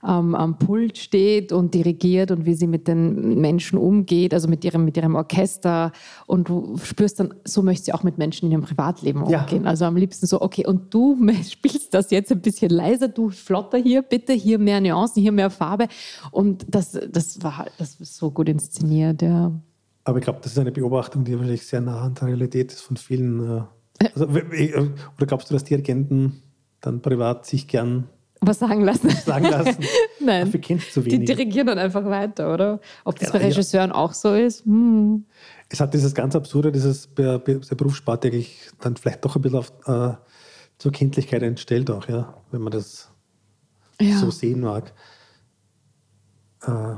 ähm, 0.07 0.35
am 0.35 0.59
Pult 0.59 0.99
steht 0.99 1.53
und 1.53 1.75
dirigiert 1.75 2.31
und 2.31 2.45
wie 2.45 2.55
sie 2.55 2.67
mit 2.67 2.89
den 2.89 3.41
Menschen 3.41 3.79
umgeht, 3.79 4.35
also 4.35 4.49
mit 4.49 4.65
ihrem, 4.65 4.85
mit 4.85 4.97
ihrem 4.97 5.15
Orchester. 5.15 5.93
Und 6.27 6.49
du 6.49 6.77
spürst 6.83 7.21
dann, 7.21 7.35
so 7.45 7.63
möchte 7.63 7.85
sie 7.87 7.93
auch 7.95 8.03
mit 8.03 8.19
Menschen 8.19 8.47
in 8.47 8.53
ihrem 8.53 8.63
Privatleben 8.63 9.25
Ja. 9.29 9.41
umgehen. 9.43 9.67
Also 9.67 9.85
am 9.85 9.97
liebsten 9.97 10.27
so, 10.27 10.41
okay, 10.43 10.67
und 10.67 10.93
du 10.93 11.17
spielst 11.49 11.95
das 11.95 12.11
jetzt 12.11 12.33
ein 12.33 12.41
bisschen 12.41 12.71
leiser, 12.71 13.09
du 13.09 13.31
flotter 13.31 13.79
hier, 13.79 14.03
bitte, 14.03 14.33
hier 14.33 14.59
mehr 14.59 14.81
Nuancen, 14.81 15.23
hier 15.23 15.33
mehr 15.33 15.51
Farbe. 15.51 15.87
Und 16.31 16.67
das, 16.69 16.99
das 17.11 17.43
war 17.43 17.59
halt, 17.59 17.73
das 17.79 17.95
ist 18.01 18.17
so 18.17 18.31
gut 18.31 18.49
inszeniert, 18.49 19.23
ja. 19.23 19.53
Aber 20.05 20.19
ich 20.19 20.25
glaube, 20.25 20.41
das 20.43 20.53
ist 20.53 20.59
eine 20.59 20.73
Beobachtung, 20.73 21.25
die 21.25 21.33
wahrscheinlich 21.35 21.67
sehr 21.67 21.81
nah 21.81 22.03
an 22.03 22.15
der 22.15 22.29
Realität 22.29 22.73
ist 22.73 22.81
von 22.83 22.97
vielen. 22.97 23.59
Äh, 24.01 24.07
also, 24.15 24.35
w- 24.35 24.75
oder 25.17 25.27
glaubst 25.27 25.49
du, 25.51 25.55
dass 25.55 25.65
Dirigenten 25.65 26.43
dann 26.81 27.01
privat 27.03 27.47
sich 27.47 27.69
gern 27.69 28.09
Was 28.41 28.59
sagen 28.59 28.83
lassen. 28.83 29.11
sagen 29.11 29.45
lassen? 29.45 29.77
Nein. 30.21 30.47
Dafür 30.47 30.61
kennt 30.61 30.83
es 30.83 30.93
zu 30.93 31.03
Die 31.03 31.13
wenig. 31.13 31.29
dirigieren 31.29 31.69
dann 31.69 31.79
einfach 31.79 32.05
weiter, 32.05 32.53
oder? 32.53 32.81
Ob 33.05 33.17
das 33.19 33.29
Ja, 33.29 33.35
bei 33.35 33.41
ja. 33.43 33.47
Regisseuren 33.49 33.93
auch 33.93 34.13
so 34.13 34.35
ist? 34.35 34.65
Hm. 34.65 35.25
Es 35.69 35.79
hat 35.79 35.95
dieses 35.95 36.15
ganz 36.15 36.35
Absurde, 36.35 36.73
dieses 36.73 37.07
Be- 37.07 37.39
Be- 37.39 37.61
der 37.61 37.77
eigentlich 38.25 38.59
dann 38.81 38.97
vielleicht 38.97 39.25
doch 39.25 39.37
ein 39.37 39.43
bisschen 39.43 39.59
auf, 39.59 39.73
äh, 39.87 40.15
zur 40.79 40.91
Kenntlichkeit 40.91 41.43
entstellt 41.45 41.89
auch, 41.93 42.09
ja, 42.09 42.35
wenn 42.51 42.61
man 42.63 42.73
das 42.73 43.09
Ja. 44.01 44.19
so 44.19 44.33
sehen 44.33 44.61
mag. 44.63 44.93
Äh, 46.67 46.95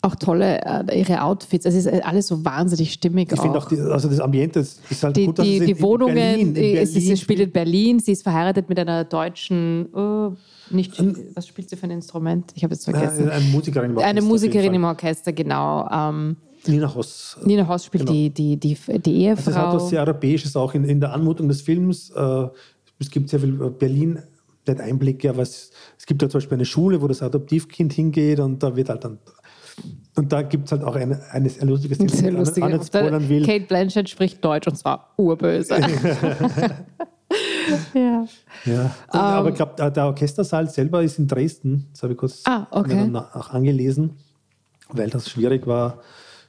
Auch 0.00 0.14
tolle, 0.14 0.60
äh, 0.88 0.98
ihre 1.00 1.22
Outfits. 1.22 1.66
Es 1.66 1.74
ist 1.74 1.86
äh, 1.86 2.00
alles 2.04 2.28
so 2.28 2.44
wahnsinnig 2.44 2.92
stimmig. 2.92 3.32
ich 3.32 3.40
finde 3.40 3.58
auch. 3.58 3.66
die, 3.68 3.80
also 3.80 4.08
das 4.08 4.20
Ambiente 4.20 4.60
ist, 4.60 4.80
ist 4.88 5.02
halt 5.02 5.16
die, 5.16 5.26
gut, 5.26 5.38
dass 5.40 5.44
die, 5.44 5.54
es 5.56 5.60
in- 5.60 5.66
die 5.66 5.72
in 5.72 5.82
Wohnungen, 5.82 6.14
Berlin, 6.14 6.46
in 6.48 6.54
die- 6.54 6.76
es, 6.76 6.92
Berlin 6.92 7.08
sie 7.08 7.16
spielt 7.16 7.40
in 7.40 7.50
Berlin, 7.50 7.98
sie 7.98 8.12
ist 8.12 8.22
verheiratet 8.22 8.68
mit 8.68 8.78
einer 8.78 9.02
deutschen, 9.04 9.88
oh, 9.92 10.32
nicht, 10.70 10.94
was 11.34 11.48
spielt 11.48 11.68
sie 11.68 11.76
für 11.76 11.84
ein 11.84 11.90
Instrument? 11.90 12.52
Ich 12.54 12.62
habe 12.62 12.74
jetzt 12.74 12.84
vergessen. 12.84 13.28
äh, 13.28 13.32
eine 13.32 13.44
Musikerin. 13.46 13.90
im 13.90 13.98
Eine 13.98 14.04
Orchester 14.06 14.22
auf 14.24 14.28
Musikerin 14.28 14.74
im 14.74 14.84
Orchester, 14.84 15.32
genau. 15.32 15.88
Ähm. 15.90 16.36
Nina 16.66 16.94
Hoss. 16.94 17.36
Nina 17.44 17.66
Hoss 17.66 17.84
spielt 17.86 18.02
Genau. 18.06 18.12
die, 18.12 18.30
die, 18.30 18.56
die, 18.56 18.76
die 19.00 19.22
Ehefrau. 19.22 19.44
Das 19.50 19.56
hat 19.56 19.74
was 19.74 19.88
sehr 19.88 20.00
Europäisches 20.00 20.54
auch 20.56 20.74
in, 20.74 20.84
in 20.84 21.00
der 21.00 21.12
Anmutung 21.12 21.48
des 21.48 21.62
Films. 21.62 22.10
Äh, 22.10 22.46
es 23.00 23.10
gibt 23.10 23.30
sehr 23.30 23.40
viel 23.40 23.52
Berlin, 23.52 24.18
nicht 24.66 24.80
Einblicke, 24.80 25.30
aber 25.30 25.42
es, 25.42 25.70
es 25.96 26.04
gibt 26.04 26.20
ja 26.20 26.28
zum 26.28 26.38
Beispiel 26.38 26.56
eine 26.56 26.64
Schule, 26.66 27.00
wo 27.00 27.06
das 27.08 27.22
Adoptivkind 27.22 27.92
hingeht 27.92 28.38
und 28.40 28.62
da 28.62 28.76
wird 28.76 28.90
halt 28.90 29.02
dann. 29.04 29.18
Und 30.16 30.32
da 30.32 30.42
gibt 30.42 30.66
es 30.66 30.72
halt 30.72 30.82
auch 30.82 30.96
eine, 30.96 31.20
eine 31.30 31.48
sehr 31.48 31.64
lustige 31.66 31.94
Szene, 31.94 32.08
Sehr 32.10 32.22
die 32.30 32.34
ich 32.34 32.38
lustig. 32.38 32.64
an- 32.64 33.14
an- 33.14 33.28
will. 33.28 33.46
Kate 33.46 33.66
Blanchett 33.66 34.08
spricht 34.08 34.44
Deutsch 34.44 34.66
und 34.66 34.76
zwar 34.76 35.12
urböse. 35.16 35.76
ja. 37.94 38.26
Ja. 38.64 38.90
aber 39.08 39.50
ich 39.50 39.54
glaube, 39.56 39.90
der, 39.90 40.06
Orchestersaal 40.06 40.68
selber 40.70 41.02
ist 41.02 41.18
in 41.18 41.26
Dresden. 41.28 41.86
Das 41.92 42.02
habe 42.02 42.14
ich 42.14 42.18
kurz 42.18 42.42
Ah, 42.46 42.66
okay. 42.70 43.06
nach 43.06 43.50
angelesen, 43.52 44.16
weil 44.88 45.10
das 45.10 45.28
schwierig 45.28 45.66
war 45.66 45.98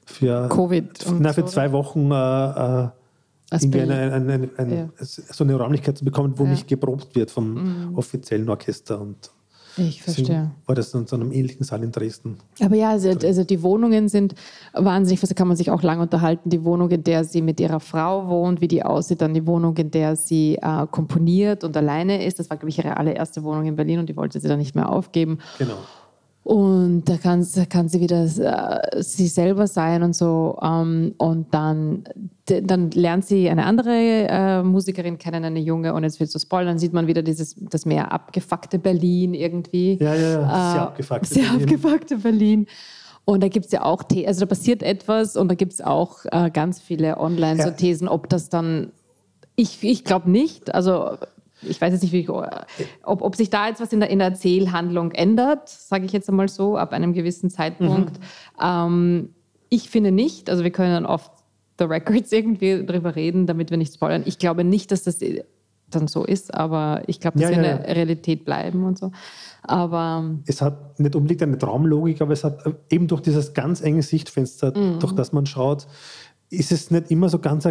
für, 0.06 0.48
Covid 0.50 1.06
na, 1.20 1.34
für 1.34 1.42
so, 1.42 1.48
zwei 1.48 1.72
Wochen 1.74 2.10
äh, 2.12 2.16
äh, 2.16 2.88
irgendwie 3.52 3.82
eine, 3.82 4.14
eine, 4.14 4.50
eine, 4.58 4.76
Ja. 4.76 4.90
so 5.02 5.44
eine 5.44 5.56
Räumlichkeit 5.56 5.98
zu 5.98 6.06
bekommen, 6.06 6.34
wo 6.38 6.44
Ja. 6.44 6.48
Mhm. 6.48 6.54
nicht 6.56 6.68
geprobt 6.68 7.16
wird 7.16 7.30
vom 7.32 7.94
offiziellen 7.96 8.48
Orchester. 8.50 9.00
Und 9.02 9.30
Ich 9.80 10.04
deswegen 10.06 10.28
verstehe. 10.28 10.52
war 10.66 10.76
das 10.76 10.94
in 10.94 11.08
so 11.08 11.16
einem 11.16 11.32
ähnlichen 11.32 11.64
Saal 11.64 11.84
in 11.84 11.92
Dresden. 11.92 12.38
Aber 12.62 12.76
ja, 12.76 12.92
also, 12.92 13.10
also 13.10 13.44
die 13.44 13.62
Wohnungen 13.62 14.10
sind 14.10 14.36
wahnsinnig, 14.74 15.22
da 15.22 15.34
kann 15.34 15.48
man 15.48 15.58
sich 15.58 15.72
auch 15.72 15.82
lange 15.82 16.02
unterhalten. 16.02 16.50
Die 16.50 16.64
Wohnung, 16.64 16.90
in 16.90 17.04
der 17.04 17.24
sie 17.24 17.42
mit 17.42 17.60
ihrer 17.60 17.80
Frau 17.80 18.28
wohnt, 18.28 18.62
wie 18.62 18.68
die 18.68 18.84
aussieht, 18.84 19.22
dann 19.22 19.34
die 19.34 19.46
Wohnung, 19.46 19.76
in 19.78 19.92
der 19.92 20.16
sie 20.16 20.56
äh, 20.62 20.88
komponiert 20.90 21.64
und 21.64 21.76
alleine 21.76 22.26
ist. 22.26 22.40
Das 22.40 22.50
war, 22.50 22.58
glaube 22.58 22.70
ich, 22.70 22.78
ihre 22.78 22.98
allererste 22.98 23.44
Wohnung 23.44 23.66
in 23.66 23.76
Berlin 23.76 24.00
und 24.00 24.10
die 24.10 24.16
wollte 24.16 24.40
sie 24.40 24.48
dann 24.48 24.60
nicht 24.60 24.76
mehr 24.76 24.90
aufgeben. 24.90 25.40
Genau. 25.58 25.78
Und 26.50 27.04
da 27.06 27.18
kann, 27.18 27.46
kann 27.70 27.90
sie 27.90 28.00
wieder 28.02 28.24
äh, 28.24 29.04
sie 29.04 29.28
selber 29.28 29.68
sein 29.68 30.02
und 30.02 30.16
so. 30.16 30.58
Ähm, 30.64 31.14
und 31.20 31.54
dann, 31.54 32.06
dann 32.48 32.90
lernt 32.90 33.24
sie 33.26 33.48
eine 33.52 33.66
andere 33.66 33.92
äh, 34.28 34.64
Musikerin 34.64 35.20
kennen, 35.20 35.46
eine 35.46 35.60
junge. 35.60 35.94
Und 35.94 36.02
jetzt 36.02 36.20
wird 36.20 36.32
so 36.32 36.40
spoilern, 36.40 36.80
sieht 36.80 36.92
man 36.92 37.06
wieder 37.06 37.22
dieses, 37.22 37.56
das 37.70 37.86
mehr 37.86 38.12
abgefuckte 38.12 38.80
Berlin 38.80 39.36
irgendwie. 39.36 40.00
Ja, 40.02 40.16
ja, 40.16 40.22
ja. 40.42 40.72
Sehr 40.72 40.82
Äh, 40.82 40.86
abgefuckte 40.86 41.28
Sehr 41.28 41.44
Berlin. 41.44 41.62
abgefuckte 41.62 42.18
Berlin. 42.18 42.66
Und 43.26 43.44
da 43.44 43.48
gibt 43.48 43.68
es 43.68 43.72
ja 43.72 43.84
auch, 43.86 44.02
The 44.12 44.26
also 44.26 44.40
da 44.40 44.46
passiert 44.48 44.82
etwas 44.82 45.38
und 45.38 45.50
da 45.52 45.54
gibt 45.56 45.74
es 45.74 45.82
auch 45.82 46.26
äh, 46.32 46.50
ganz 46.50 46.80
viele 46.82 47.20
online 47.20 47.58
so 47.62 47.70
Ja. 47.70 47.76
Thesen, 47.76 48.08
ob 48.08 48.28
das 48.28 48.50
dann, 48.50 48.92
ich, 49.56 49.84
ich 49.84 50.04
glaube 50.04 50.32
nicht, 50.32 50.74
also 50.74 51.12
ich 51.62 51.80
weiß 51.82 51.94
jetzt 51.94 52.04
nicht, 52.04 52.14
wie 52.14 52.28
ob, 52.30 53.22
ob 53.22 53.36
sich 53.36 53.50
da 53.50 53.68
jetzt 53.68 53.82
was 53.82 53.92
in 53.94 54.00
der, 54.00 54.10
in 54.10 54.20
der 54.20 54.30
Erzählhandlung 54.30 55.12
ändert, 55.12 55.68
sage 55.70 56.06
ich 56.06 56.12
jetzt 56.12 56.30
einmal 56.30 56.48
so, 56.50 56.78
ab 56.78 56.94
einem 56.94 57.14
gewissen 57.14 57.50
Zeitpunkt. 57.50 58.20
Ähm, 58.62 59.30
ich 59.70 59.90
finde 59.90 60.12
nicht, 60.12 60.50
also 60.50 60.64
wir 60.64 60.72
können 60.72 60.94
dann 60.94 61.06
oft 61.06 61.32
the 61.78 61.86
records 61.86 62.32
irgendwie 62.32 62.86
drüber 62.86 63.16
reden, 63.16 63.46
damit 63.48 63.72
wir 63.72 63.78
nicht 63.78 63.94
spoilern. 63.94 64.24
Ich 64.26 64.38
glaube 64.40 64.64
nicht, 64.64 64.92
dass 64.92 65.04
das 65.04 65.20
dann 65.90 66.08
so 66.08 66.24
ist, 66.24 66.54
aber 66.54 67.02
ich 67.08 67.20
glaube, 67.20 67.40
dass 67.40 67.50
Ja, 67.50 67.58
wir 67.58 67.64
ja, 67.66 67.72
in 67.78 67.84
der 67.84 67.96
Realität 67.96 68.46
bleiben 68.46 68.86
und 68.86 68.98
so. 69.00 69.12
Aber 69.64 70.36
Es 70.46 70.62
hat 70.62 71.00
nicht 71.00 71.16
unbedingt 71.16 71.42
eine 71.42 71.58
Traumlogik, 71.58 72.22
aber 72.22 72.34
es 72.34 72.44
hat 72.44 72.66
äh, 72.66 72.74
eben 72.90 73.08
durch 73.08 73.22
dieses 73.22 73.54
ganz 73.54 73.82
enge 73.82 74.04
Sichtfenster, 74.04 74.78
Mhm. 74.78 75.00
durch 75.00 75.14
das 75.14 75.34
man 75.34 75.46
schaut, 75.46 75.88
ist 76.52 76.72
es 76.72 76.92
nicht 76.92 77.12
immer 77.12 77.30
so 77.30 77.40
ganz 77.40 77.68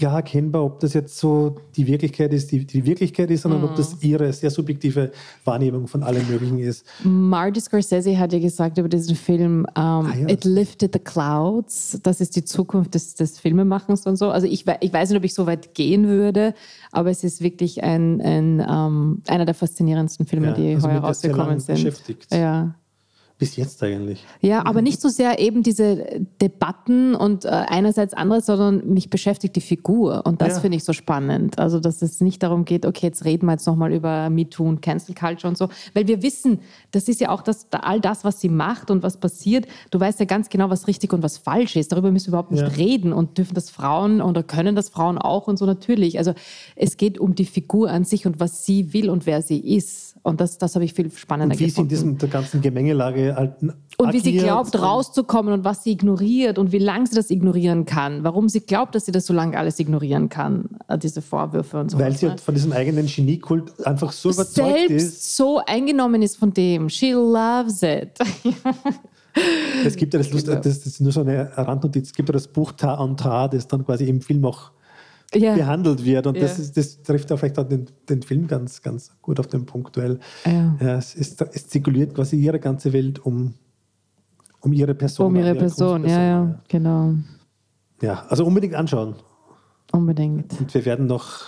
klar 0.00 0.16
erkennbar, 0.16 0.64
ob 0.64 0.80
das 0.80 0.94
jetzt 0.94 1.16
so 1.18 1.56
die 1.76 1.86
Wirklichkeit 1.86 2.32
ist, 2.32 2.50
die 2.50 2.64
die 2.66 2.84
Wirklichkeit 2.84 3.30
ist, 3.30 3.42
sondern 3.42 3.62
ob 3.64 3.70
Mhm. 3.72 3.76
das 3.76 3.96
ihre 4.02 4.32
sehr 4.32 4.50
subjektive 4.50 5.12
Wahrnehmung 5.44 5.86
von 5.86 6.02
allem 6.02 6.26
Möglichen 6.28 6.58
ist. 6.58 6.84
Marty 7.04 7.60
Scorsese 7.60 8.18
hat 8.18 8.32
ja 8.32 8.38
gesagt 8.40 8.78
über 8.78 8.88
diesen 8.88 9.14
Film, 9.14 9.66
ähm, 9.76 9.82
Ah, 9.84 10.12
ja. 10.18 10.28
It 10.28 10.44
lifted 10.44 10.92
the 10.92 10.98
clouds. 10.98 11.98
Das 12.02 12.20
ist 12.20 12.34
die 12.36 12.44
Zukunft 12.44 12.94
des, 12.94 13.14
des 13.14 13.38
Filmemachens 13.38 14.06
und 14.06 14.16
so. 14.16 14.30
Also 14.30 14.46
ich, 14.46 14.64
ich 14.80 14.92
weiß 14.92 15.10
nicht, 15.10 15.18
ob 15.18 15.24
ich 15.24 15.34
so 15.34 15.46
weit 15.46 15.74
gehen 15.74 16.08
würde, 16.08 16.54
aber 16.92 17.10
es 17.10 17.22
ist 17.22 17.40
wirklich 17.42 17.82
ein, 17.84 18.20
ein, 18.20 18.60
ähm, 18.68 19.22
einer 19.28 19.44
der 19.44 19.54
faszinierendsten 19.54 20.26
Filme, 20.26 20.48
Ja, 20.48 20.52
die 20.54 20.74
also 20.74 20.88
heuer 20.88 20.98
rausgekommen 21.00 21.60
sind. 21.60 21.74
beschäftigt. 21.76 22.26
Ja. 22.32 22.74
Bis 23.40 23.56
jetzt 23.56 23.82
eigentlich. 23.82 24.22
Ja, 24.42 24.66
aber 24.66 24.82
nicht 24.82 25.00
so 25.00 25.08
sehr 25.08 25.38
eben 25.38 25.62
diese 25.62 26.20
Debatten 26.42 27.14
und 27.14 27.46
äh, 27.46 27.48
einerseits 27.48 28.12
anderes, 28.12 28.44
sondern 28.44 28.86
mich 28.92 29.08
beschäftigt 29.08 29.56
die 29.56 29.62
Figur 29.62 30.26
und 30.26 30.42
das 30.42 30.56
Ja. 30.56 30.60
finde 30.60 30.76
ich 30.76 30.84
so 30.84 30.92
spannend. 30.92 31.58
Also, 31.58 31.80
dass 31.80 32.02
es 32.02 32.20
nicht 32.20 32.42
darum 32.42 32.66
geht, 32.66 32.84
okay, 32.84 33.06
jetzt 33.06 33.24
reden 33.24 33.46
wir 33.46 33.52
jetzt 33.52 33.66
nochmal 33.66 33.92
über 33.94 34.28
MeToo 34.28 34.68
und 34.68 34.82
Cancel 34.82 35.14
Culture 35.14 35.48
und 35.48 35.56
so, 35.56 35.70
weil 35.94 36.06
wir 36.06 36.22
wissen, 36.22 36.60
das 36.90 37.08
ist 37.08 37.18
ja 37.20 37.30
auch 37.30 37.40
das, 37.40 37.66
all 37.72 37.98
das, 38.00 38.24
was 38.24 38.40
sie 38.42 38.50
macht 38.50 38.90
und 38.90 39.02
was 39.02 39.16
passiert. 39.16 39.66
Du 39.90 39.98
weißt 39.98 40.20
ja 40.20 40.26
ganz 40.26 40.50
genau, 40.50 40.68
was 40.68 40.86
richtig 40.86 41.12
und 41.14 41.22
was 41.22 41.38
falsch 41.38 41.76
ist. 41.76 41.92
Darüber 41.92 42.10
müssen 42.10 42.26
wir 42.26 42.32
überhaupt 42.32 42.52
nicht 42.52 42.60
Ja. 42.60 42.68
reden 42.68 43.14
und 43.14 43.38
dürfen 43.38 43.54
das 43.54 43.70
Frauen 43.70 44.20
oder 44.20 44.42
können 44.42 44.76
das 44.76 44.90
Frauen 44.90 45.16
auch 45.16 45.48
und 45.48 45.58
so 45.58 45.64
natürlich. 45.64 46.18
Also, 46.18 46.34
es 46.76 46.98
geht 46.98 47.18
um 47.18 47.34
die 47.34 47.46
Figur 47.46 47.90
an 47.90 48.04
sich 48.04 48.26
und 48.26 48.38
was 48.38 48.66
sie 48.66 48.92
will 48.92 49.08
und 49.08 49.24
wer 49.24 49.40
sie 49.40 49.60
ist. 49.76 50.09
Und 50.22 50.40
das, 50.40 50.58
das 50.58 50.74
habe 50.74 50.84
ich 50.84 50.92
viel 50.92 51.10
spannender 51.10 51.54
Und 51.54 51.60
wie 51.60 51.64
sie 51.64 51.80
in 51.80 51.88
gefunden. 51.88 51.88
diesem 51.88 52.18
der 52.18 52.28
ganzen 52.28 52.60
Gemengelage 52.60 53.34
halt 53.36 53.54
Und 53.96 54.12
wie 54.12 54.20
sie 54.20 54.36
glaubt, 54.36 54.78
rauszukommen 54.80 55.54
und 55.54 55.64
was 55.64 55.82
sie 55.84 55.92
ignoriert 55.92 56.58
und 56.58 56.72
wie 56.72 56.78
lange 56.78 57.06
sie 57.06 57.14
das 57.14 57.30
ignorieren 57.30 57.86
kann. 57.86 58.22
Warum 58.22 58.48
sie 58.50 58.60
glaubt, 58.60 58.94
dass 58.94 59.06
sie 59.06 59.12
das 59.12 59.24
so 59.26 59.32
lange 59.32 59.56
alles 59.56 59.78
ignorieren 59.80 60.28
kann, 60.28 60.68
äh, 60.88 60.98
diese 60.98 61.22
Vorwürfe 61.22 61.80
und 61.80 61.90
so. 61.90 61.98
Weil 61.98 62.14
sie 62.16 62.28
halt 62.28 62.40
von 62.40 62.54
diesem 62.54 62.72
eigenen 62.72 63.06
Geniekult 63.06 63.72
einfach 63.86 64.12
so 64.12 64.30
überzeugt 64.30 64.54
selbst 64.88 64.90
ist. 65.06 65.36
so 65.36 65.62
eingenommen 65.66 66.20
ist 66.20 66.36
von 66.36 66.52
dem. 66.52 66.90
She 66.90 67.12
loves 67.12 67.82
it. 67.82 68.18
Es 69.84 69.96
gibt 69.96 70.12
ja 70.12 70.18
das, 70.18 70.30
Lust, 70.32 70.46
Genau. 70.46 70.60
das, 70.60 70.78
das 70.80 70.86
ist 70.86 71.00
nur 71.00 71.12
so 71.12 71.20
eine 71.20 71.50
Randnotiz, 71.56 72.08
es 72.08 72.12
gibt 72.12 72.28
ja 72.28 72.32
das 72.32 72.48
Buch 72.48 72.72
Ta 72.72 73.02
en 73.02 73.16
Ta, 73.16 73.46
das 73.48 73.66
dann 73.68 73.84
quasi 73.86 74.04
im 74.06 74.20
Film 74.20 74.44
auch 74.44 74.72
ja. 75.34 75.54
behandelt 75.54 76.04
wird. 76.04 76.26
Und 76.26 76.36
das, 76.40 76.56
Ja. 76.58 76.62
ist, 76.64 76.76
das 76.76 77.02
trifft 77.02 77.30
auch 77.32 77.38
vielleicht 77.38 77.58
auch 77.58 77.68
den, 77.68 77.86
den 78.08 78.22
Film 78.22 78.46
ganz, 78.46 78.82
ganz 78.82 79.12
gut 79.22 79.38
auf 79.40 79.46
den 79.46 79.66
Punkt, 79.66 79.96
weil 79.96 80.18
Ja. 80.44 80.96
es, 80.98 81.14
ist, 81.14 81.40
es 81.42 81.68
zirkuliert 81.68 82.14
quasi 82.14 82.36
ihre 82.36 82.58
ganze 82.58 82.92
Welt 82.92 83.18
um, 83.24 83.54
um 84.60 84.72
ihre 84.72 84.94
Person. 84.94 85.28
Um 85.28 85.36
ihre 85.36 85.48
ihre 85.48 85.58
Person, 85.58 86.04
ja, 86.06 86.22
ja, 86.22 86.60
genau. 86.68 87.14
Ja, 88.02 88.24
also 88.28 88.44
unbedingt 88.46 88.74
anschauen. 88.74 89.14
Unbedingt. 89.92 90.58
Und 90.60 90.72
wir 90.72 90.84
werden 90.84 91.06
noch 91.06 91.40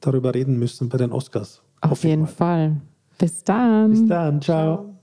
darüber 0.00 0.34
reden 0.34 0.58
müssen 0.58 0.88
bei 0.88 0.98
den 0.98 1.12
Oscars. 1.12 1.62
Auf 1.82 2.04
jeden. 2.04 2.26
Fall. 2.26 2.80
Bis 3.18 3.44
dann. 3.44 3.90
Bis 3.90 4.06
dann, 4.06 4.40
ciao. 4.40 4.94